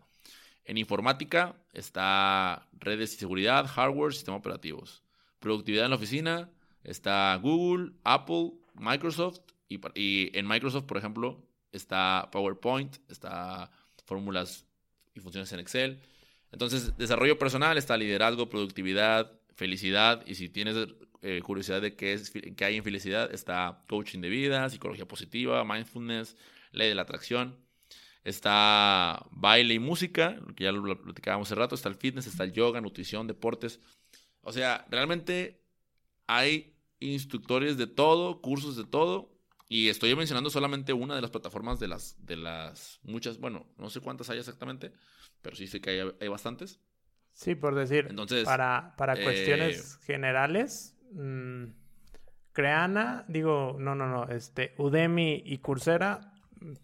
En 0.66 0.78
informática 0.78 1.56
está 1.74 2.68
redes 2.74 3.14
y 3.14 3.18
seguridad, 3.18 3.68
hardware, 3.68 4.14
sistemas 4.14 4.40
operativos. 4.40 5.04
Productividad 5.40 5.86
en 5.86 5.92
la 5.92 5.98
oficina 5.98 6.50
está 6.84 7.38
Google, 7.42 7.92
Apple, 8.04 8.54
Microsoft 8.74 9.42
y, 9.68 10.38
en 10.38 10.48
Microsoft, 10.48 10.86
por 10.86 10.98
ejemplo, 10.98 11.44
está 11.72 12.30
PowerPoint, 12.32 12.98
está 13.10 13.72
fórmulas 14.06 14.66
y 15.14 15.20
funciones 15.20 15.52
en 15.54 15.60
Excel. 15.60 16.00
Entonces, 16.52 16.96
desarrollo 16.98 17.38
personal 17.38 17.78
está 17.78 17.98
liderazgo, 17.98 18.50
productividad, 18.50 19.32
felicidad. 19.56 20.24
Y 20.26 20.36
si 20.36 20.50
tienes 20.50 20.76
eh, 21.22 21.42
curiosidad 21.44 21.82
de 21.82 21.96
qué, 21.96 22.14
es, 22.14 22.32
qué 22.32 22.66
hay 22.66 22.78
en 22.78 22.84
felicidad, 22.84 23.34
está 23.34 23.84
coaching 23.88 24.20
de 24.20 24.30
vida, 24.30 24.70
psicología 24.70 25.08
positiva, 25.08 25.64
mindfulness, 25.66 26.38
ley 26.72 26.90
de 26.90 26.96
la 26.96 27.02
atracción. 27.02 27.58
Está 28.24 29.26
baile 29.32 29.76
y 29.76 29.80
música, 29.80 30.40
que 30.56 30.64
ya 30.64 30.72
lo 30.72 31.02
platicábamos 31.02 31.48
hace 31.48 31.56
rato. 31.56 31.76
Está 31.76 31.90
el 31.90 31.96
fitness, 31.96 32.28
está 32.28 32.44
el 32.44 32.54
yoga, 32.54 32.82
nutrición, 32.82 33.28
deportes. 33.28 33.80
O 34.42 34.52
sea, 34.52 34.86
realmente 34.90 35.62
hay 36.28 36.76
instructores 37.00 37.78
de 37.78 37.88
todo, 37.88 38.42
cursos 38.42 38.78
de 38.78 38.86
todo. 38.86 39.35
Y 39.68 39.90
estoy 39.90 40.16
mencionando 40.16 40.50
solamente 40.50 40.94
una 40.94 41.16
de 41.16 41.22
las 41.22 41.32
plataformas 41.32 41.80
de 41.80 41.88
las, 41.88 42.24
de 42.26 42.36
las 42.36 43.00
muchas, 43.04 43.40
bueno, 43.40 43.66
no 43.78 43.90
sé 43.90 44.00
cuántas 44.00 44.30
hay 44.30 44.38
exactamente, 44.38 44.92
pero 45.42 45.56
sí 45.56 45.68
sé 45.68 45.82
que 45.82 45.90
hay, 45.90 46.12
hay 46.22 46.28
bastantes. 46.28 46.80
Sí, 47.34 47.56
por 47.56 47.76
decir, 47.76 48.08
Entonces, 48.10 48.46
para, 48.46 48.94
para 48.96 49.22
cuestiones 49.22 49.96
eh, 49.96 50.06
generales, 50.06 50.96
mmm, 51.12 51.66
Creana, 52.54 53.26
digo, 53.28 53.76
no, 53.80 53.96
no, 53.96 54.08
no, 54.08 54.30
este, 54.30 54.74
Udemy 54.78 55.44
y 55.46 55.58
Coursera 55.58 56.32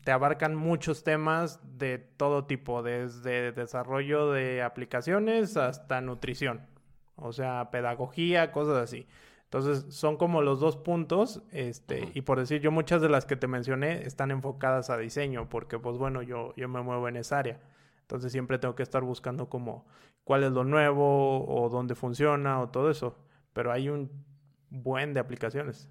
te 0.04 0.12
abarcan 0.12 0.56
muchos 0.56 1.04
temas 1.04 1.60
de 1.78 1.98
todo 1.98 2.46
tipo, 2.46 2.84
desde 2.84 3.52
desarrollo 3.52 4.32
de 4.32 4.62
aplicaciones 4.62 5.56
hasta 5.56 6.02
nutrición, 6.02 6.68
o 7.16 7.32
sea, 7.32 7.70
pedagogía, 7.72 8.52
cosas 8.52 8.84
así. 8.84 9.08
Entonces, 9.54 9.94
son 9.94 10.16
como 10.16 10.42
los 10.42 10.62
dos 10.62 10.78
puntos, 10.78 11.42
este, 11.52 12.10
y 12.14 12.22
por 12.22 12.40
decir, 12.40 12.62
yo 12.62 12.72
muchas 12.72 13.02
de 13.02 13.10
las 13.10 13.26
que 13.26 13.36
te 13.36 13.48
mencioné 13.48 14.04
están 14.04 14.32
enfocadas 14.32 14.90
a 14.90 14.98
diseño, 14.98 15.50
porque 15.50 15.78
pues 15.78 15.98
bueno, 15.98 16.22
yo, 16.22 16.54
yo 16.56 16.70
me 16.70 16.82
muevo 16.82 17.10
en 17.10 17.18
esa 17.18 17.40
área. 17.40 17.62
Entonces 18.00 18.32
siempre 18.32 18.60
tengo 18.60 18.76
que 18.76 18.84
estar 18.84 19.04
buscando 19.04 19.50
como 19.50 19.86
cuál 20.24 20.46
es 20.46 20.54
lo 20.54 20.64
nuevo 20.64 21.46
o 21.46 21.68
dónde 21.68 21.96
funciona 21.96 22.62
o 22.62 22.70
todo 22.70 22.90
eso. 22.90 23.18
Pero 23.52 23.74
hay 23.74 23.90
un 23.90 24.10
buen 24.70 25.14
de 25.14 25.20
aplicaciones. 25.20 25.90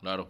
Claro. 0.00 0.28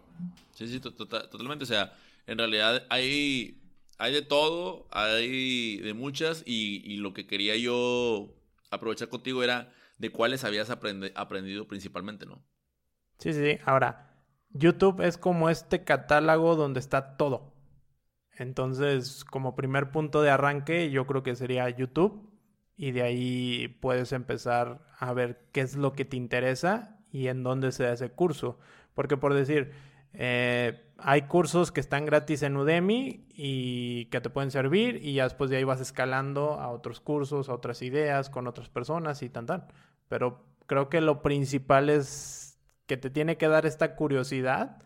Sí, 0.51 0.69
sí, 0.69 0.79
totalmente. 0.79 1.65
O 1.65 1.67
sea, 1.67 1.95
en 2.27 2.37
realidad 2.37 2.83
hay, 2.91 3.63
hay 3.97 4.13
de 4.13 4.21
todo, 4.21 4.87
hay 4.91 5.79
de 5.79 5.95
muchas 5.95 6.43
y, 6.45 6.83
y 6.85 6.99
lo 6.99 7.15
que 7.15 7.27
quería 7.27 7.57
yo 7.57 8.29
aprovechar 8.71 9.09
contigo 9.09 9.43
era 9.43 9.73
de 10.01 10.11
cuáles 10.11 10.45
habías 10.45 10.71
aprendido 10.71 11.69
principalmente, 11.69 12.25
¿no? 12.25 12.43
Sí, 13.19 13.35
sí, 13.35 13.45
sí. 13.45 13.59
Ahora, 13.67 14.17
YouTube 14.49 15.03
es 15.03 15.19
como 15.19 15.51
este 15.51 15.85
catálogo 15.85 16.57
donde 16.57 16.81
está 16.81 17.19
todo. 17.19 17.53
Entonces, 18.39 19.27
como 19.27 19.55
primer 19.55 19.91
punto 19.91 20.23
de 20.23 20.31
arranque, 20.31 20.91
yo 20.91 21.07
creo 21.07 21.23
que 21.23 21.37
sería 21.37 21.69
YouTube. 21.69 22.31
Y 22.77 22.93
de 22.93 23.03
ahí 23.03 23.69
puedes 23.83 24.13
empezar 24.13 24.87
a 24.99 25.13
ver 25.13 25.51
qué 25.53 25.61
es 25.61 25.77
lo 25.77 25.93
que 25.93 26.07
te 26.07 26.17
interesa 26.17 26.99
y 27.13 27.29
en 27.29 27.43
dónde 27.43 27.71
se 27.71 27.85
da 27.85 27.93
ese 27.93 28.11
curso. 28.11 28.59
Porque 28.95 29.19
por 29.19 29.35
decir, 29.35 29.73
eh, 30.15 30.90
hay 31.03 31.23
cursos 31.23 31.73
que 31.73 31.81
están 31.81 32.07
gratis 32.07 32.43
en 32.43 32.57
Udemy 32.57 33.27
y 33.35 34.07
que 34.07 34.21
te 34.21 34.31
pueden 34.31 34.51
servir 34.51 35.01
y 35.03 35.15
ya 35.15 35.25
después 35.25 35.51
de 35.51 35.57
ahí 35.57 35.65
vas 35.65 35.81
escalando 35.81 36.55
a 36.55 36.69
otros 36.69 37.01
cursos, 37.01 37.49
a 37.49 37.55
otras 37.55 37.83
ideas, 37.83 38.31
con 38.31 38.47
otras 38.47 38.69
personas 38.69 39.23
y 39.23 39.29
tan 39.29 39.47
tan. 39.47 39.67
Pero 40.09 40.45
creo 40.67 40.89
que 40.89 41.01
lo 41.01 41.23
principal 41.23 41.91
es 41.91 42.59
que 42.87 42.97
te 42.97 43.11
tiene 43.11 43.37
que 43.37 43.49
dar 43.49 43.67
esta 43.67 43.95
curiosidad 43.95 44.83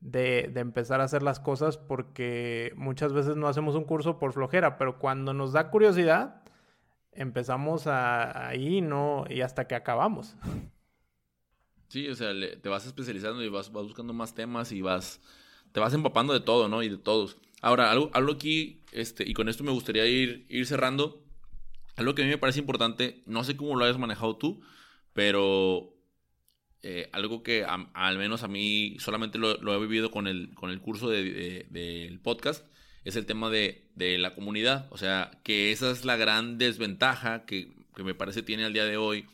de, 0.00 0.52
empezar 0.56 1.00
a 1.00 1.04
hacer 1.04 1.22
las 1.22 1.40
cosas 1.40 1.76
porque 1.76 2.72
muchas 2.76 3.12
veces 3.12 3.36
no 3.36 3.48
hacemos 3.48 3.74
un 3.74 3.84
curso 3.84 4.18
por 4.18 4.32
flojera, 4.32 4.78
pero 4.78 4.98
cuando 4.98 5.34
nos 5.34 5.52
da 5.52 5.70
curiosidad, 5.70 6.42
empezamos 7.12 7.86
ahí 7.86 8.80
no 8.80 9.24
y 9.28 9.42
hasta 9.42 9.66
que 9.66 9.74
acabamos. 9.74 10.36
Sí, 11.88 12.08
o 12.08 12.14
sea, 12.14 12.30
te 12.60 12.68
vas 12.68 12.86
especializando 12.86 13.42
y 13.42 13.48
vas, 13.48 13.72
vas, 13.72 13.84
buscando 13.84 14.12
más 14.12 14.32
temas 14.32 14.70
y 14.70 14.80
vas, 14.80 15.20
te 15.72 15.80
vas 15.80 15.94
empapando 15.94 16.32
de 16.32 16.40
todo, 16.40 16.68
¿no? 16.68 16.82
Y 16.82 16.88
de 16.88 16.98
todos. 16.98 17.36
Ahora, 17.60 17.90
algo, 17.90 18.10
algo 18.14 18.32
aquí, 18.32 18.82
este, 18.92 19.28
y 19.28 19.34
con 19.34 19.48
esto 19.48 19.64
me 19.64 19.72
gustaría 19.72 20.06
ir, 20.06 20.46
ir 20.48 20.66
cerrando. 20.66 21.22
Algo 21.96 22.14
que 22.14 22.22
a 22.22 22.24
mí 22.24 22.30
me 22.30 22.38
parece 22.38 22.60
importante, 22.60 23.22
no 23.26 23.44
sé 23.44 23.56
cómo 23.56 23.76
lo 23.76 23.84
hayas 23.84 23.98
manejado 23.98 24.36
tú, 24.36 24.62
pero 25.12 25.94
eh, 26.82 27.10
algo 27.12 27.42
que 27.42 27.64
al 27.64 28.18
menos 28.18 28.42
a 28.42 28.48
mí 28.48 28.96
solamente 29.00 29.38
lo, 29.38 29.74
he 29.74 29.80
vivido 29.80 30.10
con 30.10 30.26
el, 30.26 30.54
con 30.54 30.70
el 30.70 30.80
curso 30.80 31.10
del 31.10 32.20
podcast, 32.22 32.64
es 33.04 33.16
el 33.16 33.26
tema 33.26 33.50
de, 33.50 33.86
la 33.96 34.34
comunidad. 34.34 34.88
O 34.90 34.98
sea, 34.98 35.30
que 35.42 35.72
esa 35.72 35.90
es 35.90 36.04
la 36.04 36.16
gran 36.16 36.58
desventaja 36.58 37.44
que, 37.44 37.72
me 38.02 38.14
parece 38.14 38.42
tiene 38.42 38.64
al 38.64 38.72
día 38.72 38.86
de 38.86 38.96
hoy 38.96 39.26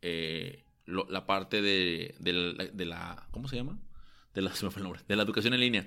eh, 0.00 0.62
la 0.86 1.26
parte 1.26 1.60
de, 1.60 2.14
la, 2.20 3.26
¿Cómo 3.32 3.48
se 3.48 3.56
llama? 3.56 3.78
De 4.36 4.42
la, 4.42 4.52
de 5.08 5.16
la 5.16 5.22
educación 5.22 5.54
en 5.54 5.60
línea. 5.60 5.86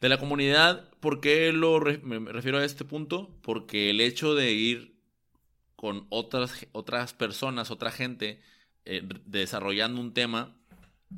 De 0.00 0.08
la 0.08 0.18
comunidad, 0.18 0.88
¿por 1.00 1.20
qué 1.20 1.52
lo 1.52 1.80
me 1.80 2.32
refiero 2.32 2.58
a 2.58 2.64
este 2.64 2.84
punto? 2.84 3.36
Porque 3.42 3.90
el 3.90 4.00
hecho 4.00 4.36
de 4.36 4.52
ir 4.52 4.94
con 5.74 6.06
otras, 6.10 6.66
otras 6.70 7.14
personas, 7.14 7.72
otra 7.72 7.90
gente, 7.90 8.40
eh, 8.84 9.02
desarrollando 9.26 10.00
un 10.00 10.14
tema 10.14 10.56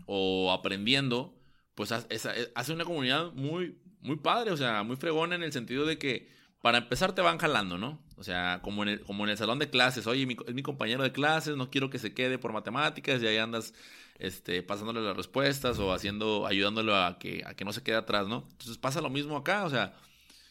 o 0.06 0.52
aprendiendo, 0.52 1.38
pues 1.74 1.92
hace 1.92 2.72
una 2.72 2.84
comunidad 2.86 3.32
muy, 3.32 3.78
muy 4.00 4.16
padre, 4.16 4.52
o 4.52 4.56
sea, 4.56 4.82
muy 4.82 4.96
fregona 4.96 5.34
en 5.34 5.42
el 5.42 5.52
sentido 5.52 5.84
de 5.84 5.98
que 5.98 6.30
para 6.62 6.78
empezar 6.78 7.14
te 7.14 7.20
van 7.20 7.36
jalando, 7.36 7.76
¿no? 7.76 8.02
O 8.16 8.24
sea, 8.24 8.60
como 8.62 8.82
en 8.84 8.88
el, 8.88 9.00
como 9.02 9.24
en 9.24 9.30
el 9.30 9.36
salón 9.36 9.58
de 9.58 9.68
clases, 9.68 10.06
oye, 10.06 10.26
es 10.46 10.54
mi 10.54 10.62
compañero 10.62 11.02
de 11.02 11.12
clases, 11.12 11.56
no 11.56 11.70
quiero 11.70 11.90
que 11.90 11.98
se 11.98 12.14
quede 12.14 12.38
por 12.38 12.54
matemáticas 12.54 13.22
y 13.22 13.26
ahí 13.26 13.36
andas 13.36 13.74
este, 14.20 14.62
pasándole 14.62 15.00
las 15.00 15.16
respuestas 15.16 15.78
o 15.78 15.92
haciendo, 15.92 16.46
ayudándolo 16.46 16.94
a 16.94 17.18
que, 17.18 17.42
a 17.46 17.54
que 17.54 17.64
no 17.64 17.72
se 17.72 17.82
quede 17.82 17.96
atrás, 17.96 18.28
¿no? 18.28 18.46
Entonces 18.52 18.78
pasa 18.78 19.00
lo 19.00 19.10
mismo 19.10 19.36
acá, 19.36 19.64
o 19.64 19.70
sea, 19.70 19.96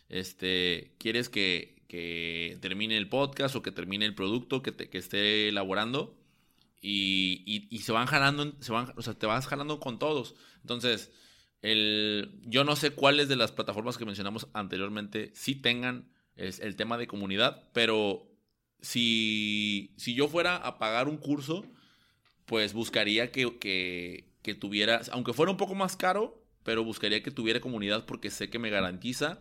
este, 0.10 0.96
quieres 0.98 1.30
que, 1.30 1.84
que 1.88 2.58
termine 2.62 2.98
el 2.98 3.10
podcast 3.10 3.56
o 3.56 3.62
que 3.62 3.72
termine 3.72 4.06
el 4.06 4.16
producto 4.16 4.62
que, 4.64 4.72
te, 4.72 4.90
que 4.90 4.98
esté 4.98 5.50
elaborando 5.50 6.18
y, 6.82 7.68
y, 7.70 7.80
se 7.80 7.92
van 7.92 8.08
jalando, 8.08 8.54
se 8.60 8.72
van, 8.72 8.92
o 8.96 9.02
sea, 9.02 9.14
te 9.14 9.26
vas 9.26 9.48
jalando 9.48 9.80
con 9.80 10.00
todos. 10.00 10.36
Entonces, 10.62 11.12
el, 11.62 12.40
yo 12.44 12.64
no 12.64 12.76
sé 12.76 12.92
cuáles 12.92 13.28
de 13.28 13.36
las 13.36 13.52
plataformas 13.52 13.98
que 13.98 14.06
mencionamos 14.06 14.48
anteriormente 14.54 15.32
sí 15.36 15.56
tengan 15.56 16.10
es, 16.36 16.60
el 16.60 16.76
tema 16.76 16.98
de 16.98 17.08
comunidad, 17.08 17.70
pero 17.74 18.32
si, 18.82 19.94
si 19.98 20.16
yo 20.16 20.28
fuera 20.28 20.56
a 20.56 20.80
pagar 20.80 21.08
un 21.08 21.18
curso, 21.18 21.66
pues 22.50 22.74
buscaría 22.74 23.32
que, 23.32 23.60
que, 23.60 24.26
que 24.42 24.56
tuviera, 24.56 25.02
aunque 25.12 25.34
fuera 25.34 25.52
un 25.52 25.58
poco 25.58 25.76
más 25.76 25.96
caro, 25.96 26.44
pero 26.64 26.84
buscaría 26.84 27.22
que 27.22 27.30
tuviera 27.30 27.60
comunidad 27.60 28.08
porque 28.08 28.32
sé 28.32 28.50
que 28.50 28.58
me 28.58 28.72
garantiza 28.72 29.38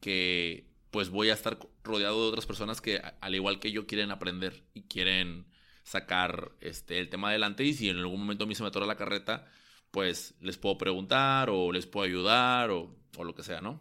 que 0.00 0.66
pues 0.90 1.08
voy 1.08 1.30
a 1.30 1.32
estar 1.32 1.58
rodeado 1.82 2.20
de 2.20 2.28
otras 2.28 2.44
personas 2.44 2.82
que 2.82 3.00
al 3.22 3.34
igual 3.34 3.58
que 3.58 3.72
yo 3.72 3.86
quieren 3.86 4.10
aprender 4.10 4.64
y 4.74 4.82
quieren 4.82 5.46
sacar 5.82 6.52
este, 6.60 6.98
el 6.98 7.08
tema 7.08 7.30
adelante 7.30 7.64
y 7.64 7.72
si 7.72 7.88
en 7.88 7.96
algún 7.96 8.20
momento 8.20 8.44
a 8.44 8.46
mí 8.46 8.54
se 8.54 8.62
me 8.62 8.68
atora 8.68 8.84
la 8.84 8.96
carreta, 8.96 9.50
pues 9.90 10.34
les 10.42 10.58
puedo 10.58 10.76
preguntar 10.76 11.48
o 11.48 11.72
les 11.72 11.86
puedo 11.86 12.04
ayudar 12.04 12.68
o, 12.70 12.94
lo 13.16 13.34
que 13.34 13.44
sea, 13.44 13.62
¿no? 13.62 13.80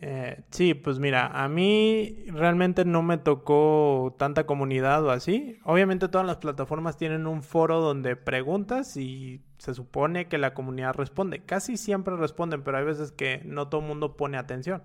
Eh, 0.00 0.42
sí, 0.50 0.74
pues 0.74 0.98
mira, 0.98 1.28
a 1.28 1.48
mí 1.48 2.24
realmente 2.28 2.84
no 2.84 3.02
me 3.02 3.16
tocó 3.16 4.14
tanta 4.18 4.44
comunidad 4.44 5.04
o 5.04 5.10
así. 5.10 5.58
Obviamente 5.64 6.08
todas 6.08 6.26
las 6.26 6.36
plataformas 6.36 6.96
tienen 6.96 7.26
un 7.26 7.42
foro 7.42 7.80
donde 7.80 8.16
preguntas 8.16 8.96
y 8.96 9.40
se 9.58 9.74
supone 9.74 10.28
que 10.28 10.38
la 10.38 10.54
comunidad 10.54 10.94
responde. 10.94 11.44
Casi 11.44 11.76
siempre 11.76 12.16
responden, 12.16 12.62
pero 12.62 12.78
hay 12.78 12.84
veces 12.84 13.12
que 13.12 13.40
no 13.44 13.68
todo 13.68 13.80
el 13.80 13.86
mundo 13.86 14.16
pone 14.16 14.36
atención. 14.36 14.82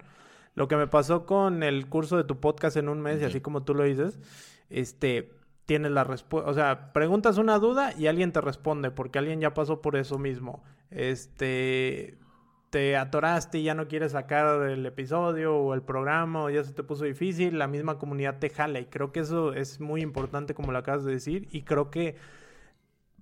Lo 0.55 0.67
que 0.67 0.75
me 0.75 0.87
pasó 0.87 1.25
con 1.25 1.63
el 1.63 1.87
curso 1.87 2.17
de 2.17 2.23
tu 2.23 2.39
podcast 2.39 2.77
en 2.77 2.89
un 2.89 3.01
mes, 3.01 3.21
y 3.21 3.25
así 3.25 3.41
como 3.41 3.63
tú 3.63 3.73
lo 3.73 3.83
dices, 3.83 4.19
este, 4.69 5.31
tienes 5.65 5.91
la 5.91 6.03
respuesta, 6.03 6.49
o 6.49 6.53
sea, 6.53 6.91
preguntas 6.93 7.37
una 7.37 7.57
duda 7.57 7.93
y 7.97 8.07
alguien 8.07 8.33
te 8.33 8.41
responde 8.41 8.91
porque 8.91 9.19
alguien 9.19 9.39
ya 9.39 9.53
pasó 9.53 9.81
por 9.81 9.95
eso 9.95 10.17
mismo. 10.17 10.63
Este, 10.89 12.17
te 12.71 12.97
atoraste 12.97 13.59
y 13.59 13.63
ya 13.63 13.75
no 13.75 13.87
quieres 13.87 14.13
sacar 14.13 14.63
el 14.69 14.85
episodio 14.85 15.55
o 15.57 15.73
el 15.75 15.83
programa 15.83 16.43
o 16.43 16.49
ya 16.49 16.63
se 16.63 16.73
te 16.73 16.83
puso 16.83 17.03
difícil, 17.03 17.59
la 17.59 17.67
misma 17.67 17.99
comunidad 17.99 18.39
te 18.39 18.49
jala 18.49 18.79
y 18.79 18.85
creo 18.85 19.11
que 19.11 19.19
eso 19.19 19.53
es 19.53 19.79
muy 19.79 20.01
importante 20.01 20.55
como 20.55 20.71
lo 20.71 20.79
acabas 20.79 21.03
de 21.03 21.11
decir 21.11 21.47
y 21.51 21.63
creo 21.63 21.91
que 21.91 22.15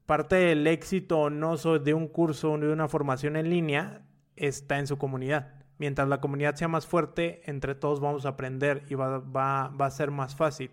parte 0.05 0.35
del 0.37 0.67
éxito 0.67 1.19
o 1.19 1.29
no 1.29 1.57
de 1.57 1.93
un 1.93 2.07
curso 2.07 2.53
o 2.53 2.57
de 2.57 2.71
una 2.71 2.87
formación 2.87 3.35
en 3.35 3.49
línea 3.49 4.03
está 4.35 4.79
en 4.79 4.87
su 4.87 4.97
comunidad. 4.97 5.53
Mientras 5.79 6.07
la 6.07 6.21
comunidad 6.21 6.55
sea 6.55 6.67
más 6.67 6.85
fuerte, 6.85 7.41
entre 7.45 7.75
todos 7.75 7.99
vamos 7.99 8.25
a 8.25 8.29
aprender 8.29 8.83
y 8.89 8.95
va, 8.95 9.19
va, 9.19 9.69
va 9.69 9.85
a 9.85 9.91
ser 9.91 10.11
más 10.11 10.35
fácil. 10.35 10.71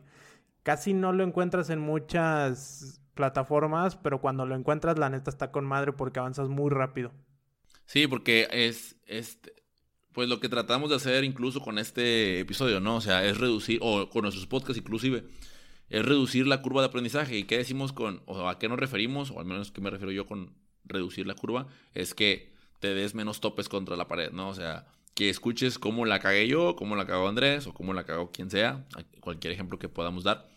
Casi 0.62 0.94
no 0.94 1.12
lo 1.12 1.24
encuentras 1.24 1.70
en 1.70 1.80
muchas 1.80 3.00
plataformas, 3.14 3.96
pero 3.96 4.20
cuando 4.20 4.46
lo 4.46 4.54
encuentras, 4.54 4.98
la 4.98 5.10
neta 5.10 5.30
está 5.30 5.50
con 5.52 5.64
madre 5.64 5.92
porque 5.92 6.18
avanzas 6.18 6.48
muy 6.48 6.70
rápido. 6.70 7.12
Sí, 7.86 8.06
porque 8.06 8.48
es, 8.50 8.96
este, 9.06 9.54
pues 10.12 10.28
lo 10.28 10.40
que 10.40 10.48
tratamos 10.48 10.90
de 10.90 10.96
hacer 10.96 11.24
incluso 11.24 11.60
con 11.60 11.78
este 11.78 12.40
episodio, 12.40 12.80
¿no? 12.80 12.96
O 12.96 13.00
sea, 13.00 13.24
es 13.24 13.38
reducir, 13.38 13.78
o 13.82 14.08
con 14.10 14.22
nuestros 14.22 14.46
podcasts 14.46 14.78
inclusive, 14.78 15.24
es 15.88 16.04
reducir 16.04 16.46
la 16.46 16.62
curva 16.62 16.82
de 16.82 16.88
aprendizaje. 16.88 17.38
¿Y 17.38 17.44
qué 17.44 17.58
decimos 17.58 17.92
con, 17.92 18.22
o 18.26 18.48
a 18.48 18.58
qué 18.58 18.68
nos 18.68 18.78
referimos, 18.78 19.30
o 19.30 19.40
al 19.40 19.46
menos 19.46 19.70
que 19.70 19.80
me 19.80 19.90
refiero 19.90 20.12
yo 20.12 20.26
con 20.26 20.54
reducir 20.84 21.26
la 21.26 21.34
curva? 21.34 21.68
Es 21.94 22.14
que 22.14 22.52
te 22.80 22.94
des 22.94 23.14
menos 23.14 23.40
topes 23.40 23.68
contra 23.68 23.96
la 23.96 24.08
pared, 24.08 24.32
¿no? 24.32 24.48
O 24.48 24.54
sea, 24.54 24.86
que 25.14 25.30
escuches 25.30 25.78
cómo 25.78 26.04
la 26.06 26.20
cagué 26.20 26.48
yo, 26.48 26.76
cómo 26.76 26.96
la 26.96 27.06
cagó 27.06 27.28
Andrés, 27.28 27.66
o 27.66 27.74
cómo 27.74 27.94
la 27.94 28.04
cagó 28.04 28.30
quien 28.32 28.50
sea, 28.50 28.86
cualquier 29.20 29.52
ejemplo 29.52 29.78
que 29.78 29.88
podamos 29.88 30.24
dar 30.24 30.48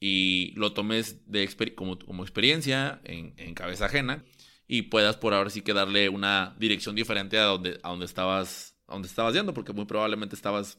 y 0.00 0.52
lo 0.56 0.72
tomes 0.72 1.30
de 1.30 1.48
como, 1.74 1.98
como 1.98 2.22
experiencia 2.22 3.00
en, 3.04 3.32
en, 3.38 3.54
cabeza 3.54 3.86
ajena 3.86 4.24
y 4.68 4.82
puedas 4.82 5.16
por 5.16 5.34
ahora 5.34 5.50
sí 5.50 5.62
que 5.62 5.72
darle 5.72 6.08
una 6.08 6.54
dirección 6.58 6.94
diferente 6.94 7.38
a 7.38 7.44
donde, 7.44 7.78
a 7.82 7.90
donde, 7.90 8.04
estabas, 8.04 8.76
a 8.86 8.94
donde 8.94 9.08
estabas 9.08 9.34
yendo, 9.34 9.54
porque 9.54 9.72
muy 9.72 9.84
probablemente 9.84 10.34
estabas 10.34 10.78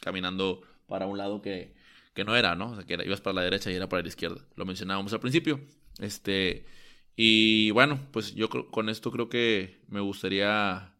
caminando 0.00 0.62
para 0.86 1.06
un 1.06 1.18
lado 1.18 1.42
que, 1.42 1.74
que 2.14 2.24
no 2.24 2.36
era, 2.36 2.54
¿no? 2.54 2.72
O 2.72 2.74
sea, 2.76 2.84
que 2.84 2.98
ibas 3.04 3.20
para 3.20 3.34
la 3.34 3.42
derecha 3.42 3.70
y 3.70 3.74
era 3.74 3.88
para 3.88 4.02
la 4.02 4.08
izquierda. 4.08 4.44
Lo 4.56 4.64
mencionábamos 4.64 5.12
al 5.12 5.20
principio. 5.20 5.60
Este, 6.00 6.64
Y 7.16 7.70
bueno, 7.72 7.98
pues 8.12 8.34
yo 8.34 8.48
con 8.48 8.88
esto 8.88 9.10
creo 9.10 9.28
que 9.28 9.82
me 9.88 10.00
gustaría 10.00 10.94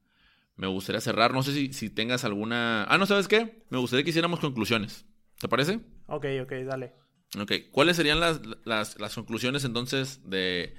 me 0.58 0.66
gustaría 0.66 1.00
cerrar. 1.00 1.32
No 1.32 1.42
sé 1.42 1.54
si, 1.54 1.72
si 1.72 1.88
tengas 1.88 2.24
alguna. 2.24 2.84
Ah, 2.84 2.98
no, 2.98 3.06
¿sabes 3.06 3.28
qué? 3.28 3.62
Me 3.70 3.78
gustaría 3.78 4.04
que 4.04 4.10
hiciéramos 4.10 4.40
conclusiones. 4.40 5.06
¿Te 5.40 5.48
parece? 5.48 5.80
Ok, 6.08 6.26
ok, 6.42 6.52
dale. 6.66 6.92
Ok. 7.40 7.52
¿Cuáles 7.70 7.96
serían 7.96 8.18
las, 8.18 8.40
las, 8.64 9.14
conclusiones 9.14 9.64
entonces 9.64 10.28
de, 10.28 10.74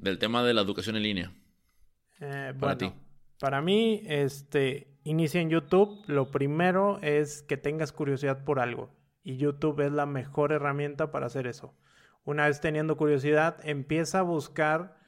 del 0.00 0.18
tema 0.18 0.42
de 0.42 0.54
la 0.54 0.62
educación 0.62 0.96
en 0.96 1.02
línea? 1.02 1.32
Eh, 2.20 2.54
para 2.58 2.76
ti. 2.76 2.92
Para 3.38 3.60
mí, 3.60 4.02
este, 4.06 4.98
inicia 5.04 5.40
en 5.40 5.50
YouTube. 5.50 6.02
Lo 6.06 6.30
primero 6.30 6.98
es 7.02 7.42
que 7.42 7.56
tengas 7.56 7.92
curiosidad 7.92 8.44
por 8.44 8.60
algo. 8.60 8.90
Y 9.22 9.36
YouTube 9.36 9.80
es 9.80 9.92
la 9.92 10.06
mejor 10.06 10.52
herramienta 10.52 11.10
para 11.10 11.26
hacer 11.26 11.46
eso. 11.46 11.74
Una 12.24 12.46
vez 12.46 12.60
teniendo 12.60 12.96
curiosidad, 12.96 13.56
empieza 13.64 14.20
a 14.20 14.22
buscar 14.22 14.98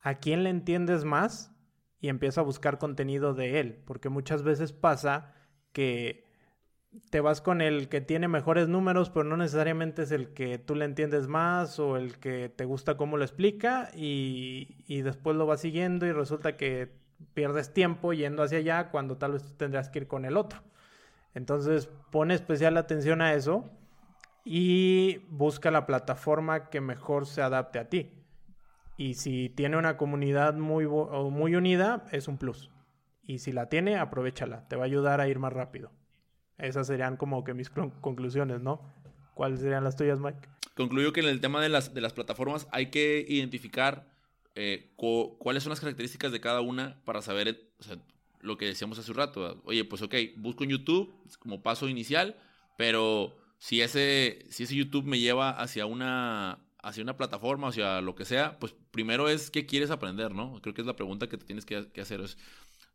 a 0.00 0.14
quién 0.18 0.44
le 0.44 0.50
entiendes 0.50 1.04
más 1.04 1.54
y 2.00 2.08
empieza 2.08 2.40
a 2.40 2.44
buscar 2.44 2.78
contenido 2.78 3.34
de 3.34 3.60
él, 3.60 3.82
porque 3.84 4.08
muchas 4.08 4.42
veces 4.42 4.72
pasa 4.72 5.34
que 5.72 6.27
te 7.10 7.20
vas 7.20 7.40
con 7.40 7.60
el 7.60 7.88
que 7.88 8.00
tiene 8.00 8.28
mejores 8.28 8.68
números, 8.68 9.10
pero 9.10 9.24
no 9.24 9.36
necesariamente 9.36 10.02
es 10.02 10.10
el 10.10 10.32
que 10.32 10.58
tú 10.58 10.74
le 10.74 10.84
entiendes 10.84 11.28
más 11.28 11.78
o 11.78 11.96
el 11.96 12.18
que 12.18 12.48
te 12.48 12.64
gusta 12.64 12.96
cómo 12.96 13.16
lo 13.16 13.24
explica 13.24 13.90
y, 13.94 15.02
después 15.02 15.36
lo 15.36 15.46
vas 15.46 15.60
siguiendo 15.60 16.06
y 16.06 16.12
resulta 16.12 16.56
que 16.56 16.90
pierdes 17.34 17.72
tiempo 17.72 18.12
yendo 18.12 18.42
hacia 18.42 18.58
allá 18.58 18.90
cuando 18.90 19.16
tal 19.16 19.32
vez 19.32 19.56
tendrías 19.56 19.88
que 19.88 20.00
ir 20.00 20.06
con 20.08 20.24
el 20.24 20.36
otro. 20.36 20.60
Entonces 21.34 21.88
pone 22.10 22.34
especial 22.34 22.76
atención 22.76 23.22
a 23.22 23.34
eso 23.34 23.64
y 24.44 25.18
busca 25.28 25.70
la 25.70 25.86
plataforma 25.86 26.70
que 26.70 26.80
mejor 26.80 27.26
se 27.26 27.42
adapte 27.42 27.78
a 27.78 27.88
ti. 27.88 28.12
Y 28.96 29.14
si 29.14 29.50
tiene 29.50 29.76
una 29.76 29.96
comunidad 29.96 30.54
muy, 30.54 30.86
muy 30.86 31.54
unida, 31.54 32.04
es 32.10 32.28
un 32.28 32.38
plus. 32.38 32.70
Y 33.22 33.38
si 33.38 33.52
la 33.52 33.68
tiene, 33.68 33.98
aprovechala. 33.98 34.66
Te 34.68 34.74
va 34.74 34.82
a 34.82 34.86
ayudar 34.86 35.20
a 35.20 35.28
ir 35.28 35.38
más 35.38 35.52
rápido. 35.52 35.92
Esas 36.58 36.86
serían 36.86 37.16
como 37.16 37.44
que 37.44 37.54
mis 37.54 37.70
conclusiones, 37.70 38.60
¿no? 38.60 38.80
¿Cuáles 39.34 39.60
serían 39.60 39.84
las 39.84 39.96
tuyas, 39.96 40.18
Mike? 40.18 40.48
Concluyo 40.74 41.12
que 41.12 41.20
en 41.20 41.26
el 41.26 41.40
tema 41.40 41.60
de 41.62 41.68
las, 41.68 41.94
de 41.94 42.00
las 42.00 42.12
plataformas 42.12 42.66
hay 42.72 42.86
que 42.86 43.24
identificar 43.28 44.06
eh, 44.54 44.92
cuáles 44.96 45.62
son 45.62 45.70
las 45.70 45.80
características 45.80 46.32
de 46.32 46.40
cada 46.40 46.60
una 46.60 47.00
para 47.04 47.22
saber 47.22 47.68
lo 48.40 48.58
que 48.58 48.66
decíamos 48.66 48.98
hace 48.98 49.10
un 49.10 49.16
rato. 49.16 49.60
Oye, 49.64 49.84
pues 49.84 50.02
ok, 50.02 50.14
busco 50.36 50.64
en 50.64 50.70
YouTube 50.70 51.14
como 51.38 51.62
paso 51.62 51.88
inicial, 51.88 52.36
pero 52.76 53.36
si 53.58 53.80
ese, 53.80 54.46
si 54.50 54.64
ese 54.64 54.74
YouTube 54.74 55.04
me 55.04 55.18
lleva 55.18 55.50
hacia 55.50 55.86
una 55.86 56.58
hacia 56.80 57.02
una 57.02 57.16
plataforma, 57.16 57.68
hacia 57.68 58.00
lo 58.00 58.14
que 58.14 58.24
sea, 58.24 58.58
pues 58.58 58.74
primero 58.90 59.28
es 59.28 59.50
qué 59.50 59.66
quieres 59.66 59.90
aprender, 59.90 60.34
¿no? 60.34 60.60
Creo 60.62 60.74
que 60.74 60.80
es 60.80 60.86
la 60.86 60.96
pregunta 60.96 61.28
que 61.28 61.36
te 61.36 61.44
tienes 61.44 61.64
que, 61.64 61.88
hacer. 62.00 62.20
Es, 62.20 62.38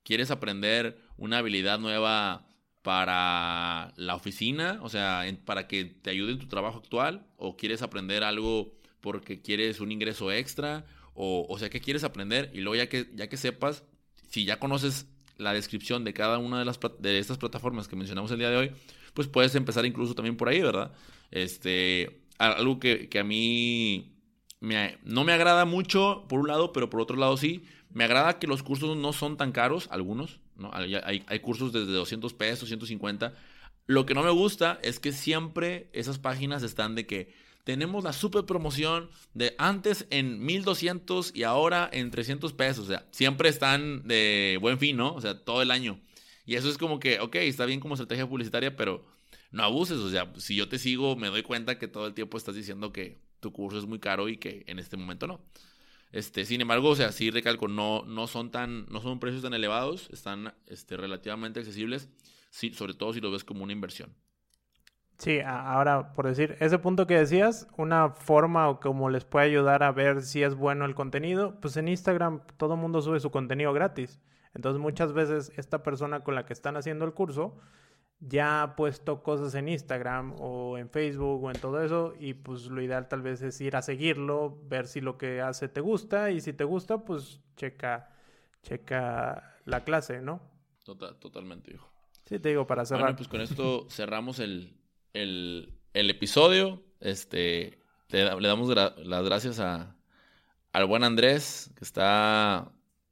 ¿Quieres 0.04 0.32
aprender 0.32 1.00
una 1.18 1.38
habilidad 1.38 1.80
nueva 1.80 2.46
para 2.84 3.94
la 3.96 4.16
oficina? 4.16 4.80
O 4.82 4.90
sea, 4.90 5.26
para 5.46 5.68
que 5.68 5.86
te 5.86 6.12
ayude 6.12 6.34
en 6.34 6.40
tu 6.40 6.48
trabajo 6.48 6.78
actual. 6.78 7.26
¿O 7.38 7.58
quieres 7.58 7.82
aprender 7.82 8.24
algo 8.24 8.74
porque 9.02 9.42
quieres 9.42 9.80
un 9.80 9.92
ingreso 9.92 10.32
extra? 10.32 10.86
O, 11.16 11.48
o 11.50 11.58
sea, 11.58 11.70
¿qué 11.70 11.82
quieres 11.82 12.04
aprender? 12.04 12.52
Y 12.54 12.62
luego 12.62 12.76
ya 12.76 12.88
que, 12.90 13.10
ya 13.16 13.28
que 13.28 13.38
sepas, 13.38 13.84
si 14.30 14.46
ya 14.46 14.60
conoces 14.60 15.08
la 15.38 15.54
descripción 15.54 16.04
de 16.04 16.14
cada 16.14 16.38
una 16.38 16.60
de, 16.60 16.66
las, 16.66 16.80
de 17.00 17.20
estas 17.20 17.38
plataformas 17.38 17.88
que 17.88 17.96
mencionamos 17.96 18.32
el 18.32 18.40
día 18.40 18.50
de 18.50 18.58
hoy, 18.58 18.72
pues 19.14 19.28
puedes 19.28 19.56
empezar 19.56 19.86
incluso 19.86 20.16
también 20.16 20.38
por 20.38 20.50
ahí, 20.50 20.62
¿verdad? 20.62 20.92
Este, 21.32 22.24
algo 22.38 22.80
que, 22.80 23.10
a 23.20 23.24
mí 23.24 24.16
no 24.60 25.24
me 25.24 25.34
agrada 25.34 25.66
mucho, 25.66 26.26
por 26.28 26.40
un 26.40 26.48
lado, 26.48 26.74
pero 26.74 26.90
por 26.90 27.02
otro 27.02 27.18
lado 27.18 27.38
sí. 27.38 27.64
Me 27.92 28.06
agrada 28.06 28.40
que 28.40 28.48
los 28.48 28.64
cursos 28.64 28.98
no 28.98 29.14
son 29.14 29.38
tan 29.38 29.52
caros, 29.52 29.88
algunos. 29.92 30.40
¿No? 30.64 30.72
Hay, 30.74 31.24
hay, 31.28 31.40
cursos 31.40 31.72
desde 31.72 31.92
200 31.92 32.34
pesos, 32.34 32.68
150. 32.68 33.34
Lo 33.86 34.06
que 34.06 34.14
no 34.14 34.24
me 34.24 34.32
gusta 34.32 34.80
es 34.82 35.00
que 35.00 35.12
siempre 35.12 35.90
esas 35.94 36.18
páginas 36.18 36.64
están 36.64 36.96
de 36.96 37.06
que 37.06 37.34
tenemos 37.64 38.04
la 38.04 38.14
super 38.14 38.46
promoción 38.46 39.10
de 39.34 39.56
antes 39.58 40.08
en 40.10 40.44
1200 40.44 41.32
y 41.36 41.44
ahora 41.44 41.90
en 41.94 42.12
300 42.12 42.54
pesos. 42.54 42.86
O 42.86 42.88
sea, 42.88 43.06
siempre 43.12 43.50
están 43.50 44.08
de 44.08 44.58
buen 44.60 44.80
fin, 44.80 44.98
¿no? 44.98 45.14
O 45.14 45.22
sea, 45.22 45.40
todo 45.44 45.62
el 45.62 45.72
año. 45.72 46.00
Y 46.46 46.56
eso 46.56 46.70
es 46.70 46.78
como 46.78 47.00
que, 47.00 47.20
ok, 47.20 47.36
está 47.36 47.66
bien 47.66 47.80
como 47.80 47.94
estrategia 47.94 48.28
publicitaria, 48.28 48.76
pero 48.76 49.06
no 49.52 49.64
abuses. 49.64 49.98
O 49.98 50.10
sea, 50.10 50.32
si 50.38 50.56
yo 50.56 50.68
te 50.68 50.80
sigo, 50.80 51.16
me 51.16 51.28
doy 51.28 51.44
cuenta 51.44 51.78
que 51.80 51.88
todo 51.88 52.08
el 52.08 52.14
tiempo 52.14 52.38
estás 52.38 52.56
diciendo 52.56 52.92
que 52.92 53.20
tu 53.40 53.54
curso 53.54 53.78
es 53.78 53.86
muy 53.86 54.00
caro 54.00 54.28
y 54.30 54.38
que 54.38 54.64
en 54.68 54.80
este 54.80 54.98
momento 54.98 55.28
no. 55.28 55.40
Este, 56.14 56.46
sin 56.46 56.62
embargo, 56.62 56.90
o 56.90 56.96
sea, 56.96 57.12
sí 57.12 57.32
recalco, 57.32 57.68
no, 57.68 58.04
no 58.06 58.28
son 58.28 58.52
tan, 58.52 58.86
no 58.86 59.02
son 59.02 59.20
precios 59.20 59.42
tan 59.42 59.56
elevados, 59.56 60.10
están 60.12 60.54
este, 60.68 60.96
relativamente 60.96 61.60
accesibles, 61.60 62.08
sobre 62.52 62.94
todo 62.94 63.14
si 63.14 63.20
lo 63.20 63.32
ves 63.32 63.44
como 63.44 63.64
una 63.64 63.74
inversión. 63.74 64.14
Sí, 65.18 65.40
ahora 65.40 66.14
por 66.14 66.28
decir, 66.28 66.56
ese 66.60 66.78
punto 66.78 67.08
que 67.08 67.18
decías, 67.18 67.68
una 67.78 68.10
forma 68.10 68.70
o 68.70 68.80
como 68.80 69.10
les 69.10 69.26
puede 69.26 69.48
ayudar 69.48 69.82
a 69.82 69.92
ver 69.92 70.22
si 70.22 70.44
es 70.44 70.54
bueno 70.54 70.86
el 70.86 70.94
contenido, 70.94 71.60
pues 71.60 71.78
en 71.78 71.88
Instagram 71.88 72.42
todo 72.58 72.76
el 72.76 72.80
mundo 72.80 73.02
sube 73.02 73.20
su 73.20 73.32
contenido 73.32 73.74
gratis. 73.74 74.22
Entonces 74.54 74.80
muchas 74.80 75.14
veces 75.14 75.52
esta 75.58 75.82
persona 75.82 76.24
con 76.24 76.36
la 76.36 76.46
que 76.46 76.54
están 76.54 76.78
haciendo 76.78 77.06
el 77.06 77.14
curso 77.14 77.58
ya 78.28 78.64
ha 78.64 78.76
puesto 78.76 79.22
cosas 79.22 79.54
en 79.56 79.68
Instagram 79.68 80.36
o 80.40 80.78
en 80.78 80.90
Facebook 80.90 81.44
o 81.44 81.52
en 81.52 81.60
todo 81.60 81.84
eso 81.84 82.14
y 82.20 82.34
pues 82.34 82.66
lo 82.68 82.82
ideal 82.82 83.08
tal 83.08 83.22
vez 83.22 83.42
es 83.42 83.60
ir 83.60 83.76
a 83.76 83.82
seguirlo, 83.82 84.60
ver 84.64 84.88
si 84.88 85.02
lo 85.02 85.18
que 85.18 85.42
hace 85.42 85.68
te 85.68 85.82
gusta 85.82 86.32
y 86.32 86.40
si 86.40 86.54
te 86.54 86.64
gusta 86.64 87.00
pues 87.00 87.42
checa, 87.58 88.12
checa 88.62 89.58
la 89.66 89.84
clase, 89.84 90.22
¿no? 90.22 90.42
Total, 90.84 91.16
totalmente, 91.18 91.74
hijo. 91.74 91.90
Sí, 92.26 92.40
te 92.40 92.50
digo, 92.50 92.66
para 92.66 92.86
cerrar. 92.86 93.04
Bueno, 93.04 93.18
pues 93.18 93.28
con 93.28 93.42
esto 93.42 93.88
cerramos 93.90 94.40
el, 94.40 94.78
el, 95.14 95.70
episodio. 95.94 96.82
Este, 97.00 97.80
le, 98.10 98.24
damos 98.24 98.74
las 98.74 99.26
gracias 99.26 99.60
a, 99.60 99.96
al 100.72 100.86
buen 100.86 101.04
Andrés, 101.04 101.72
que 101.76 101.84
está 101.84 102.72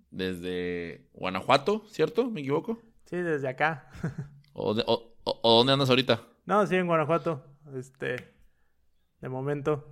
desde 0.10 1.08
Guanajuato, 1.14 1.84
¿cierto? 1.88 2.30
¿Me 2.30 2.42
equivoco? 2.42 2.82
Sí, 3.06 3.18
desde 3.18 3.50
acá. 3.50 3.90
¿O, 4.54 4.74
dónde 5.44 5.74
andas 5.74 5.90
ahorita? 5.90 6.22
No, 6.46 6.66
sí, 6.66 6.76
en 6.76 6.88
Guanajuato. 6.88 7.42
Este, 7.76 8.16
de 9.22 9.30
momento. 9.30 9.88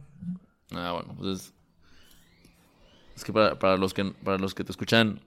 Ah, 0.71 0.93
bueno, 0.93 1.15
pues 1.17 1.53
es 3.15 3.23
que 3.23 3.33
para, 3.33 3.77
los 3.77 3.93
que 3.93 4.05
para 4.05 4.37
los 4.37 4.53
que 4.53 4.63
te 4.63 4.71
escuchan, 4.71 5.21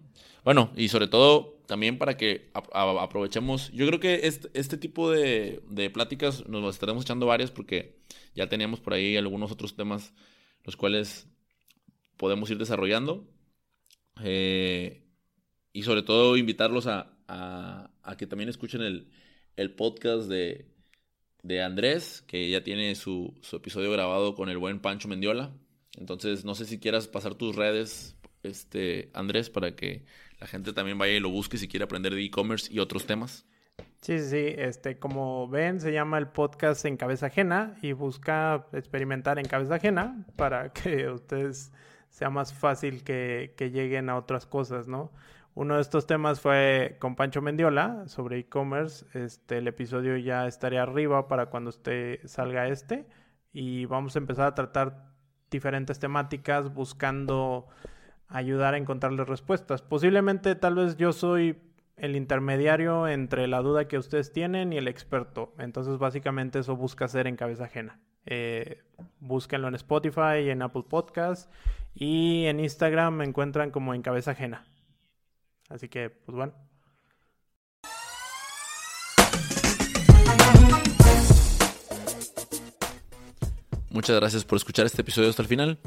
bueno, 0.45 0.71
y 0.77 0.89
sobre 0.89 1.09
todo 1.09 1.59
también 1.67 1.99
para 1.99 2.17
que 2.17 2.51
aprovechemos, 2.53 3.71
yo 3.73 3.87
creo 3.87 4.01
que 4.01 4.27
este, 4.27 4.51
este 4.55 4.77
tipo 4.77 5.11
de, 5.11 5.63
de, 5.69 5.91
pláticas 5.91 6.47
nos 6.49 6.63
las 6.63 6.75
estaremos 6.75 7.05
echando 7.05 7.27
varias 7.27 7.51
porque 7.51 8.01
ya 8.35 8.49
teníamos 8.49 8.81
por 8.81 8.95
ahí 8.95 9.17
algunos 9.17 9.53
otros 9.53 9.77
temas 9.77 10.13
los 10.65 10.77
cuales 10.77 11.29
podemos 12.17 12.51
ir 12.51 12.59
desarrollando. 12.59 13.29
Eh, 14.23 15.05
y 15.73 15.83
sobre 15.83 16.03
todo 16.03 16.37
invitarlos 16.37 16.87
a, 16.87 17.17
a 17.27 18.17
que 18.17 18.27
también 18.27 18.49
escuchen 18.51 18.83
el, 18.83 19.11
el 19.57 19.75
podcast 19.75 20.29
de, 20.29 20.67
de 21.43 21.63
Andrés, 21.63 22.23
que 22.27 22.49
ya 22.51 22.63
tiene 22.63 22.95
su, 22.95 23.35
su, 23.43 23.57
episodio 23.57 23.91
grabado 23.91 24.35
con 24.35 24.49
el 24.49 24.59
buen 24.59 24.81
Pancho 24.81 25.09
Mendiola. 25.09 25.53
Entonces, 25.97 26.45
no 26.45 26.55
sé 26.55 26.65
si 26.65 26.79
quieras 26.79 27.09
pasar 27.09 27.35
tus 27.35 27.57
redes, 27.57 28.17
este, 28.43 29.11
Andrés, 29.15 29.51
para 29.51 29.75
que 29.75 30.05
la 30.41 30.47
gente 30.47 30.73
también 30.73 30.99
vaya 30.99 31.13
y 31.13 31.21
lo 31.21 31.31
busque 31.31 31.59
si 31.59 31.69
quiere 31.69 31.85
aprender 31.85 32.15
de 32.15 32.25
e-commerce 32.25 32.73
y 32.73 32.79
otros 32.79 33.07
temas. 33.07 33.47
Sí, 34.01 34.19
sí, 34.19 34.55
este, 34.57 34.99
como 34.99 35.47
ven, 35.49 35.81
se 35.81 35.93
llama 35.93 36.19
el 36.19 36.27
podcast 36.27 36.85
En 36.87 36.97
Cabeza 36.97 37.27
Ajena 37.27 37.77
y 37.83 37.93
busca 37.93 38.67
experimentar 38.73 39.39
en 39.39 39.47
cabeza 39.47 39.77
ajena 39.77 40.27
para 40.35 40.73
que 40.73 41.09
ustedes 41.11 41.73
sea 42.11 42.29
más 42.29 42.53
fácil 42.53 43.05
que, 43.05 43.55
que 43.57 43.71
lleguen 43.71 44.11
a 44.11 44.17
otras 44.17 44.45
cosas, 44.45 44.89
¿no? 44.89 45.13
Uno 45.55 45.75
de 45.75 45.83
estos 45.83 46.07
temas 46.07 46.41
fue 46.41 46.97
con 46.99 47.15
Pancho 47.15 47.43
Mendiola 47.43 48.09
sobre 48.09 48.39
e-commerce. 48.39 49.07
Este, 49.13 49.59
el 49.59 49.69
episodio 49.69 50.17
ya 50.17 50.47
estaría 50.47 50.83
arriba 50.83 51.29
para 51.29 51.47
cuando 51.47 51.69
usted 51.69 52.21
salga 52.25 52.69
este. 52.69 53.07
Y 53.53 53.85
vamos 53.85 54.17
a 54.17 54.19
empezar 54.19 54.47
a 54.47 54.55
tratar 54.55 55.13
diferentes 55.51 55.99
temáticas 55.99 56.73
buscando 56.73 57.69
ayudar 58.29 58.73
a 58.75 58.79
encontrarles 58.79 59.29
respuestas. 59.29 59.83
Posiblemente 59.83 60.55
tal 60.55 60.77
vez 60.77 60.97
yo 60.97 61.13
soy 61.13 61.61
el 61.97 62.17
intermediario 62.17 63.07
entre 63.07 63.47
la 63.47 63.61
duda 63.61 63.87
que 63.89 63.99
ustedes 63.99 64.33
tienen 64.33 64.73
y 64.73 64.79
el 64.79 64.89
experto. 64.89 65.53
Entonces 65.59 65.99
básicamente 65.99 66.61
eso 66.61 66.77
busca 66.77 67.05
hacer 67.05 67.27
en 67.27 67.37
cabeza 67.37 67.65
ajena. 67.65 68.01
Eh, 68.25 68.83
búsquenlo 69.21 69.69
en 69.69 69.75
Spotify, 69.75 70.49
en 70.49 70.63
Apple 70.63 70.85
Podcast 70.89 71.53
y 71.95 72.47
en 72.47 72.61
Instagram 72.61 73.17
me 73.17 73.25
encuentran 73.25 73.71
como 73.71 73.93
en 73.93 74.01
cabeza 74.01 74.31
ajena. 74.31 74.65
Así 75.73 75.89
que, 75.89 76.11
pues 76.11 76.37
bueno. 76.37 76.53
Muchas 83.91 84.17
gracias 84.17 84.45
por 84.45 84.57
escuchar 84.57 84.87
este 84.87 85.03
episodio 85.03 85.31
hasta 85.31 85.43
el 85.43 85.49
final. 85.49 85.79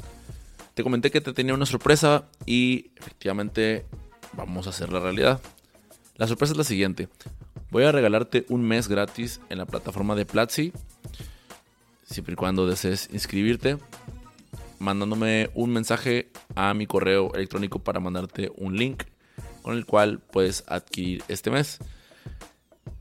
Te 0.74 0.82
comenté 0.82 1.10
que 1.10 1.20
te 1.20 1.32
tenía 1.32 1.54
una 1.54 1.66
sorpresa 1.66 2.28
y 2.44 2.90
efectivamente 2.96 3.86
vamos 4.32 4.66
a 4.66 4.70
hacer 4.70 4.92
la 4.92 5.00
realidad. 5.00 5.40
La 6.16 6.26
sorpresa 6.26 6.52
es 6.52 6.58
la 6.58 6.64
siguiente. 6.64 7.08
Voy 7.70 7.84
a 7.84 7.92
regalarte 7.92 8.44
un 8.48 8.62
mes 8.62 8.88
gratis 8.88 9.40
en 9.50 9.58
la 9.58 9.66
plataforma 9.66 10.14
de 10.14 10.26
Platzi. 10.26 10.72
Siempre 12.04 12.34
y 12.34 12.36
cuando 12.36 12.66
desees 12.66 13.08
inscribirte. 13.12 13.78
Mandándome 14.78 15.50
un 15.54 15.72
mensaje 15.72 16.30
a 16.54 16.74
mi 16.74 16.86
correo 16.86 17.32
electrónico 17.34 17.78
para 17.78 18.00
mandarte 18.00 18.50
un 18.56 18.76
link 18.76 19.04
con 19.66 19.76
el 19.76 19.84
cual 19.84 20.20
puedes 20.20 20.62
adquirir 20.68 21.24
este 21.26 21.50
mes. 21.50 21.80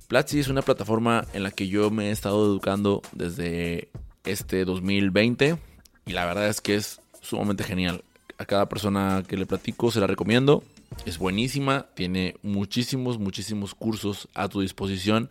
Platzi 0.07 0.39
es 0.39 0.47
una 0.47 0.63
plataforma 0.63 1.23
en 1.33 1.43
la 1.43 1.51
que 1.51 1.67
yo 1.67 1.91
me 1.91 2.07
he 2.07 2.11
estado 2.11 2.43
educando 2.43 3.03
desde 3.11 3.89
este 4.23 4.65
2020 4.65 5.59
y 6.07 6.11
la 6.13 6.25
verdad 6.25 6.47
es 6.47 6.61
que 6.61 6.73
es 6.73 7.01
sumamente 7.21 7.63
genial. 7.63 8.03
A 8.39 8.45
cada 8.45 8.67
persona 8.67 9.23
que 9.27 9.37
le 9.37 9.45
platico 9.45 9.91
se 9.91 9.99
la 9.99 10.07
recomiendo. 10.07 10.63
Es 11.05 11.19
buenísima, 11.19 11.85
tiene 11.93 12.35
muchísimos, 12.41 13.19
muchísimos 13.19 13.75
cursos 13.75 14.27
a 14.33 14.49
tu 14.49 14.61
disposición 14.61 15.29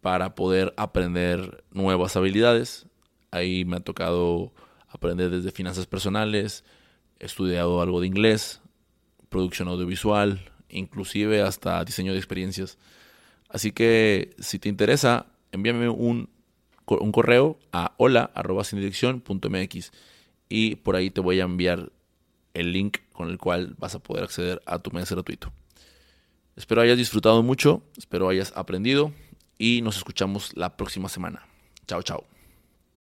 para 0.00 0.34
poder 0.34 0.72
aprender 0.78 1.64
nuevas 1.70 2.16
habilidades. 2.16 2.86
Ahí 3.30 3.66
me 3.66 3.76
ha 3.76 3.80
tocado 3.80 4.54
aprender 4.88 5.28
desde 5.28 5.50
finanzas 5.50 5.84
personales, 5.86 6.64
he 7.20 7.26
estudiado 7.26 7.82
algo 7.82 8.00
de 8.00 8.06
inglés, 8.06 8.62
producción 9.28 9.68
audiovisual, 9.68 10.40
inclusive 10.68 11.42
hasta 11.42 11.84
diseño 11.84 12.12
de 12.12 12.18
experiencias. 12.18 12.78
Así 13.48 13.72
que 13.72 14.34
si 14.38 14.58
te 14.58 14.68
interesa, 14.68 15.26
envíame 15.52 15.88
un, 15.88 16.28
un 16.86 17.12
correo 17.12 17.58
a 17.72 17.94
hola.mx 17.96 19.92
y 20.48 20.76
por 20.76 20.96
ahí 20.96 21.10
te 21.10 21.20
voy 21.20 21.40
a 21.40 21.44
enviar 21.44 21.90
el 22.54 22.72
link 22.72 22.98
con 23.12 23.28
el 23.28 23.38
cual 23.38 23.74
vas 23.78 23.94
a 23.94 23.98
poder 23.98 24.24
acceder 24.24 24.62
a 24.66 24.78
tu 24.78 24.90
mes 24.90 25.10
gratuito. 25.10 25.52
Espero 26.56 26.80
hayas 26.80 26.96
disfrutado 26.96 27.42
mucho, 27.42 27.82
espero 27.96 28.28
hayas 28.28 28.52
aprendido 28.56 29.12
y 29.58 29.82
nos 29.82 29.96
escuchamos 29.98 30.56
la 30.56 30.76
próxima 30.76 31.08
semana. 31.08 31.46
Chao, 31.86 32.02
chao. 32.02 32.35